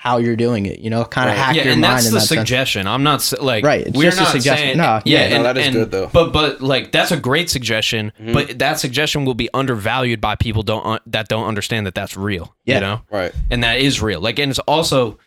[0.00, 1.42] how you're doing it, you know, kind of Right.
[1.44, 2.38] hack yeah, your and mind that's in the that sense.
[2.40, 2.86] suggestion.
[2.86, 4.66] I'm not like Right, it's We're just a not suggestion.
[4.68, 5.28] saying No, yeah, yeah.
[5.30, 6.06] No, and, that is and- good, though.
[6.12, 8.12] But but like that's a great suggestion.
[8.20, 8.32] Mm-hmm.
[8.32, 12.16] But that suggestion will be undervalued by people don't un- that don't understand that that's
[12.16, 12.54] real.
[12.64, 12.76] Yeah.
[12.76, 13.32] You know, Right.
[13.50, 14.20] and that is real.
[14.20, 15.18] Like, and it's also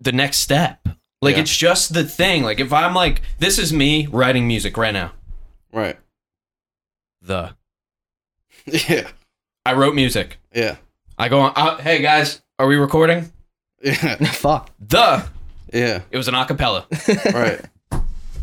[0.00, 0.88] the next step.
[1.22, 1.42] Like, Yeah.
[1.42, 2.42] it's just the thing.
[2.42, 5.12] Like, if I'm like, this is me writing music right now.
[5.72, 5.96] Right.
[7.22, 7.54] The
[8.66, 9.06] Yeah.
[9.64, 10.38] I wrote music.
[10.52, 10.76] Yeah.
[11.16, 11.52] I go on.
[11.54, 13.30] Uh, hey guys, are we recording?
[13.84, 14.16] Yeah.
[14.32, 14.70] Fuck.
[14.80, 15.24] The
[15.72, 16.00] Yeah.
[16.10, 16.84] it was an acapella.
[17.34, 17.60] Right.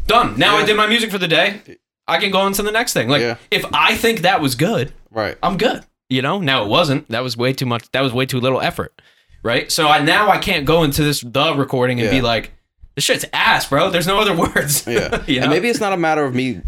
[0.07, 0.37] Done.
[0.37, 1.61] Now I did my music for the day.
[2.07, 3.09] I can go on to the next thing.
[3.09, 3.37] Like Yeah.
[3.49, 5.37] if I think that was good, Right.
[5.43, 5.83] I'm good.
[6.09, 7.07] You know, now it wasn't.
[7.09, 7.89] That was way too much.
[7.91, 9.01] That was way too little effort.
[9.43, 9.71] Right.
[9.71, 12.21] So I now I can't go into this the recording and be Yeah.
[12.23, 12.51] like,
[12.95, 13.89] this shit's ass, bro.
[13.89, 14.85] There's no other words.
[14.85, 15.23] Yeah.
[15.25, 15.43] you know?
[15.45, 16.61] And maybe it's not a matter of me.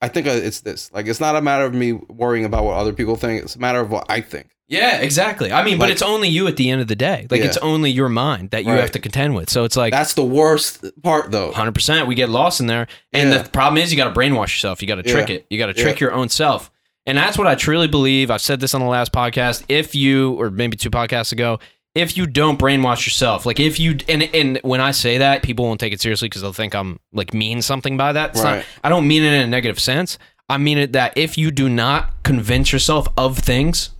[0.00, 0.92] I think uh, it's this.
[0.92, 3.42] Like, it's not a matter of me worrying about what other people think.
[3.42, 4.48] It's a matter of what I think.
[4.68, 5.52] Yeah, exactly.
[5.52, 7.26] I mean, but it's only you at the end of the day.
[7.30, 7.46] Like Yeah.
[7.46, 8.80] it's only your mind that you Right.
[8.80, 9.50] have to contend with.
[9.50, 11.52] So it's like That's the worst part, though.
[11.52, 12.06] hundred percent.
[12.08, 13.38] We get lost in there, and Yeah.
[13.42, 14.80] the problem is you got to brainwash yourself.
[14.82, 15.36] You got to trick Yeah.
[15.36, 15.46] it.
[15.50, 16.70] You got to trick your own self,
[17.06, 18.30] and that's what I truly believe.
[18.30, 19.64] I've said this on the last podcast.
[19.68, 21.58] If you, or maybe two podcasts ago,
[21.94, 25.64] if you don't brainwash yourself, like if you, and and when I say that, people
[25.66, 28.30] won't take it seriously because they'll think I'm like mean something by that.
[28.30, 28.64] It's not- Right.
[28.82, 30.18] I don't mean it in a negative sense.
[30.48, 33.90] I mean it that if you do not convince yourself of things.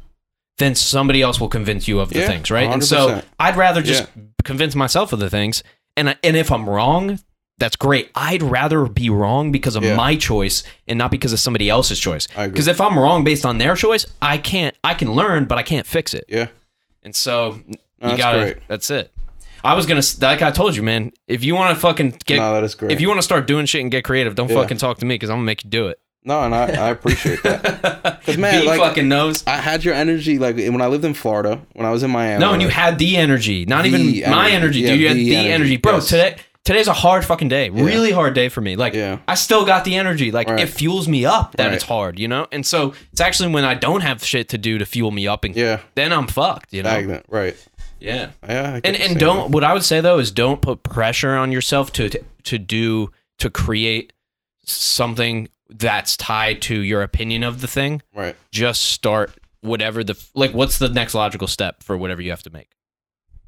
[0.58, 2.70] Then somebody else will convince you of the Yeah, things, right?
[2.70, 4.06] And so I'd rather just
[4.44, 5.62] convince myself of the things.
[5.96, 7.18] And I- and if I'm wrong,
[7.58, 8.10] that's great.
[8.14, 9.96] I'd rather be wrong because of Yeah.
[9.96, 12.26] my choice and not because of somebody else's choice.
[12.36, 14.76] Because if I'm wrong based on their choice, I can't.
[14.84, 16.24] I can learn, but I can't fix it.
[16.28, 16.48] Yeah.
[17.02, 18.38] And so you that's gotta.
[18.38, 18.56] great.
[18.68, 19.10] That's it.
[19.62, 21.12] I was gonna like I told you, man.
[21.26, 22.92] If you want to fucking get, no, that is great.
[22.92, 24.56] if you want to start doing shit and get creative, don't Yeah.
[24.60, 25.98] fucking talk to me because I'm gonna make you do it.
[26.24, 28.02] No, and I, I appreciate that.
[28.24, 29.44] Because man, like fucking knows.
[29.46, 30.38] I had your energy.
[30.38, 32.40] Like when I lived in Florida, when I was in Miami.
[32.40, 34.54] No, and you had the energy, not The even my energy.
[34.54, 35.00] energy, Yeah, dude.
[35.00, 35.52] You had the the energy.
[35.52, 35.92] energy, bro.
[35.96, 36.08] Yes.
[36.08, 38.76] Today, today's a hard fucking day, really hard day for me.
[38.76, 39.18] Like, Yeah.
[39.28, 40.30] I still got the energy.
[40.32, 40.60] Like, Right.
[40.60, 41.74] it fuels me up that Right.
[41.74, 42.46] it's hard, you know.
[42.50, 45.44] And so it's actually when I don't have shit to do to fuel me up,
[45.44, 45.80] and Yeah.
[45.94, 46.88] then I'm fucked, you know.
[46.88, 47.26] stagnant.
[47.28, 47.56] Right.
[48.00, 48.30] Yeah.
[48.48, 48.80] Yeah.
[48.82, 49.52] And and don't thing.
[49.52, 53.10] what I would say though is don't put pressure on yourself to to, to do
[53.38, 54.14] to create
[54.64, 58.02] something that's tied to your opinion of the thing.
[58.14, 58.36] Right.
[58.50, 60.52] Just start whatever the like.
[60.52, 62.70] What's the next logical step for whatever you have to make?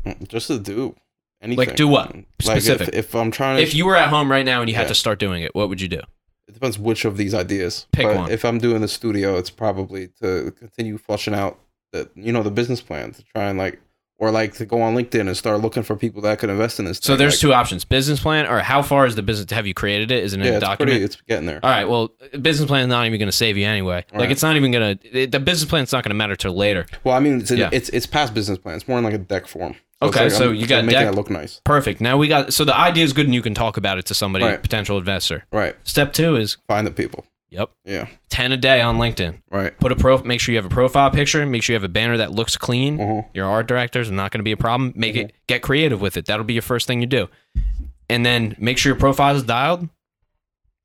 [0.05, 0.97] Mm, Just to do
[1.41, 1.67] anything.
[1.69, 2.15] Like, do what?
[2.15, 2.89] Like Specific.
[2.89, 4.83] if, if I'm trying to, If you were at home right now and you had
[4.83, 4.89] Yeah.
[4.89, 6.01] to start doing it, what would you do?
[6.49, 7.89] it depends which of these ideas.
[7.91, 8.31] Pick but one.
[8.31, 11.59] If I'm doing the studio, it's probably to continue flushing out
[11.93, 13.81] the you know the business plan to try and like
[14.19, 16.87] or like to go on LinkedIn and start looking for people that could invest in
[16.87, 16.99] this.
[17.03, 17.19] So thing.
[17.19, 19.51] there's like, two options: business plan, or how far is the business?
[19.53, 20.25] Have you created it?
[20.25, 20.91] Is it in Yeah, a it's document?
[20.93, 21.05] pretty.
[21.05, 21.61] It's getting there.
[21.63, 21.85] All right.
[21.89, 24.05] Well, business plan is not even going to save you anyway.
[24.13, 24.31] Like Right.
[24.31, 25.27] it's not even going to.
[25.27, 26.87] The business plan's not going to matter till later.
[27.05, 27.71] Well, I mean, it's in, Yeah.
[27.73, 28.77] it's it's past business plan.
[28.77, 29.73] It's more in like a deck form.
[30.03, 31.61] it's Okay, like so I'm- you got making deck- it look nice.
[31.65, 32.01] Perfect.
[32.01, 32.53] Now we got.
[32.53, 34.63] So the idea is good, and you can talk about it to somebody, Right.
[34.63, 35.45] potential investor.
[35.53, 35.75] Right.
[35.85, 37.25] Step two is Find the people.
[37.51, 38.09] Yep, Yeah.
[38.29, 39.43] ten a day on LinkedIn.
[39.51, 39.79] Right.
[39.79, 40.19] Put a pro.
[40.19, 41.45] Make sure you have a profile picture.
[41.47, 42.99] Make sure you have a banner that looks clean.
[42.99, 43.27] Mhm.
[43.35, 44.93] Your art directors are not going to be a problem.
[44.97, 46.27] Make it get creative with it.
[46.27, 47.29] That'll be your first thing you do,
[48.09, 49.89] and then make sure your profile is dialed.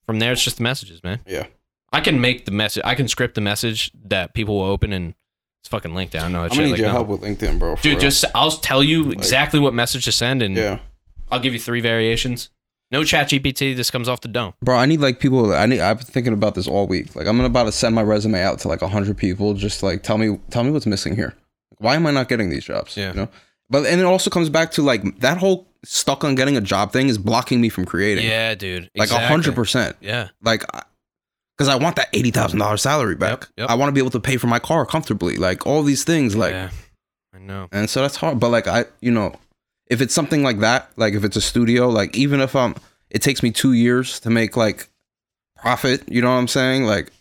[0.05, 1.19] From there, it's just the messages, man.
[1.25, 1.45] Yeah.
[1.93, 2.81] I can make the message.
[2.85, 5.13] I can script the message that people will open, and
[5.61, 6.15] it's fucking LinkedIn.
[6.15, 6.93] I don't know I'm need Like, your no.
[6.93, 7.75] help with LinkedIn, bro.
[7.75, 7.99] Dude, real.
[7.99, 10.79] just I'll tell you exactly what message to send, and yeah.
[11.31, 12.49] I'll give you three variations.
[12.91, 13.75] No ChatGPT.
[13.75, 14.53] This comes off the dome.
[14.61, 15.53] Bro, I need like people.
[15.53, 15.79] I need.
[15.79, 17.15] I've been thinking about this all week.
[17.15, 19.53] Like, I'm about to send my resume out to like hundred people.
[19.53, 21.35] Just like tell me, tell me what's missing here.
[21.77, 22.97] Why am I not getting these jobs?
[22.97, 23.09] Yeah.
[23.11, 23.29] You know.
[23.69, 26.91] But and it also comes back to like that whole stuck on getting a job
[26.91, 28.25] thing is blocking me from creating.
[28.25, 28.91] Yeah, dude.
[28.95, 29.95] Like a hundred percent.
[30.01, 30.27] Yeah.
[30.41, 30.65] Like,
[31.57, 33.41] because I want that eighty thousand dollars salary back.
[33.41, 33.69] Yep, yep.
[33.69, 35.37] I want to be able to pay for my car comfortably.
[35.37, 36.35] Like all these things.
[36.35, 36.69] Like, yeah.
[37.33, 37.69] I know.
[37.71, 38.39] and so that's hard.
[38.39, 39.33] But like I, you know,
[39.91, 42.73] if it's something like that, like if it's a studio, like even if I'm,
[43.09, 44.87] it takes me two years to make like
[45.57, 46.03] profit.
[46.09, 46.85] You know what I'm saying?
[46.85, 47.11] Like,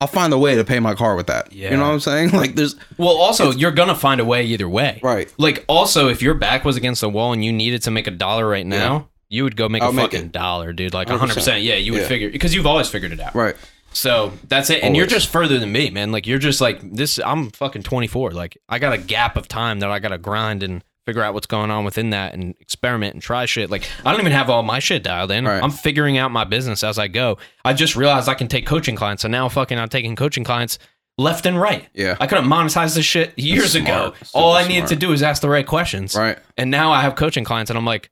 [0.00, 1.52] I'll find a way to pay my car with that.
[1.52, 1.70] Yeah.
[1.70, 2.30] You know what I'm saying?
[2.32, 5.00] Like, there's Well, also, you're gonna find a way either way.
[5.02, 5.32] right.
[5.38, 8.10] Like, also, if your back was against the wall and you needed to make a
[8.10, 10.32] dollar right now, you would go make I'll a make fucking it.
[10.32, 10.94] dollar, dude.
[10.94, 11.10] Like 100%.
[11.10, 11.34] 100.
[11.34, 12.08] percent Yeah, you would Yeah.
[12.08, 13.34] figure because you've always figured it out.
[13.34, 13.56] Right.
[13.92, 14.82] So that's it.
[14.82, 16.10] And you're just further than me, man.
[16.12, 17.18] Like you're just like this.
[17.24, 18.32] I'm fucking 24.
[18.32, 21.34] Like I got a gap of time that I got to grind and figure out
[21.34, 23.70] what's going on within that and experiment and try shit.
[23.70, 25.44] Like I don't even have all my shit dialed in.
[25.44, 25.62] Right.
[25.62, 27.38] I'm figuring out my business as I go.
[27.64, 30.78] I just realized I can take coaching clients, so now fucking I'm taking coaching clients
[31.18, 31.86] left and right.
[31.94, 32.16] Yeah.
[32.20, 33.84] I could have monetized this shit years Smart.
[33.84, 34.14] ago.
[34.32, 34.88] All I needed smart.
[34.88, 36.14] to do is ask the right questions.
[36.16, 36.38] Right.
[36.56, 38.10] And now I have coaching clients, and I'm like,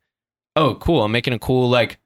[0.55, 1.03] oh, cool.
[1.03, 1.97] I'm making a cool like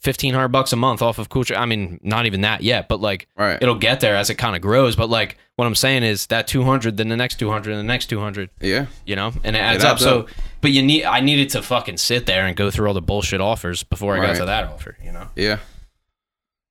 [0.00, 1.56] fifteen hundred bucks a month off of coaching.
[1.56, 3.58] I mean, not even that yet, but like Right.
[3.60, 4.96] it'll get there as it kind of grows.
[4.96, 8.06] But like what I'm saying is that 200, then the next 200, and the next
[8.06, 8.48] 200.
[8.60, 8.86] yeah.
[9.04, 9.94] You know, and it adds It up.
[9.94, 10.26] adds So,
[10.60, 13.40] but you need, I needed to fucking sit there and go through all the bullshit
[13.40, 14.96] offers before I got to that offer.
[15.04, 15.26] You know.
[15.34, 15.58] Yeah.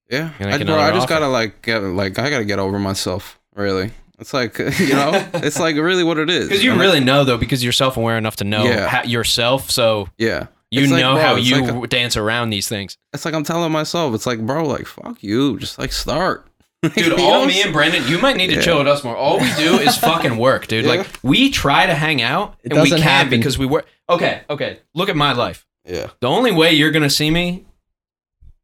[0.09, 0.31] Yeah.
[0.39, 1.07] I, bro, I just offer.
[1.15, 3.39] gotta like get like I gotta get over myself.
[3.55, 3.91] Really.
[4.19, 6.47] It's like you know, it's like really what it is.
[6.49, 9.03] Because you really know though, because you're self aware enough to know Yeah.
[9.03, 9.69] yourself.
[9.69, 10.47] So Yeah.
[10.71, 12.97] You It's like, know bro, how you like a- dance around these things.
[13.13, 16.45] It's like I'm telling myself, it's like, bro, like fuck you, just like start.
[16.95, 18.61] Dude, all me and Brendan, you might need to Yeah.
[18.61, 19.15] chill with us more.
[19.15, 20.85] All we do is fucking work, dude.
[20.85, 20.91] Yeah.
[20.91, 23.39] Like we try to hang out It and we can't happen.
[23.39, 23.87] because we work.
[24.09, 24.79] Okay, okay.
[24.93, 25.65] Look at my life.
[25.85, 26.11] Yeah.
[26.19, 27.65] The only way you're gonna see me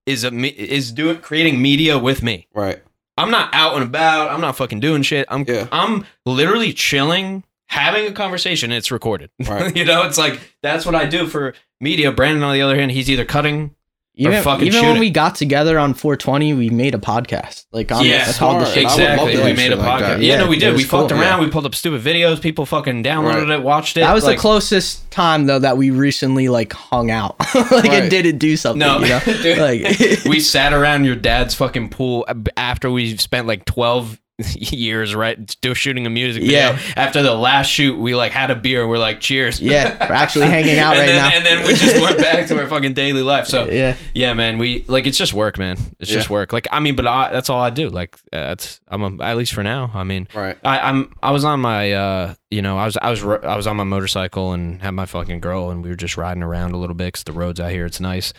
[0.06, 2.48] is a me- is doing creating media with me.
[2.54, 2.84] Right.
[3.18, 4.30] I'm not out and about.
[4.32, 5.26] I'm not fucking doing shit.
[5.30, 5.68] I'm Yeah.
[5.72, 8.72] I'm literally chilling, having a conversation.
[8.72, 9.30] It's recorded.
[9.48, 9.76] Right.
[9.76, 12.12] you know, it's like that's what I do for media.
[12.12, 13.76] Brandon, on the other hand, he's either cutting.
[14.16, 15.00] Even, fucking even when it.
[15.00, 17.66] we got together on 420, we made a podcast.
[17.72, 18.76] Like on Yeah, called the smart.
[18.76, 19.52] Shake I would love Exactly.
[19.52, 20.00] We made a shit like podcast.
[20.08, 20.22] that.
[20.22, 20.76] yeah, no, we did.
[20.76, 21.00] We cool.
[21.08, 21.42] fucked around.
[21.44, 22.40] We pulled up stupid videos.
[22.40, 23.58] People fucking downloaded Right.
[23.60, 24.02] it, watched it.
[24.02, 27.90] That was like, the closest time though that we recently like hung out, like Right.
[27.92, 28.78] and didn't do something.
[28.78, 29.20] No, you know?
[29.26, 29.58] dude.
[29.58, 34.20] like we sat around your dad's fucking pool after we spent like 12
[34.56, 35.50] years right?
[35.50, 36.58] Still shooting a music video.
[36.72, 36.80] Yeah.
[36.96, 39.62] after the last shoot we like had a beer and we're like cheers.
[39.62, 41.36] Yeah, we're actually hanging out right then, now.
[41.38, 43.46] and then we just went back to our fucking daily life.
[43.48, 45.78] So yeah, yeah man we like it's just work man.
[46.00, 46.52] It's just work.
[46.52, 47.90] Like i mean but I, that's all i do.
[47.90, 49.92] Like uh, that's i'm a, at least for now.
[49.94, 50.58] I mean Right.
[50.64, 53.68] I, I'm I was on my uh you know I was I was I was
[53.68, 56.78] on my motorcycle and had my fucking girl and we were just riding around a
[56.78, 58.34] little bit 'cause the roads out here it's nice.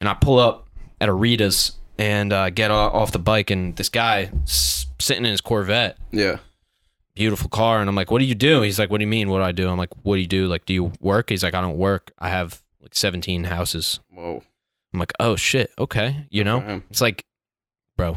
[0.00, 0.68] And I pull up
[1.00, 5.42] at a Rita's and uh, get off the bike and this guy sitting in his
[5.42, 5.98] Corvette.
[6.10, 6.38] Yeah.
[7.14, 8.62] beautiful car and I'm like what do you do?
[8.62, 9.28] He's like what do you mean?
[9.28, 9.68] What do I do?
[9.68, 10.46] I'm like what do you do?
[10.46, 11.28] Like do you work?
[11.28, 12.12] He's like I don't work.
[12.18, 14.00] I have like 17 houses.
[14.08, 14.42] Whoa.
[14.94, 15.72] I'm like oh shit.
[15.78, 16.26] Okay.
[16.30, 16.82] You know?
[16.90, 17.24] it's like
[18.00, 18.16] bro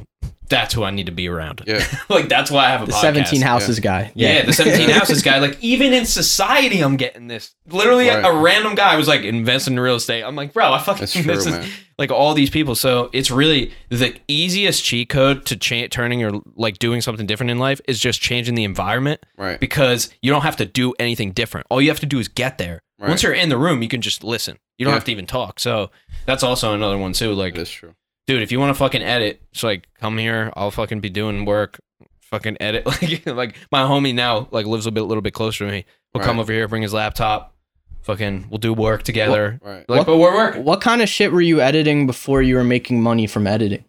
[0.50, 1.84] that's who I need to be around Yeah.
[2.10, 3.02] like that's why I have a the podcast.
[3.02, 4.12] 17 houses guy.
[4.14, 5.40] Yeah, the 17 houses guy.
[5.40, 7.56] Like, even in society, I'm getting this.
[7.70, 8.24] Literally, Right.
[8.24, 10.22] a random guy was like, invest in real estate.
[10.22, 12.76] I'm like, bro, I fucking, That's true, this is like all these people.
[12.76, 17.50] So it's really the easiest cheat code to cha- turning or like, doing something different
[17.50, 19.60] in life is just changing the environment Right.
[19.60, 21.66] because you don't have to do anything different.
[21.72, 22.84] All you have to do is get there.
[23.00, 23.10] Right.
[23.10, 24.60] Once you're in the room, you can just listen.
[24.78, 24.96] You don't Yeah.
[24.98, 25.60] have to even talk.
[25.60, 25.90] So
[26.28, 27.34] that's also another one, too.
[27.34, 27.96] Like, That's true.
[28.28, 30.52] Dude, if you want to fucking edit, it's like come here.
[30.56, 31.80] I'll fucking be doing work.
[32.22, 32.86] Fucking edit.
[33.02, 35.86] Like like my homie now like lives a bit little bit closer to me.
[36.14, 37.56] He'll come over here, bring his laptop.
[38.02, 39.60] Fucking, we'll do work together.
[39.64, 39.88] Right.
[39.88, 40.64] Like, What- but we're working.
[40.66, 43.86] What kind of shit were you editing before you were making money from editing?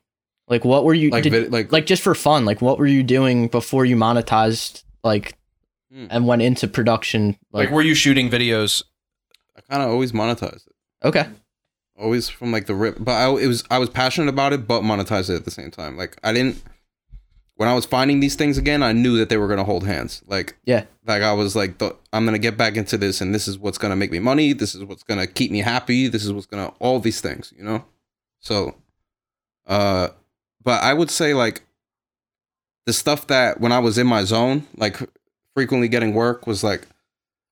[0.47, 2.45] Like what were you Like, did- vid- like, like just for fun?
[2.45, 5.37] Like what were you doing before you monetized like
[5.93, 6.07] Hmm.
[6.11, 7.37] and went into production?
[7.53, 8.83] Like, Like, were you shooting videos?
[9.57, 10.73] I kind of always monetized it.
[11.05, 11.27] okay,
[11.97, 14.83] Always from like the rip, but I it was I was passionate about it, but
[14.83, 15.97] monetized it at the same time.
[15.97, 16.63] Like I didn't.
[17.57, 20.21] When I was finding these things again, I knew that they were gonna hold hands.
[20.27, 23.47] Like yeah, like I was like, the, I'm gonna get back into this, and this
[23.47, 24.53] is what's gonna make me money.
[24.53, 26.09] This is what's gonna keep me happy.
[26.09, 27.85] This is what's gonna all these things, you know.
[28.41, 28.75] So,
[29.69, 30.09] uh,
[30.65, 31.63] but I would say like
[32.87, 34.99] the stuff that when I was in my zone, like
[35.55, 36.89] frequently getting work, was like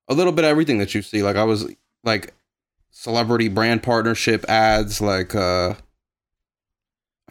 [0.08, 1.22] a little bit of everything that you see.
[1.22, 2.34] Like I was like
[3.02, 5.74] celebrity brand partnership ads, like uh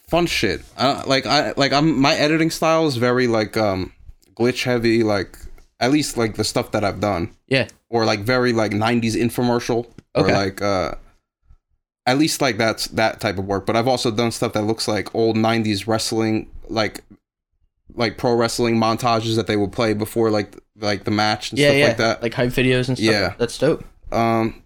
[0.09, 0.61] fun shit.
[0.77, 3.93] I, like I like I'm my editing style is very like um
[4.35, 5.37] glitch heavy, like
[5.79, 7.33] at least like the stuff that I've done.
[7.47, 7.69] Yeah.
[7.89, 10.29] Or like very like 90s infomercial Okay.
[10.29, 10.95] or like uh
[12.05, 13.65] at least like that's that type of work.
[13.65, 17.01] But I've also done stuff that looks like old 90s wrestling like
[17.95, 21.67] like pro wrestling montages that they would play before like like the match and yeah,
[21.69, 22.21] stuff yeah, like that.
[22.23, 22.99] like hype videos and stuff.
[22.99, 23.33] Yeah.
[23.37, 23.85] that's dope.
[24.11, 24.61] Um,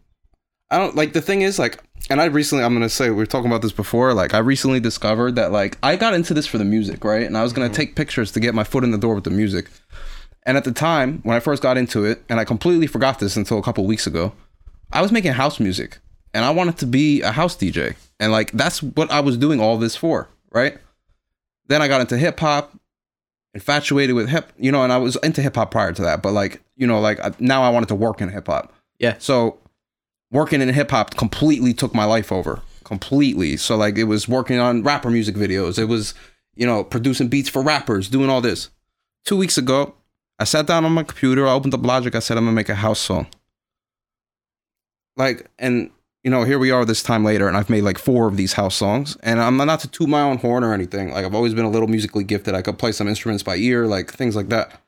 [0.70, 3.26] I don't like the thing is like, and I recently I'm gonna say we were
[3.26, 4.14] talking about this before.
[4.14, 7.26] Like I recently discovered that like I got into this for the music, right?
[7.26, 7.76] And I was gonna mm-hmm.
[7.76, 9.70] take pictures to get my foot in the door with the music.
[10.44, 13.36] And at the time when I first got into it, and I completely forgot this
[13.36, 14.34] until a couple weeks ago,
[14.92, 15.98] I was making house music,
[16.34, 19.60] and I wanted to be a house DJ, and like that's what I was doing
[19.60, 20.78] all this for, right?
[21.68, 22.78] Then I got into hip hop,
[23.56, 26.34] infatuated with hip, you know, and I was into hip hop prior to that, but
[26.34, 28.74] like you know, like I- now I wanted to work in hip hop.
[29.00, 29.16] Yeah.
[29.18, 29.58] So
[30.32, 32.62] working in hip hop completely took my life over.
[32.84, 33.58] Completely.
[33.58, 35.80] So like it was working on rapper music videos.
[35.80, 36.14] It was,
[36.56, 38.70] you know, producing beats for rappers, doing all this.
[39.26, 39.96] Two weeks ago,
[40.38, 42.70] I sat down on my computer, I opened up Logic, I said I'm gonna make
[42.70, 43.28] a house song.
[45.18, 45.90] Like, and
[46.24, 48.54] you know, here we are this time later, and I've made like four of these
[48.54, 49.16] house songs.
[49.22, 51.12] And I'm not to toot my own horn or anything.
[51.12, 52.56] Like I've always been a little musically gifted.
[52.56, 54.82] I could play some instruments by ear, like things like that.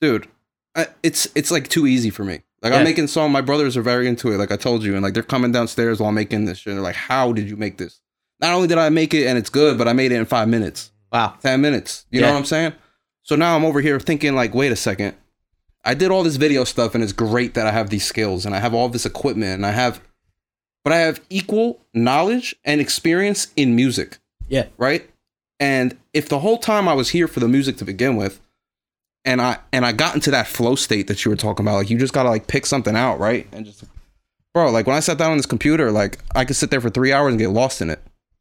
[0.00, 0.26] Dude,
[0.74, 2.40] I, it's it's like too easy for me.
[2.64, 2.78] Like Yeah.
[2.78, 3.30] I'm making song.
[3.30, 4.38] My brothers are very into it.
[4.38, 6.70] Like I told you, and like they're coming downstairs while I'm making this shit.
[6.72, 8.00] And they're like, "How did you make this?"
[8.40, 10.48] Not only did I make it and it's good, but I made it in five
[10.48, 11.34] minutes, Wow.
[11.40, 12.06] ten minutes.
[12.10, 12.72] You know what I'm saying?
[13.22, 15.14] So now I'm over here thinking like, wait a second.
[15.84, 18.54] I did all this video stuff, and it's great that I have these skills and
[18.54, 20.00] I have all this equipment and I have,
[20.82, 24.18] but I have equal knowledge and experience in music
[24.48, 24.66] Yeah.
[24.78, 25.08] right?
[25.60, 28.40] And if the whole time I was here for the music to begin with,
[29.24, 31.90] and I and I got into that flow state that you were talking about, like
[31.90, 33.46] you just gotta like pick something out, right?
[33.52, 33.84] And just
[34.52, 36.90] bro, like when I sat down on this computer, like I could sit there for
[36.90, 38.00] three hours and get lost in it,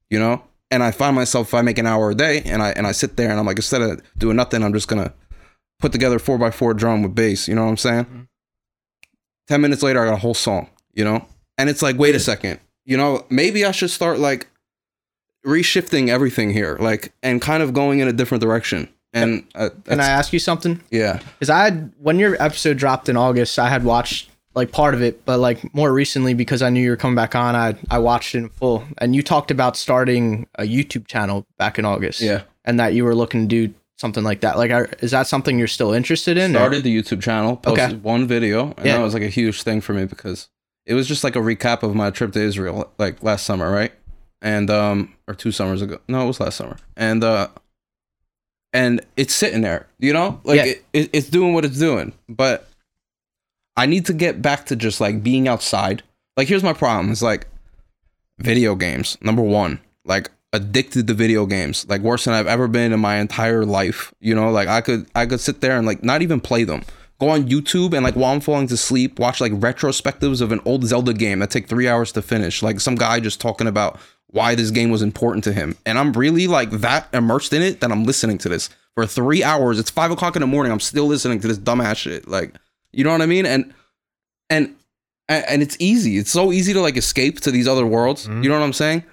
[0.10, 0.44] you know?
[0.72, 2.92] And I find myself if I make an hour a day and I and I
[2.92, 5.14] sit there and I'm like, instead of doing nothing, I'm just gonna
[5.80, 8.06] put together four by four drum with bass, you know what I'm saying?
[8.06, 8.22] Mm-hmm.
[9.48, 11.26] Ten minutes later I got a whole song, you know?
[11.58, 14.48] And it's like, wait a second, you know, maybe I should start like
[15.46, 18.90] reshifting everything here, like, and kind of going in a different direction.
[19.14, 20.82] And uh, Can I ask you something?
[20.90, 24.94] yeah, Because I had when your episode dropped in August, I had watched like part
[24.94, 27.76] of it, but like more recently because I knew you were coming back on, I
[27.92, 28.84] I watched it in full.
[28.98, 32.22] And you talked about starting a YouTube channel back in August.
[32.22, 32.42] yeah.
[32.66, 34.58] And that you were looking to do something like that.
[34.58, 36.52] Like, are, is that something you're still interested in?
[36.56, 37.96] or- Started the YouTube channel, posted Okay.
[37.98, 38.98] one video, and Yeah.
[38.98, 40.50] that was like a huge thing for me because
[40.86, 43.92] it was just like a recap of my trip to Israel, like last summer, right?
[44.42, 46.00] And um, or two summers ago.
[46.08, 46.78] No, it was last summer.
[46.98, 47.48] And uh,
[48.74, 50.66] and it's sitting there, you know, like Yeah.
[50.66, 52.12] it, it, it's doing what it's doing.
[52.28, 52.68] But
[53.78, 56.04] I need to get back to just like being outside.
[56.38, 57.48] Like, here's my problem: it's like
[58.40, 59.18] video games.
[59.22, 63.18] Number one, like addicted to video games, like worse than I've ever been in my
[63.18, 64.14] entire life.
[64.20, 66.84] You know, like I could I could sit there and like not even play them.
[67.20, 70.60] Go on YouTube and like while I'm falling to sleep, watch like retrospectives of an
[70.66, 72.62] old Zelda game that take three hours to finish.
[72.64, 74.00] Like some guy just talking about
[74.34, 75.78] why this game was important to him.
[75.86, 79.44] And I'm really like that immersed in it that I'm listening to this for three
[79.44, 79.80] hours.
[79.80, 80.72] It's five o'clock in the morning.
[80.72, 82.28] I'm still listening to this dumbass shit.
[82.28, 82.56] Like,
[82.92, 83.46] you know what I mean?
[83.46, 83.74] And
[84.50, 84.76] and
[85.30, 86.18] and it's easy.
[86.18, 88.28] It's so easy to like escape to these other worlds.
[88.28, 88.44] Mm-hmm.
[88.44, 89.04] You know what I'm saying?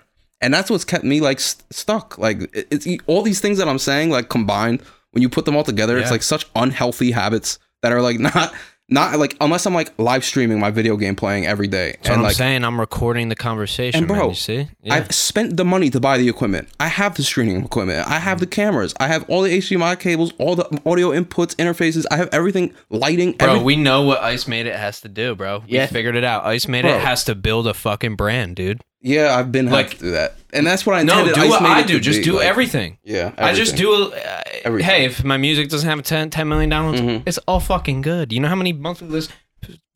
[0.40, 2.16] And that's what's kept me like st- stuck.
[2.16, 5.64] Like it's all these things that I'm saying like combined when you put them all
[5.64, 8.55] together, it's like such unhealthy habits that are like not
[8.91, 11.93] not like unless I'm like live streaming my video game playing every day.
[11.93, 12.65] That's what and I'm like saying.
[12.65, 14.29] I'm recording the conversation, And bro, man.
[14.31, 14.69] You see?
[14.83, 14.95] Yeah.
[14.95, 16.69] I've spent the money to buy the equipment.
[16.79, 18.07] I have the streaming equipment.
[18.09, 18.95] I have the cameras.
[19.01, 22.05] I have all the HDMI cables, all the audio inputs, interfaces.
[22.11, 23.33] I have everything, lighting.
[23.33, 23.65] Bro, everything.
[23.67, 25.61] we know what Ice Made It has to do, bro.
[25.67, 25.87] We Yeah.
[25.87, 26.45] figured it out.
[26.45, 26.95] Ice Made Bro.
[26.97, 28.83] It has to build a fucking brand, dude.
[29.01, 31.62] Yeah, I've been Like- like to do that, and that's what I No, do what
[31.62, 31.98] I do.
[32.01, 32.98] Just be, do like- everything.
[33.05, 34.12] Yeah, I just do.
[34.12, 34.90] Uh, Everything.
[34.90, 37.22] hey, if my music doesn't have 10, 10 million downloads, Mhm.
[37.27, 38.32] it's all fucking good.
[38.32, 39.31] You know how many monthly list,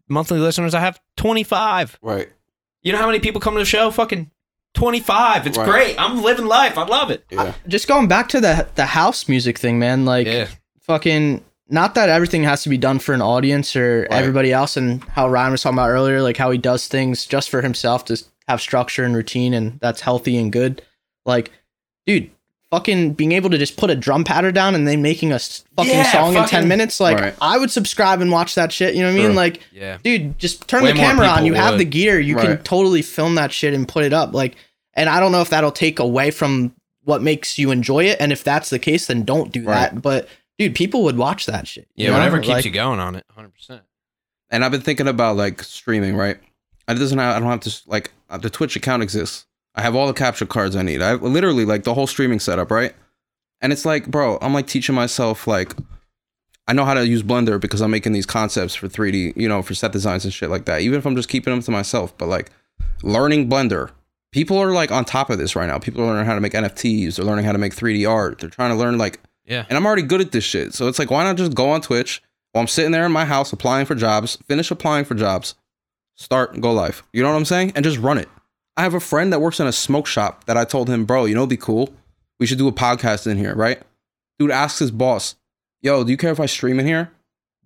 [0.09, 1.01] monthly listeners I have?
[1.17, 1.99] Twenty five.
[2.03, 2.29] right.
[2.83, 3.91] You know how many people come to the show?
[3.91, 4.31] Fucking
[4.75, 5.47] twenty five.
[5.47, 5.69] It's Right.
[5.69, 5.97] great.
[5.99, 6.77] I'm living life.
[6.79, 7.25] I love it.
[7.31, 10.05] Yeah, Just going back to the the house music thing, man.
[10.05, 10.47] Like, Yeah.
[10.83, 11.43] fucking.
[11.71, 14.19] Not that everything has to be done for an audience or Right.
[14.21, 17.49] everybody else, and how Ryan was talking about earlier, like how he does things just
[17.49, 20.83] for himself to have structure and routine, and that's healthy and good.
[21.25, 21.51] Like,
[22.07, 22.31] dude,
[22.71, 25.93] fucking being able to just put a drum pattern down and then making a fucking
[25.93, 27.35] Yeah, song in ten minutes, like Right.
[27.41, 28.95] I would subscribe and watch that shit.
[28.95, 29.27] You know what I mean?
[29.29, 29.35] True.
[29.35, 29.99] Like, Yeah.
[30.03, 31.35] dude, just turn Way the camera on.
[31.45, 32.19] people You have the gear.
[32.21, 34.35] You can totally film that shit and put it up.
[34.35, 34.57] Like,
[34.95, 38.17] and I don't know if that'll take away from what makes you enjoy it.
[38.21, 39.93] And if that's the case, then don't do Right.
[39.93, 40.03] that.
[40.03, 41.87] But dude, people would watch that shit.
[41.95, 42.07] Yeah.
[42.07, 42.19] you know?
[42.19, 43.25] whatever keeps Like, you going on it.
[43.35, 43.83] Hundred percent.
[44.51, 46.17] and I've been thinking about like streaming.
[46.17, 46.39] Right,
[46.89, 47.19] it doesn't.
[47.19, 49.47] Have, I don't have to like uh, the Twitch account exists.
[49.75, 51.03] I have all the capture cards I need.
[51.03, 52.71] I have literally like the whole streaming setup.
[52.71, 52.95] Right,
[53.61, 55.75] and it's like, bro, I'm like teaching myself like.
[56.67, 59.61] I know how to use Blender because I'm making these concepts for 3D, you know,
[59.61, 60.81] for set designs and shit like that.
[60.81, 62.51] Even if I'm just keeping them to myself, but like
[63.03, 63.91] learning Blender,
[64.33, 65.79] people are like on top of this right now.
[65.79, 67.17] People are learning how to make NFTs.
[67.17, 68.39] They're learning how to make 3D art.
[68.39, 69.67] They're trying to learn like Yeah.
[69.69, 70.73] and I'm already good at this shit.
[70.73, 73.27] So it's like, why not just go on Twitch while I'm sitting there in my
[73.27, 75.55] house applying for jobs, finish applying for jobs,
[76.17, 77.03] start go live.
[77.13, 77.73] You know what I'm saying?
[77.75, 78.29] And just run it.
[78.77, 81.25] I have a friend that works in a smoke shop that I told him, bro,
[81.27, 81.93] you know, it'd be cool.
[82.41, 83.81] We should do a podcast in here, right?
[84.39, 85.37] Dude asks his boss,
[85.81, 87.11] yo, do you care if I stream in here?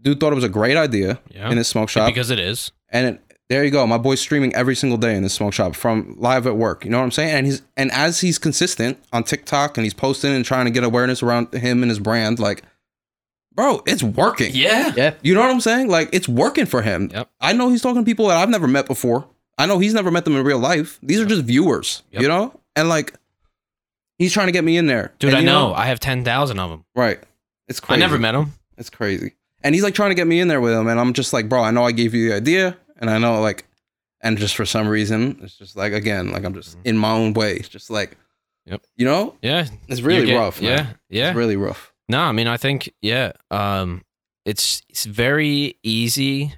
[0.01, 1.51] Dude thought it was a great idea Yeah.
[1.51, 2.09] in his smoke shop.
[2.09, 2.71] Because it is.
[2.91, 3.87] And it, there you go.
[3.87, 6.85] My boy's streaming every single day in the smoke shop from live at work.
[6.85, 7.31] You know what I'm saying?
[7.35, 10.85] And he's and as he's consistent on TikTok and he's posting and trying to get
[10.85, 12.63] awareness around him and his brand, like,
[13.59, 14.53] bro, it's working.
[14.55, 14.93] Yeah.
[14.97, 15.15] Yeah.
[15.21, 15.89] You know what I'm saying?
[15.89, 17.11] Like, it's working for him.
[17.13, 17.29] Yep.
[17.41, 19.27] I know he's talking to people that I've never met before.
[19.59, 21.01] I know he's never met them in real life.
[21.03, 22.05] These are just viewers.
[22.13, 22.23] Yep.
[22.23, 22.61] You know?
[22.77, 23.15] And like,
[24.17, 25.13] he's trying to get me in there.
[25.19, 25.75] Dude, And I you know.
[25.75, 26.85] I have ten thousand of them.
[26.95, 27.19] Right.
[27.67, 28.01] It's crazy.
[28.01, 28.53] I never met them.
[28.77, 29.33] It's crazy.
[29.65, 30.87] And he's like trying to get me in there with him.
[30.87, 32.77] And I'm just like, bro, I know I gave you the idea.
[32.99, 33.67] And I know, like,
[34.21, 36.91] and just for some reason, it's just like, again, like I'm just mm-hmm.
[36.91, 37.55] in my own way.
[37.57, 38.17] It's just like,
[38.67, 38.83] Yep.
[38.97, 39.67] you know, Yeah.
[39.89, 40.63] it's really get- rough.
[40.63, 40.71] Man.
[40.71, 40.87] Yeah.
[41.09, 41.29] Yeah.
[41.31, 41.93] It's really rough.
[42.09, 44.03] No, I mean, I think yeah, um,
[44.45, 46.55] it's it's very easy.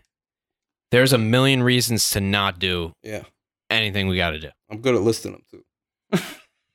[0.90, 3.22] There's a million reasons to not do Yeah.
[3.68, 4.48] anything we got to do.
[4.70, 5.64] I'm good at listing them too.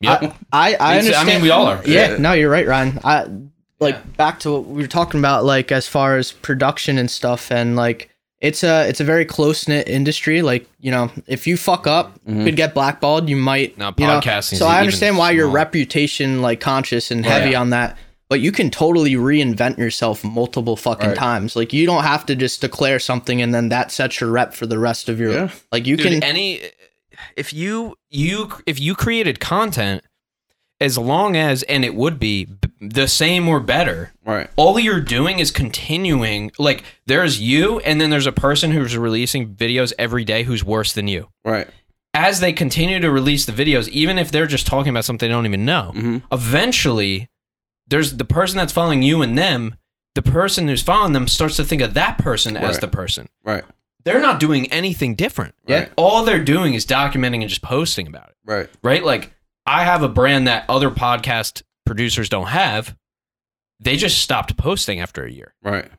[0.01, 0.35] Yep.
[0.51, 0.83] I, I Me too.
[0.83, 1.27] I understand.
[1.27, 1.81] mean, we all are.
[1.85, 2.17] Yeah, Yeah.
[2.17, 2.99] no, you're right, Ryan.
[3.05, 3.25] I
[3.79, 4.01] like Yeah.
[4.17, 7.77] back to what we were talking about, like as far as production and stuff, and
[7.77, 8.09] like
[8.41, 10.41] it's a it's a very close knit industry.
[10.41, 12.43] Like you know, if you fuck up, Mhm.
[12.43, 13.29] could get blackballed.
[13.29, 13.77] You might.
[13.77, 15.55] No, you know, podcasting's So I even understand why your small.
[15.55, 17.61] reputation like conscious and heavy Yeah.
[17.61, 17.97] on that.
[18.27, 21.17] But you can totally reinvent yourself multiple fucking Right.
[21.17, 21.55] times.
[21.55, 24.65] Like you don't have to just declare something and then that sets your rep for
[24.65, 25.31] the rest of your.
[25.31, 25.49] Yeah.
[25.71, 26.23] Like you Dude, can.
[26.23, 26.61] any
[27.37, 30.03] if you you if you created content
[30.81, 32.47] as long as and it would be
[32.81, 34.49] the same or better Right.
[34.57, 39.55] all you're doing is continuing like there's you and then there's a person who's releasing
[39.55, 41.67] videos every day who's worse than you Right.
[42.13, 45.33] as they continue to release the videos, even if they're just talking about something they
[45.33, 46.23] don't even know, Mhm.
[46.31, 47.29] eventually
[47.87, 49.75] there's the person that's following you and them,
[50.15, 52.81] the person who's following them starts to think of that person as Right.
[52.81, 53.27] the person.
[53.43, 53.63] Right.
[54.05, 55.55] They're not doing anything different.
[55.67, 55.89] Yeah.
[55.95, 58.35] All they're doing is documenting and just posting about it.
[58.45, 58.69] Right.
[58.83, 59.03] Right?
[59.03, 59.33] Like
[59.65, 62.95] I have a brand that other podcast producers don't have.
[63.79, 65.53] They just stopped posting after a year.
[65.63, 65.89] Right.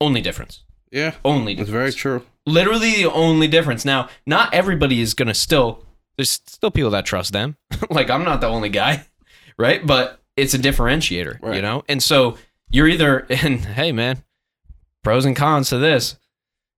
[0.00, 0.64] Only difference.
[0.90, 1.14] Yeah.
[1.24, 1.70] Only It's difference.
[1.70, 2.26] very true.
[2.46, 3.84] literally the only difference.
[3.84, 5.84] Now, not everybody is gonna still.
[6.16, 7.56] There's still people that trust them.
[7.90, 9.06] like I'm not the only guy,
[9.58, 9.86] right?
[9.86, 11.84] But it's a differentiator, you know.
[11.88, 12.36] And so
[12.70, 14.22] you're either and hey, man,
[15.02, 16.16] pros and cons to this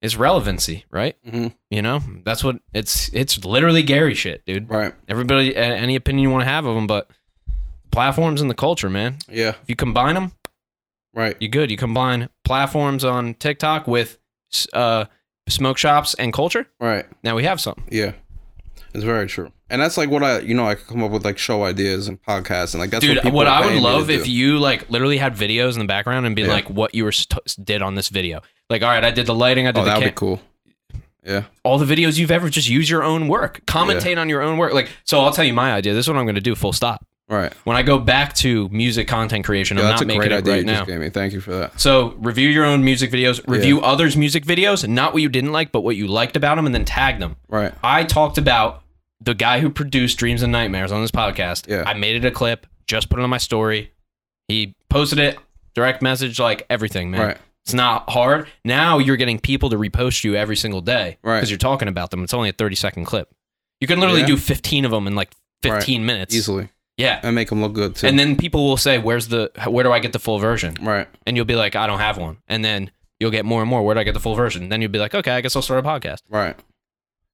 [0.02, 1.16] is relevancy, right?
[1.28, 3.09] hmm You know, that's what it's.
[3.14, 4.68] It's literally Gary shit, dude.
[4.68, 4.93] Right.
[5.09, 7.09] Everybody, any opinion you want to have of them, but
[7.90, 9.18] platforms and the culture, man.
[9.28, 9.51] Yeah.
[9.51, 10.32] If you combine them,
[11.14, 11.36] Right.
[11.40, 11.70] you good.
[11.70, 14.18] You combine platforms on TikTok with
[14.72, 15.05] uh,
[15.48, 16.66] smoke shops and culture.
[16.81, 17.06] Right.
[17.22, 17.85] Now we have something.
[17.89, 18.12] Yeah.
[18.93, 19.52] It's very true.
[19.75, 22.09] And that's like what I, you know, I could come up with like show ideas
[22.09, 24.25] and podcasts and like that's Dude, what, what, I would paying me to love if
[24.25, 24.31] do.
[24.33, 26.49] you like literally had videos in the background and be Yeah.
[26.53, 28.41] like what you were st- did on this video.
[28.71, 30.15] Like, all right, I did the lighting, I did Oh, the that would cam- be
[30.15, 30.41] cool.
[31.27, 31.45] Yeah.
[31.63, 34.75] all the videos you've ever just use your own work, commentate on your own work.
[34.75, 35.95] Like, so I'll tell you my idea.
[35.95, 36.55] This is what I'm going to do.
[36.55, 37.05] Full stop.
[37.27, 37.51] Right.
[37.65, 40.33] When I go back to music content creation, Yeah, I'm that's not a making great
[40.33, 40.73] it idea right you now.
[40.81, 41.09] just gave me.
[41.09, 41.81] Thank you for that.
[41.81, 45.73] So review your own music videos, review others' music videos, not what you didn't like,
[45.73, 47.37] but what you liked about them, and then tag them.
[47.49, 47.73] Right.
[47.83, 48.83] I talked about
[49.25, 51.69] the guy who produced Dreams and Nightmares on this podcast.
[51.69, 51.85] Yeah.
[51.87, 53.93] I made it a clip, just put it on my story.
[54.49, 55.39] He posted it,
[55.75, 57.21] direct message, like everything, man.
[57.21, 57.39] Right.
[57.65, 58.47] It's not hard.
[58.65, 61.37] Now you're getting people to repost you every single day Right.
[61.39, 62.23] because you're talking about them.
[62.23, 63.31] It's only a 30 second clip.
[63.81, 64.27] You can literally Yeah.
[64.27, 65.31] do 15 of them in like
[65.63, 66.35] 15 minutes.
[66.35, 66.69] Easily.
[66.99, 67.21] Yeah.
[67.23, 68.07] And make them look good too.
[68.07, 69.51] And then people will say, "Where's the?
[69.67, 71.09] Where do I get the full version?" right.
[71.27, 73.83] And you'll be like, "I don't have one." And then you'll get more and more.
[73.83, 74.69] Where do I get the full version?
[74.69, 76.55] Then you'll be like, "Okay, I guess I'll start a podcast." Right.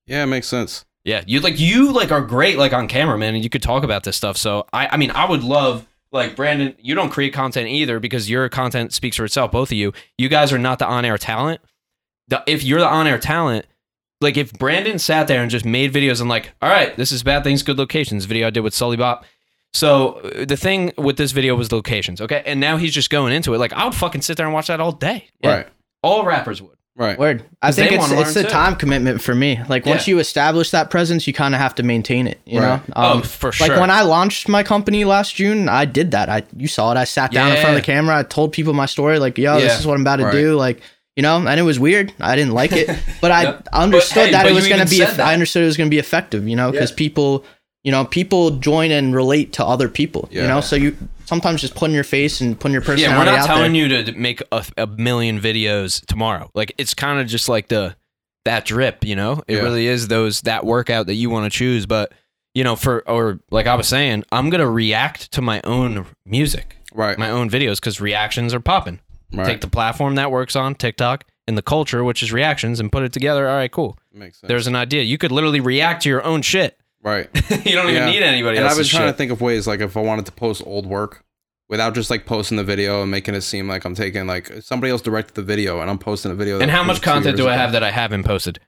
[0.07, 0.85] Yeah, it makes sense.
[1.05, 3.85] Yeah, you like you like are great like on camera, man, and you could talk
[3.85, 4.36] about this stuff.
[4.36, 6.74] So I, I mean, I would love like Brandon.
[6.78, 9.51] You don't create content either because your content speaks for itself.
[9.51, 11.62] Both of you, you guys are not the on-air talent.
[12.28, 13.66] The, if you're the on-air talent,
[14.20, 17.22] like if Brandon sat there and just made videos and like, all right, this is
[17.22, 18.27] bad things, good locations.
[18.27, 19.24] Video I did with Sully Bop.
[19.72, 23.32] So uh, the thing with this video was locations, okay, and now he's just going
[23.32, 23.59] into it.
[23.59, 25.28] Like I would fucking sit there and watch that all day.
[25.43, 25.55] Yeah.
[25.55, 25.68] Right.
[26.02, 26.77] All rappers would.
[27.01, 27.18] Right.
[27.18, 27.43] Word.
[27.62, 28.48] I think they it's it's learn the too.
[28.51, 29.59] time commitment for me.
[29.70, 30.12] Like once Yeah.
[30.12, 32.39] you establish that presence, you kind of have to maintain it.
[32.44, 32.86] You Right.
[32.89, 32.94] know.
[32.94, 33.68] oh, for sure.
[33.68, 36.28] Like when I launched my company last June, I did that.
[36.28, 36.98] I you saw it.
[36.98, 38.18] I sat down in front of the camera.
[38.18, 39.18] I told people my story.
[39.18, 39.64] Like, yo, Yeah.
[39.64, 40.32] this is what I'm about to Right.
[40.32, 40.56] do.
[40.56, 40.82] Like,
[41.16, 42.12] you know, and it was weird.
[42.20, 42.89] I didn't like it,
[43.22, 43.68] but I Yep.
[43.72, 44.97] understood But, hey, that but it was going to be.
[44.98, 45.27] said that.
[45.27, 46.47] I understood it was going to be effective.
[46.47, 46.97] You know, because Yeah.
[46.97, 47.44] people,
[47.82, 50.28] you know, people join and relate to other people.
[50.31, 50.97] You know, so you
[51.31, 53.02] sometimes just putting your face and putting your personality.
[53.05, 53.86] Yeah, we're not out telling there.
[53.89, 56.51] you to make a, a million videos tomorrow.
[56.55, 57.94] Like it's kind of just like the
[58.44, 59.43] that drip, you know.
[59.47, 59.62] It Yeah.
[59.62, 61.86] really is those that workout that you want to choose.
[61.86, 62.12] But
[62.55, 66.77] you know, for or like I was saying, I'm gonna react to my own music,
[66.93, 67.16] Right.
[67.16, 68.98] my own videos, because reactions are popping.
[69.32, 69.47] right.
[69.47, 73.05] Take the platform that works on TikTok and the culture, which is reactions, and put
[73.05, 73.48] it together.
[73.48, 73.97] All right, cool.
[74.12, 74.48] Makes sense.
[74.48, 75.05] There's an idea.
[75.05, 76.77] You could literally react to your own shit.
[77.02, 77.28] Right.
[77.51, 78.06] you don't even Yeah.
[78.06, 79.14] need anybody and I've been trying shit.
[79.14, 81.24] to think of ways like if I wanted to post old work
[81.68, 84.90] without just like posting the video and making it seem like I'm taking like somebody
[84.90, 86.59] else directed the video and I'm posting a video.
[86.60, 87.60] and that how was much two content years do I ago.
[87.62, 88.59] have that I haven't posted?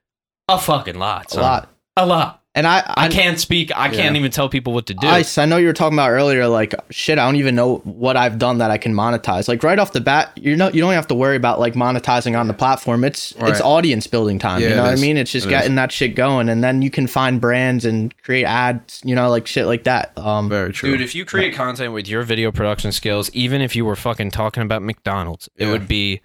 [0.49, 1.27] A fucking lot.
[1.27, 1.43] a son.
[1.43, 1.69] lot.
[1.97, 2.42] A lot.
[2.55, 3.73] And I, I can't speak.
[3.75, 4.19] I can't Yeah.
[4.21, 5.07] even tell people what to do.
[5.07, 7.19] Ice, I know you were talking about earlier, like shit.
[7.19, 9.49] I don't even know what I've done that I can monetize.
[9.49, 12.39] Like right off the bat, you know, you don't have to worry about like monetizing
[12.39, 13.05] on the platform.
[13.05, 13.49] It's Right.
[13.51, 14.61] it's audience building time.
[14.61, 15.17] Yeah, you know it what I mean?
[15.17, 18.45] It's just It getting that shit going, and then you can find brands and create
[18.45, 19.01] ads.
[19.03, 20.13] You know, like shit like that.
[20.19, 20.91] Um, Very true.
[20.91, 24.31] Dude, if you create content with your video production skills, even if you were fucking
[24.31, 26.21] talking about McDonald's, it would be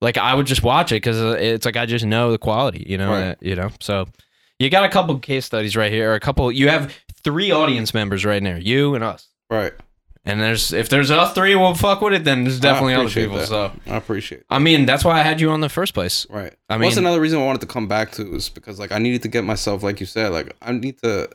[0.00, 2.98] like I would just watch it because it's like I just know the quality, you
[2.98, 3.22] know, Right.
[3.30, 3.70] uh, you know.
[3.80, 4.06] So
[4.62, 6.50] you got a couple case studies right here, or a couple.
[6.52, 6.94] You have
[7.24, 9.28] three audience members right there, you and us.
[9.50, 9.72] right.
[10.24, 12.22] And there's if there's us three, we'll fuck with it.
[12.22, 13.38] Then there's definitely other people.
[13.38, 13.48] that.
[13.48, 14.42] So I appreciate.
[14.42, 14.46] It.
[14.50, 16.28] I mean, that's why I had you on the first place.
[16.30, 16.54] Right.
[16.70, 18.98] I mean What's another reason I wanted to come back to is because like I
[18.98, 21.28] needed to get myself like you said like I need to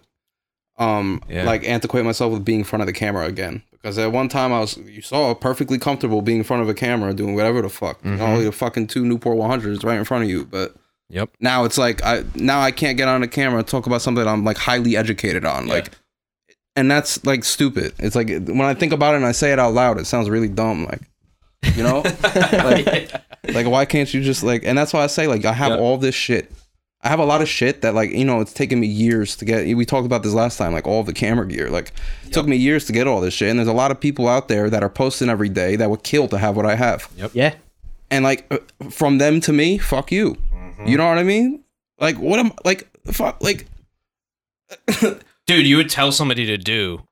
[0.77, 1.43] um Yeah.
[1.43, 4.53] like antiquate myself with being in front of the camera again because at one time
[4.53, 7.69] I was you saw perfectly comfortable being in front of a camera doing whatever the
[7.69, 8.45] fuck you know Mhm.
[8.45, 10.75] the fucking two Newport 100s right in front of you but
[11.09, 11.29] Yep.
[11.39, 14.23] now it's like I now I can't get on the camera and talk about something
[14.23, 15.73] that I'm like highly educated on Yeah.
[15.75, 15.91] like
[16.75, 19.59] and that's like stupid it's like when I think about it and I say it
[19.59, 21.01] out loud it sounds really dumb like
[21.75, 23.11] you know like
[23.53, 25.77] like why can't you just like and that's why I say like I have Yeah.
[25.79, 26.51] all this shit
[27.01, 29.45] I have a lot of shit that like you know it's taken me years to
[29.45, 31.93] get we talked about this last time like all the camera gear like
[32.25, 34.27] it took me years to get all this shit and there's a lot of people
[34.27, 37.07] out there that are posting every day that would kill to have what I have
[37.17, 37.31] Yep.
[37.33, 37.55] yeah,
[38.11, 38.57] and like uh,
[38.89, 40.37] from them to me fuck you
[40.77, 40.87] Mm-hmm.
[40.87, 41.63] you know what I mean
[41.99, 43.65] like what am like fuck like
[45.47, 47.03] dude, you would tell somebody to do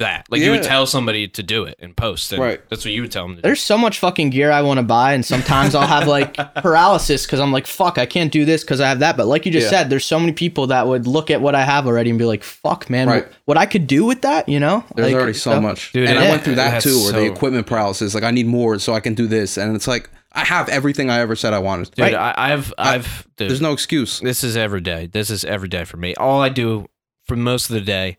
[0.00, 0.26] that.
[0.30, 2.32] Like you would tell somebody to do it and post.
[2.32, 2.60] And Right.
[2.68, 3.46] That's what you would tell them to do.
[3.46, 7.24] There's so much fucking gear I want to buy, and sometimes I'll have like paralysis
[7.26, 9.16] because I'm like, fuck, I can't do this because I have that.
[9.16, 9.82] But like you just Yeah.
[9.82, 12.24] said, there's so many people that would look at what I have already and be
[12.24, 13.24] like, fuck, man, Right.
[13.24, 14.82] what, what I could do with that, you know?
[14.96, 17.12] There's Like, already so much, Dude, and it- I went through that that's too, where
[17.12, 18.14] the equipment paralysis.
[18.14, 21.10] Like I need more, so I can do this, and it's like I have everything
[21.10, 21.92] I ever said I wanted.
[21.92, 24.18] Dude, I, I've, I've, dude, There's no excuse.
[24.20, 25.06] this is every day.
[25.06, 26.14] This is every day for me.
[26.16, 26.86] All I do
[27.22, 28.18] for most of the day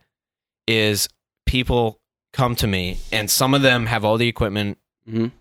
[0.67, 1.09] is
[1.45, 1.99] people
[2.33, 4.77] come to me, and some of them have all the equipment,
[5.09, 5.31] Mhm.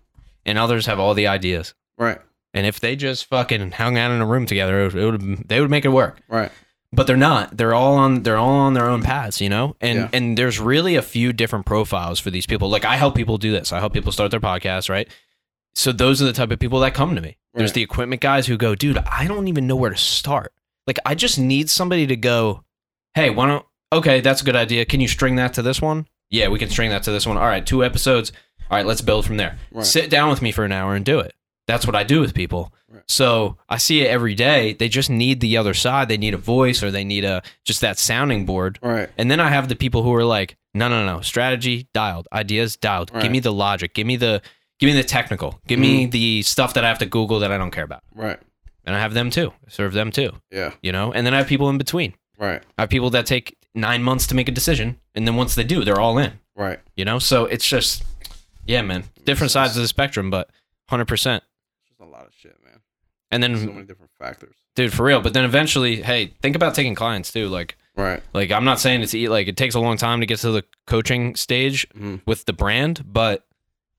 [0.45, 1.75] and others have all the ideas.
[1.97, 2.19] Right,
[2.53, 5.49] And if they just fucking hung out in a room together, it would, it would
[5.49, 6.19] they would make it work.
[6.29, 6.51] right,
[6.93, 7.57] But they're not.
[7.57, 8.23] They're all on.
[8.23, 9.75] They're all on their own paths, you know.
[9.81, 10.09] And Yeah.
[10.13, 12.69] and there's really a few different profiles for these people.
[12.69, 13.73] Like I help people do this.
[13.73, 15.09] I help people start their podcast, right?
[15.75, 17.37] So those are the type of people that come to me.
[17.55, 20.53] There's the equipment guys who go, dude, I don't even know where to start.
[20.87, 22.65] Like I just need somebody to go,
[23.15, 23.67] hey, why don't?
[23.93, 24.85] Okay, that's a good idea.
[24.85, 26.07] Can you string that to this one?
[26.31, 27.37] Yeah, we can string that to this one.
[27.37, 28.33] All right, two episodes.
[28.71, 29.57] All right, let's build from there.
[29.71, 29.87] Right.
[29.87, 31.35] Sit down with me for an hour and do it.
[31.69, 32.75] That's what I do with people.
[32.91, 33.03] Right.
[33.07, 34.73] So I see it every day.
[34.73, 36.09] They just need the other side.
[36.09, 38.79] They need a voice or they need a just that sounding board.
[38.83, 42.27] right, And then I have the people who are like, no, no, no, strategy dialed,
[42.33, 43.13] ideas dialed.
[43.21, 43.95] Give me the logic.
[43.95, 44.43] Give me the
[44.81, 45.61] give me the technical.
[45.67, 48.03] Give me the stuff that I have to Google that I don't care about.
[48.15, 48.39] right.
[48.87, 49.51] And I have them too.
[49.67, 50.31] I serve them too.
[50.51, 51.11] Yeah, You know?
[51.11, 52.13] And then I have people in between.
[52.39, 55.01] right, I have people that take nine months to make a decision.
[55.15, 56.33] And then once they do, they're all in.
[56.55, 56.81] right.
[56.95, 57.19] You know?
[57.19, 58.05] So it's just
[58.67, 59.05] yeah, man.
[59.25, 60.51] Different sides of the spectrum, but
[60.91, 61.43] hundred percent.
[61.89, 62.81] Just a lot of shit, man.
[63.31, 64.55] And then So many different factors.
[64.77, 68.51] dude for real but then eventually hey think about taking clients too like Right, like
[68.51, 71.37] i'm not saying it's like it takes a long time to get to the coaching
[71.37, 72.21] stage Mhm.
[72.27, 73.47] with the brand but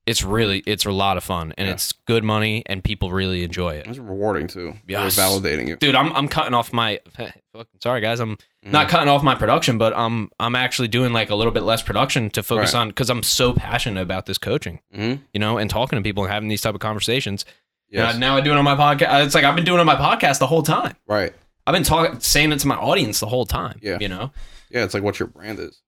[0.06, 1.74] it's really it's a lot of fun and Yeah.
[1.74, 4.74] it's good money and people really enjoy it it's rewarding too.
[4.86, 5.76] Yeah, validating you.
[5.76, 7.00] dude i'm, I'm cutting off my
[7.82, 8.72] sorry guys i'm Mhm.
[8.72, 11.82] not cutting off my production but i'm i'm actually doing like a little bit less
[11.82, 12.80] production to focus Right.
[12.80, 15.20] on because i'm so passionate about this coaching Mhm.
[15.32, 17.44] you know and talking to people and having these type of conversations
[17.88, 18.16] Yeah.
[18.18, 19.96] now i do it on my podcast it's like i've been doing it on my
[19.96, 21.32] podcast the whole time right.
[21.68, 23.80] I've been talking, saying it to my audience the whole time.
[23.82, 23.98] Yeah.
[24.00, 24.30] You know.
[24.70, 25.82] Yeah, it's like what your brand is.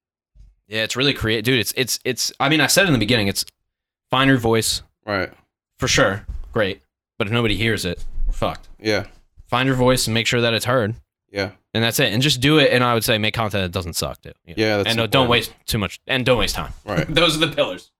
[0.66, 1.61] Yeah, it's really creative, dude.
[1.61, 2.32] It's it's it's.
[2.40, 3.45] I mean, I said in the beginning, it's
[4.11, 5.31] find your voice Right.
[5.79, 6.83] for sure, great.
[7.19, 8.69] But if nobody hears it, we're fucked.
[8.79, 9.07] Yeah.
[9.47, 10.95] Find your voice and make sure that it's heard,
[11.33, 11.53] Yeah.
[11.75, 12.13] and that's it.
[12.13, 12.71] And just do it.
[12.73, 14.33] And I would say make content that doesn't suck too.
[14.45, 14.63] you know?
[14.63, 14.77] Yeah.
[14.79, 15.31] That's and uh, don't important.
[15.31, 16.01] waste too much.
[16.07, 16.73] And don't waste time.
[16.85, 17.07] Right.
[17.13, 17.91] Those are the pillars.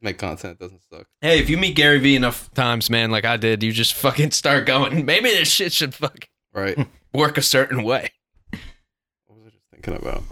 [0.00, 1.06] Make content that doesn't suck.
[1.20, 4.32] Hey, if you meet Gary Vee enough times, man, like I did, you just fucking
[4.32, 5.04] start going.
[5.04, 6.86] Maybe this shit should fucking Right.
[7.14, 8.10] work a certain way.
[8.50, 10.22] what was I just thinking about?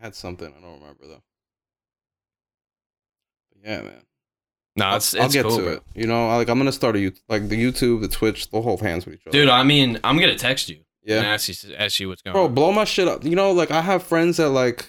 [0.00, 0.48] I had something.
[0.56, 1.22] I don't remember though.
[3.66, 4.02] Yeah, man.
[4.76, 5.72] No, I'll, it's, I'll get cool, to bro.
[5.72, 5.82] it.
[5.94, 8.80] You know, like I'm gonna start a YouTube, like the YouTube, the Twitch, they'll hold
[8.80, 9.32] hands with each other.
[9.36, 9.48] dude.
[9.48, 10.84] I mean, I'm gonna text you and
[11.24, 12.54] yeah, ask you ask you what's going bro, on.
[12.54, 13.24] blow my shit up.
[13.24, 14.86] You know, like I have friends that like,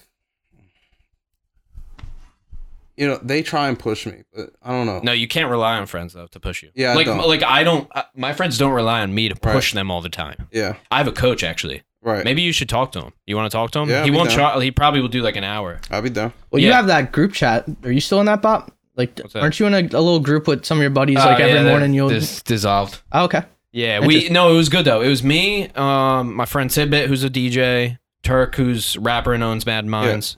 [2.98, 5.00] you know, they try and push me, but I don't know.
[5.04, 6.70] No, you can't rely on friends though to push you.
[6.76, 7.28] Yeah, I like don't.
[7.28, 7.88] like I don't.
[7.96, 9.54] Uh, my friends don't rely on me to Right.
[9.54, 10.48] push them all the time.
[10.52, 11.84] Yeah, I have a coach actually.
[12.02, 12.24] Right.
[12.24, 13.14] Maybe you should talk to him.
[13.26, 13.90] You want to talk to him?
[13.90, 14.30] Yeah, he I'll be won't.
[14.30, 14.38] down.
[14.38, 15.80] Try, he probably will do like an hour.
[15.92, 16.34] I'll be down.
[16.52, 16.76] Well, you Yeah.
[16.78, 17.66] have that group chat.
[17.84, 18.72] Are you still in that bot?
[18.96, 19.44] Like, What's that?
[19.44, 21.18] aren't you in a, a little group with some of your buddies?
[21.18, 22.10] like Oh, every yeah, they're morning, you'll.
[22.10, 23.02] dis- dissolved.
[23.12, 23.44] oh, okay.
[23.72, 24.34] Yeah, we Interesting.
[24.34, 25.02] no, it was good though.
[25.02, 29.66] It was me, um, my friend Tidbit, who's a DJ, Turk, who's rapper and owns
[29.68, 30.38] Mad Minds,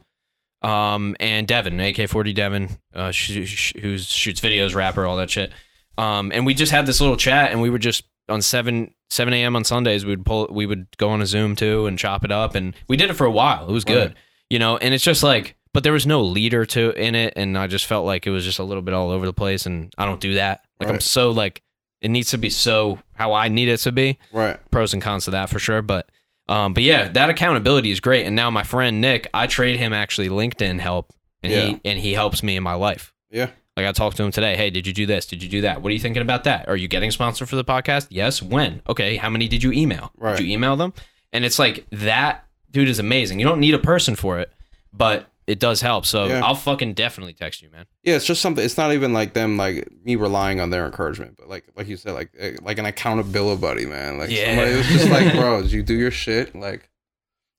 [0.61, 5.51] um, and Devin, AK40 Devin, uh, sh- sh- who's shoots videos, rapper, all that shit.
[5.97, 9.33] Um, and we just had this little chat, and we were just on seven seven
[9.33, 9.55] a.m.
[9.55, 12.31] on Sundays, we would pull, we would go on a Zoom too and chop it
[12.31, 13.67] up, and we did it for a while.
[13.67, 14.17] It was good, Right.
[14.49, 14.77] you know.
[14.77, 17.85] And it's just like, but there was no leader to in it, and I just
[17.85, 20.19] felt like it was just a little bit all over the place, and I don't
[20.21, 20.61] do that.
[20.79, 21.61] Like I'm so like
[22.01, 24.17] it needs to be so how I need it to be.
[24.31, 24.57] Right.
[24.71, 26.09] Pros and cons to that for sure, but
[26.47, 28.25] um, but yeah, that accountability is great.
[28.25, 31.11] And now my friend Nick, I trade him actually LinkedIn help,
[31.43, 31.65] and Yeah.
[31.65, 33.13] he and he helps me in my life.
[33.29, 33.49] Yeah.
[33.79, 34.57] Like I talked to him today.
[34.57, 35.25] Hey, did you do this?
[35.25, 35.81] Did you do that?
[35.81, 36.67] What are you thinking about that?
[36.67, 38.07] Are you getting sponsored for the podcast?
[38.09, 38.41] Yes.
[38.41, 38.81] When?
[38.89, 39.15] Okay.
[39.15, 40.11] How many did you email?
[40.17, 40.35] Right.
[40.35, 40.93] Did you email them?
[41.31, 43.39] And it's like that dude is amazing.
[43.39, 44.51] You don't need a person for it,
[44.91, 46.05] but it does help.
[46.05, 46.41] So Yeah.
[46.43, 47.85] I'll fucking definitely text you, man.
[48.03, 48.63] Yeah, it's just something.
[48.65, 51.95] It's not even like them, like me relying on their encouragement, but like, like you
[51.95, 54.17] said, like, eh, like an accountability buddy, man.
[54.17, 54.47] Like Yeah.
[54.47, 56.89] somebody who's just like, bro, you do your shit, like.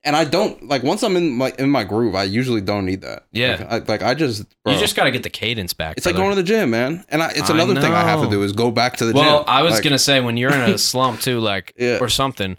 [0.02, 2.14] And I don't like once I'm in my in my groove.
[2.14, 3.26] I usually don't need that.
[3.32, 3.66] Yeah.
[3.70, 5.98] like I, like I just bro, You just got to get the cadence back.
[5.98, 7.04] it's like going to the gym, man.
[7.10, 9.12] And I, it's I another thing I have to do is go back to the
[9.12, 9.32] Well, gym.
[9.32, 11.98] Well, I was Like, gonna say when you're in a slump too, like Yeah.
[12.00, 12.56] or something.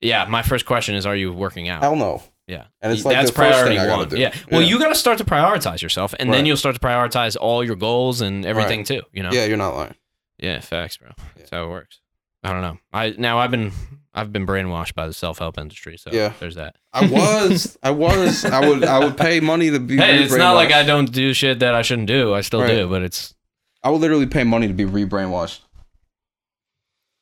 [0.00, 1.82] Yeah, my first question is, are you working out?
[1.82, 2.22] hell no.
[2.46, 4.16] Yeah, And it's like that's priority I gotta one.
[4.20, 4.32] Yeah.
[4.52, 4.68] Well, Yeah.
[4.68, 7.74] you got to start to prioritize yourself, and then you'll start to prioritize all your
[7.74, 9.02] goals and everything too.
[9.12, 9.32] You know.
[9.32, 9.94] Yeah, you're not lying.
[10.38, 11.10] Yeah, facts, bro.
[11.36, 11.98] That's how it works.
[12.44, 12.78] I don't know.
[12.92, 13.72] I now I've been
[14.16, 16.32] I've been brainwashed by the self help industry, so Yeah.
[16.40, 16.76] there's that.
[16.92, 19.96] I was, I was, I would, I would pay money to be.
[19.98, 22.32] Hey, it's not like I don't do shit that I shouldn't do.
[22.34, 22.68] I still Right.
[22.68, 23.34] do, but it's
[23.84, 25.60] I would literally pay money to be re-brainwashed.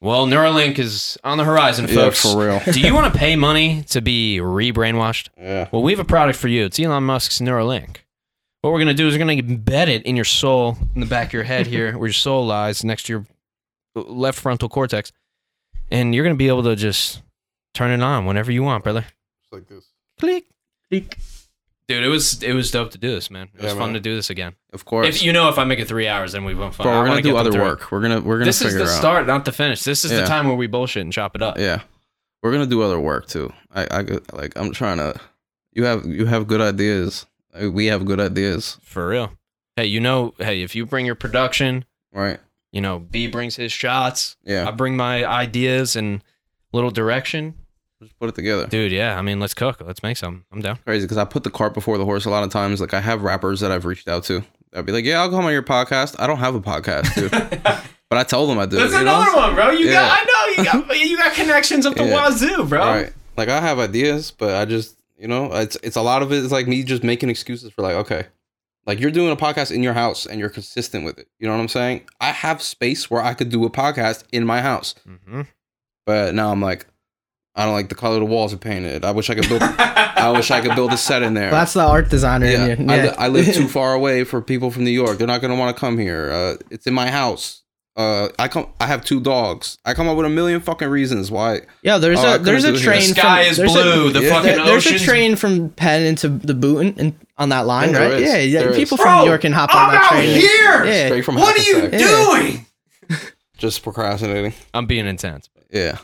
[0.01, 2.23] well, Neuralink is on the horizon, Yeah, folks.
[2.23, 2.61] for real.
[2.73, 5.29] do you want to pay money to be re-brainwashed?
[5.39, 5.69] Yeah.
[5.73, 6.65] Well, we have a product for you.
[6.67, 7.97] It's Elon Musk's Neuralink.
[8.61, 11.29] What we're gonna do is we're gonna embed it in your soul, in the back
[11.29, 13.27] of your head here, where your soul lies, next to your
[13.95, 15.13] left frontal cortex,
[15.91, 17.23] and you're gonna be able to just
[17.75, 19.03] turn it on whenever you want, brother.
[19.43, 19.85] Just like this.
[20.19, 20.45] Click.
[20.91, 21.17] Eek.
[21.87, 23.51] Dude, it was it was dope to do this, man.
[23.55, 23.95] It was fun man.
[23.95, 24.55] to do this again.
[24.73, 25.07] Of course.
[25.07, 26.87] If you know, if I make it three hours, then we've been fun.
[26.87, 27.93] Bro, we're gonna do other work.
[27.93, 28.89] We're gonna we're gonna This is the out.
[28.89, 29.83] start, not the finish.
[29.83, 31.59] This is the time where we bullshit and chop it up.
[31.59, 31.83] Yeah,
[32.43, 33.53] we're gonna do other work too.
[33.75, 35.21] I I go- like I'm trying to.
[35.73, 37.27] You have you have good ideas.
[37.61, 39.33] We have good ideas, For real.
[39.77, 42.41] Hey, you know, hey, if you bring your production, right?
[42.75, 44.67] You know, B brings his shots, Yeah.
[44.69, 46.23] I bring my ideas and
[46.73, 47.55] little direction.
[48.03, 48.67] just put it together.
[48.67, 49.17] Dude, yeah.
[49.19, 49.81] I mean, let's cook.
[49.81, 50.45] Let's make some.
[50.53, 50.79] I'm down.
[50.85, 52.81] Crazy because I put the cart before the horse a lot of times.
[52.81, 54.43] Like I have rappers that I've reached out to.
[54.75, 56.17] I'd be like, yeah, I'll come on your podcast.
[56.19, 57.31] I don't have a podcast, dude,
[58.11, 58.77] but I told them I do.
[58.77, 59.21] That's you know?
[59.23, 59.71] another one, bro.
[59.71, 59.93] You Yeah.
[59.93, 62.15] got I know you got you got connections up the Yeah.
[62.29, 62.81] wazoo, bro.
[62.81, 63.13] Right.
[63.37, 66.39] Like I have ideas, but I just you know it's it's a lot of it
[66.39, 68.27] is like me just making excuses for like okay,
[68.87, 71.29] like you're doing a podcast in your house and you're consistent with it.
[71.39, 72.09] You know what I'm saying?
[72.21, 75.43] I have space where I could do a podcast in my house, hmm
[76.07, 76.87] but now I'm like,
[77.55, 79.05] I don't like the color the walls are painted.
[79.05, 79.63] I wish I could build.
[79.63, 81.51] I wish I could build a set in there.
[81.51, 82.95] That's the art designer yeah, in you.
[82.95, 85.19] I, li- I live too far away for people from New York.
[85.19, 86.31] They're not gonna want to come here.
[86.31, 87.63] Uh, it's in my house.
[87.97, 88.67] Uh, I come.
[88.81, 89.79] I have two dogs.
[89.85, 91.61] I come up with a million fucking reasons why.
[91.83, 92.79] Yeah, there's I a couldn't there's a it here.
[92.81, 93.03] The train.
[93.15, 94.09] sky from, is there's blue.
[94.09, 94.31] A, the Yeah.
[94.31, 97.91] fucking there- there's ocean's a train from Penn into the Boonton and on that line,
[97.93, 98.13] Yeah, right?
[98.15, 98.29] is.
[98.29, 98.59] Yeah, yeah.
[98.61, 98.77] There is.
[98.77, 100.23] People from New York can hop on that train.
[100.31, 100.85] I'm out here.
[100.87, 101.07] Yeah.
[101.07, 102.01] Straight from What are you Hackensack.
[102.01, 102.41] Yeah.
[103.11, 103.21] doing?
[103.59, 104.55] Just procrastinating.
[104.75, 105.49] I'm being intense.
[105.71, 105.99] Yeah.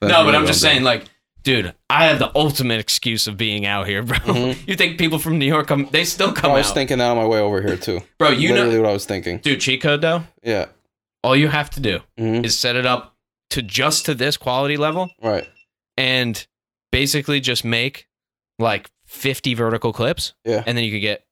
[0.00, 1.04] That's no, but I'm just saying, like,
[1.42, 4.16] dude, I have the ultimate excuse of being out here, bro.
[4.18, 4.56] Mhm.
[4.66, 5.88] You think people from New York come?
[5.92, 8.00] They still come I was out, thinking that on my way over here too.
[8.18, 8.30] bro.
[8.30, 9.38] You Literally know, what I was thinking.
[9.38, 10.24] dude, cheat code though.
[10.42, 10.66] Yeah.
[11.24, 13.14] All you have to do hmm is set it up
[13.50, 15.48] to just to this quality level, Right.
[15.96, 16.46] and
[16.92, 18.06] basically just make
[18.58, 20.62] like 50 vertical clips, Yeah.
[20.66, 21.24] and then you could get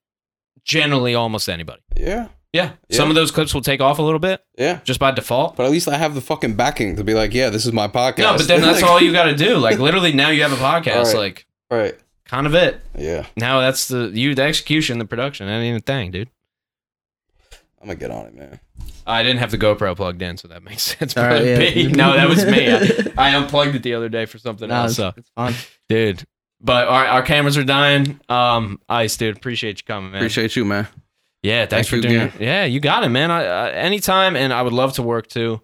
[0.65, 1.81] generally almost anybody.
[1.95, 2.27] Yeah.
[2.53, 2.97] Yeah, Yeah.
[2.97, 4.79] some of those clips will take off a little bit Yeah.
[4.83, 5.55] just by default.
[5.55, 7.87] But at least I have the fucking backing to be like, yeah, this is my
[7.87, 8.17] podcast.
[8.19, 9.57] No, but then that's Like- all you got to do.
[9.57, 11.05] Like literally, now you have a podcast.
[11.13, 11.15] Right.
[11.15, 11.95] Like Right.
[12.25, 12.79] kind of it.
[12.97, 13.25] Yeah.
[13.35, 15.47] Now that's the you the execution, the production.
[15.47, 16.29] That ain't a thing, dude.
[17.83, 18.59] I'm gonna get on it, man.
[19.05, 21.17] I didn't have the GoPro plugged in, so that makes sense.
[21.17, 21.87] All right, yeah.
[21.89, 22.71] No, that was me.
[22.71, 24.91] I, I unplugged it the other day for something No, else.
[24.91, 25.53] it's, So, it's fun.
[25.89, 26.23] dude.
[26.61, 28.21] But our, our cameras are dying.
[28.29, 30.21] Um, Ice, dude, appreciate you coming, man.
[30.21, 30.87] Appreciate you, man.
[31.41, 32.15] yeah, thanks Thank for you doing.
[32.27, 32.31] again.
[32.39, 32.41] it.
[32.45, 33.31] Yeah, you got it, man.
[33.31, 35.59] I, uh, anytime, and I would love to work too.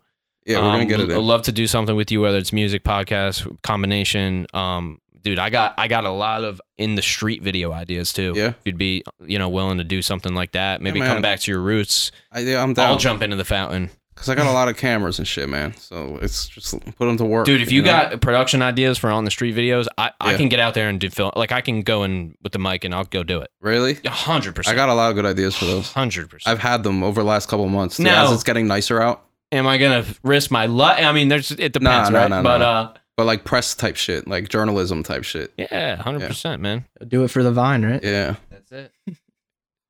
[0.45, 2.51] Yeah, we're gonna Um, get it I'd love to do something with you, whether it's
[2.51, 4.45] music, podcast, combination.
[4.53, 8.33] Um, dude, I got I got a lot of in the street video ideas too.
[8.35, 8.47] Yeah.
[8.49, 11.39] If you'd be you know willing to do something like that, maybe Yeah, come back
[11.41, 12.11] to your roots.
[12.31, 13.89] I, yeah, I'm I'll jump into the fountain,
[14.19, 15.73] Cause I got a lot of cameras and shit, man.
[15.77, 17.61] So it's just put them to work, dude.
[17.61, 17.85] If you, know?
[17.85, 20.37] got production ideas for on the street videos, I, I Yeah.
[20.37, 21.31] can get out there and do film.
[21.37, 23.49] Like I can go in with the mic and I'll go do it.
[23.61, 25.93] really, A hundred I got a lot of good ideas for those.
[25.93, 26.51] hundred percent.
[26.51, 27.95] I've had them over the last couple of months.
[27.95, 28.25] too, No.
[28.25, 29.23] as it's getting nicer out,
[29.53, 30.99] Am I gonna risk my luck?
[31.01, 32.29] I mean, there's it depends, nah, right?
[32.29, 32.65] nah, but nah.
[32.65, 35.51] uh, but like press type shit, like journalism type shit.
[35.57, 36.85] yeah, hundred percent, man.
[37.05, 38.01] Do it for the vine, right?
[38.01, 38.93] Yeah, That's it.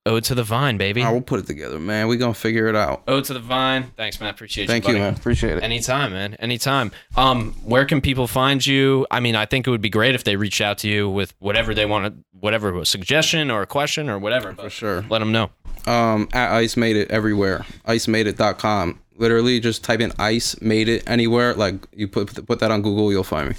[0.07, 1.03] Ode to the vine, baby.
[1.03, 2.07] I will put it together, man.
[2.07, 3.03] We gonna figure it out.
[3.07, 3.91] Ode to the vine.
[3.95, 4.31] Thanks, man.
[4.31, 5.11] Appreciate Thank you, Thank you, buddy.
[5.11, 5.19] man.
[5.19, 5.63] Appreciate it.
[5.63, 6.33] Anytime, man.
[6.39, 6.91] Anytime.
[7.15, 9.05] Um, where can people find you?
[9.11, 11.35] I mean, I think it would be great if they reached out to you with
[11.37, 14.55] whatever they want to, whatever a suggestion or a question or whatever.
[14.55, 15.05] For sure.
[15.07, 15.51] let them know.
[15.85, 17.63] Um, at Ice Made It everywhere.
[17.85, 18.99] IceMadeIt.com.
[19.19, 21.53] Literally, just type in Ice Made It anywhere.
[21.53, 23.55] Like you put put that on Google, you'll find me.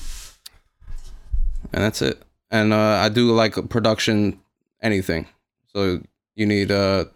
[1.73, 2.21] And that's it.
[2.51, 4.41] And uh, I do like production,
[4.83, 5.27] anything.
[5.67, 6.01] So
[6.35, 7.09] you need a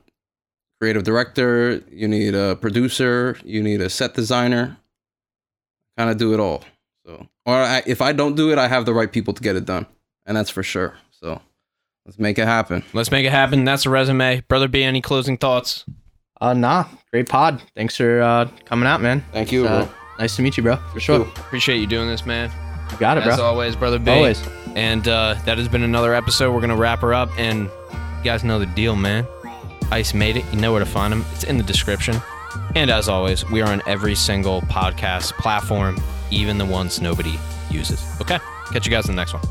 [0.78, 4.76] creative director, you need a producer, you need a set designer.
[5.96, 6.62] Kind of do it all.
[7.06, 9.56] So, or I, if I don't do it, I have the right people to get
[9.56, 9.86] it done,
[10.26, 10.96] and that's for sure.
[11.10, 11.40] So,
[12.04, 12.84] let's make it happen.
[12.92, 13.64] Let's make it happen.
[13.64, 14.42] That's a resume.
[14.48, 15.84] Brother B, any closing thoughts?
[16.44, 17.62] Uh, nah, great pod.
[17.74, 19.24] Thanks for uh, coming out, man.
[19.32, 19.94] Thank you, Uh, bro.
[20.18, 20.76] nice to meet you, bro.
[20.92, 21.22] For sure.
[21.22, 22.50] Appreciate you doing this, man.
[22.92, 23.46] You got it, As bro.
[23.46, 24.10] always, Brother B.
[24.10, 24.42] Always.
[24.76, 26.52] And uh, that has been another episode.
[26.52, 27.30] We're going to wrap her up.
[27.38, 29.26] And you guys know the deal, man.
[29.90, 30.44] Ice made it.
[30.52, 31.24] You know where to find him.
[31.32, 32.16] It's in the description.
[32.74, 35.98] And as always, we are on every single podcast platform,
[36.30, 37.38] even the ones nobody
[37.70, 38.04] uses.
[38.20, 38.38] Okay?
[38.72, 39.42] Catch you guys in the next one.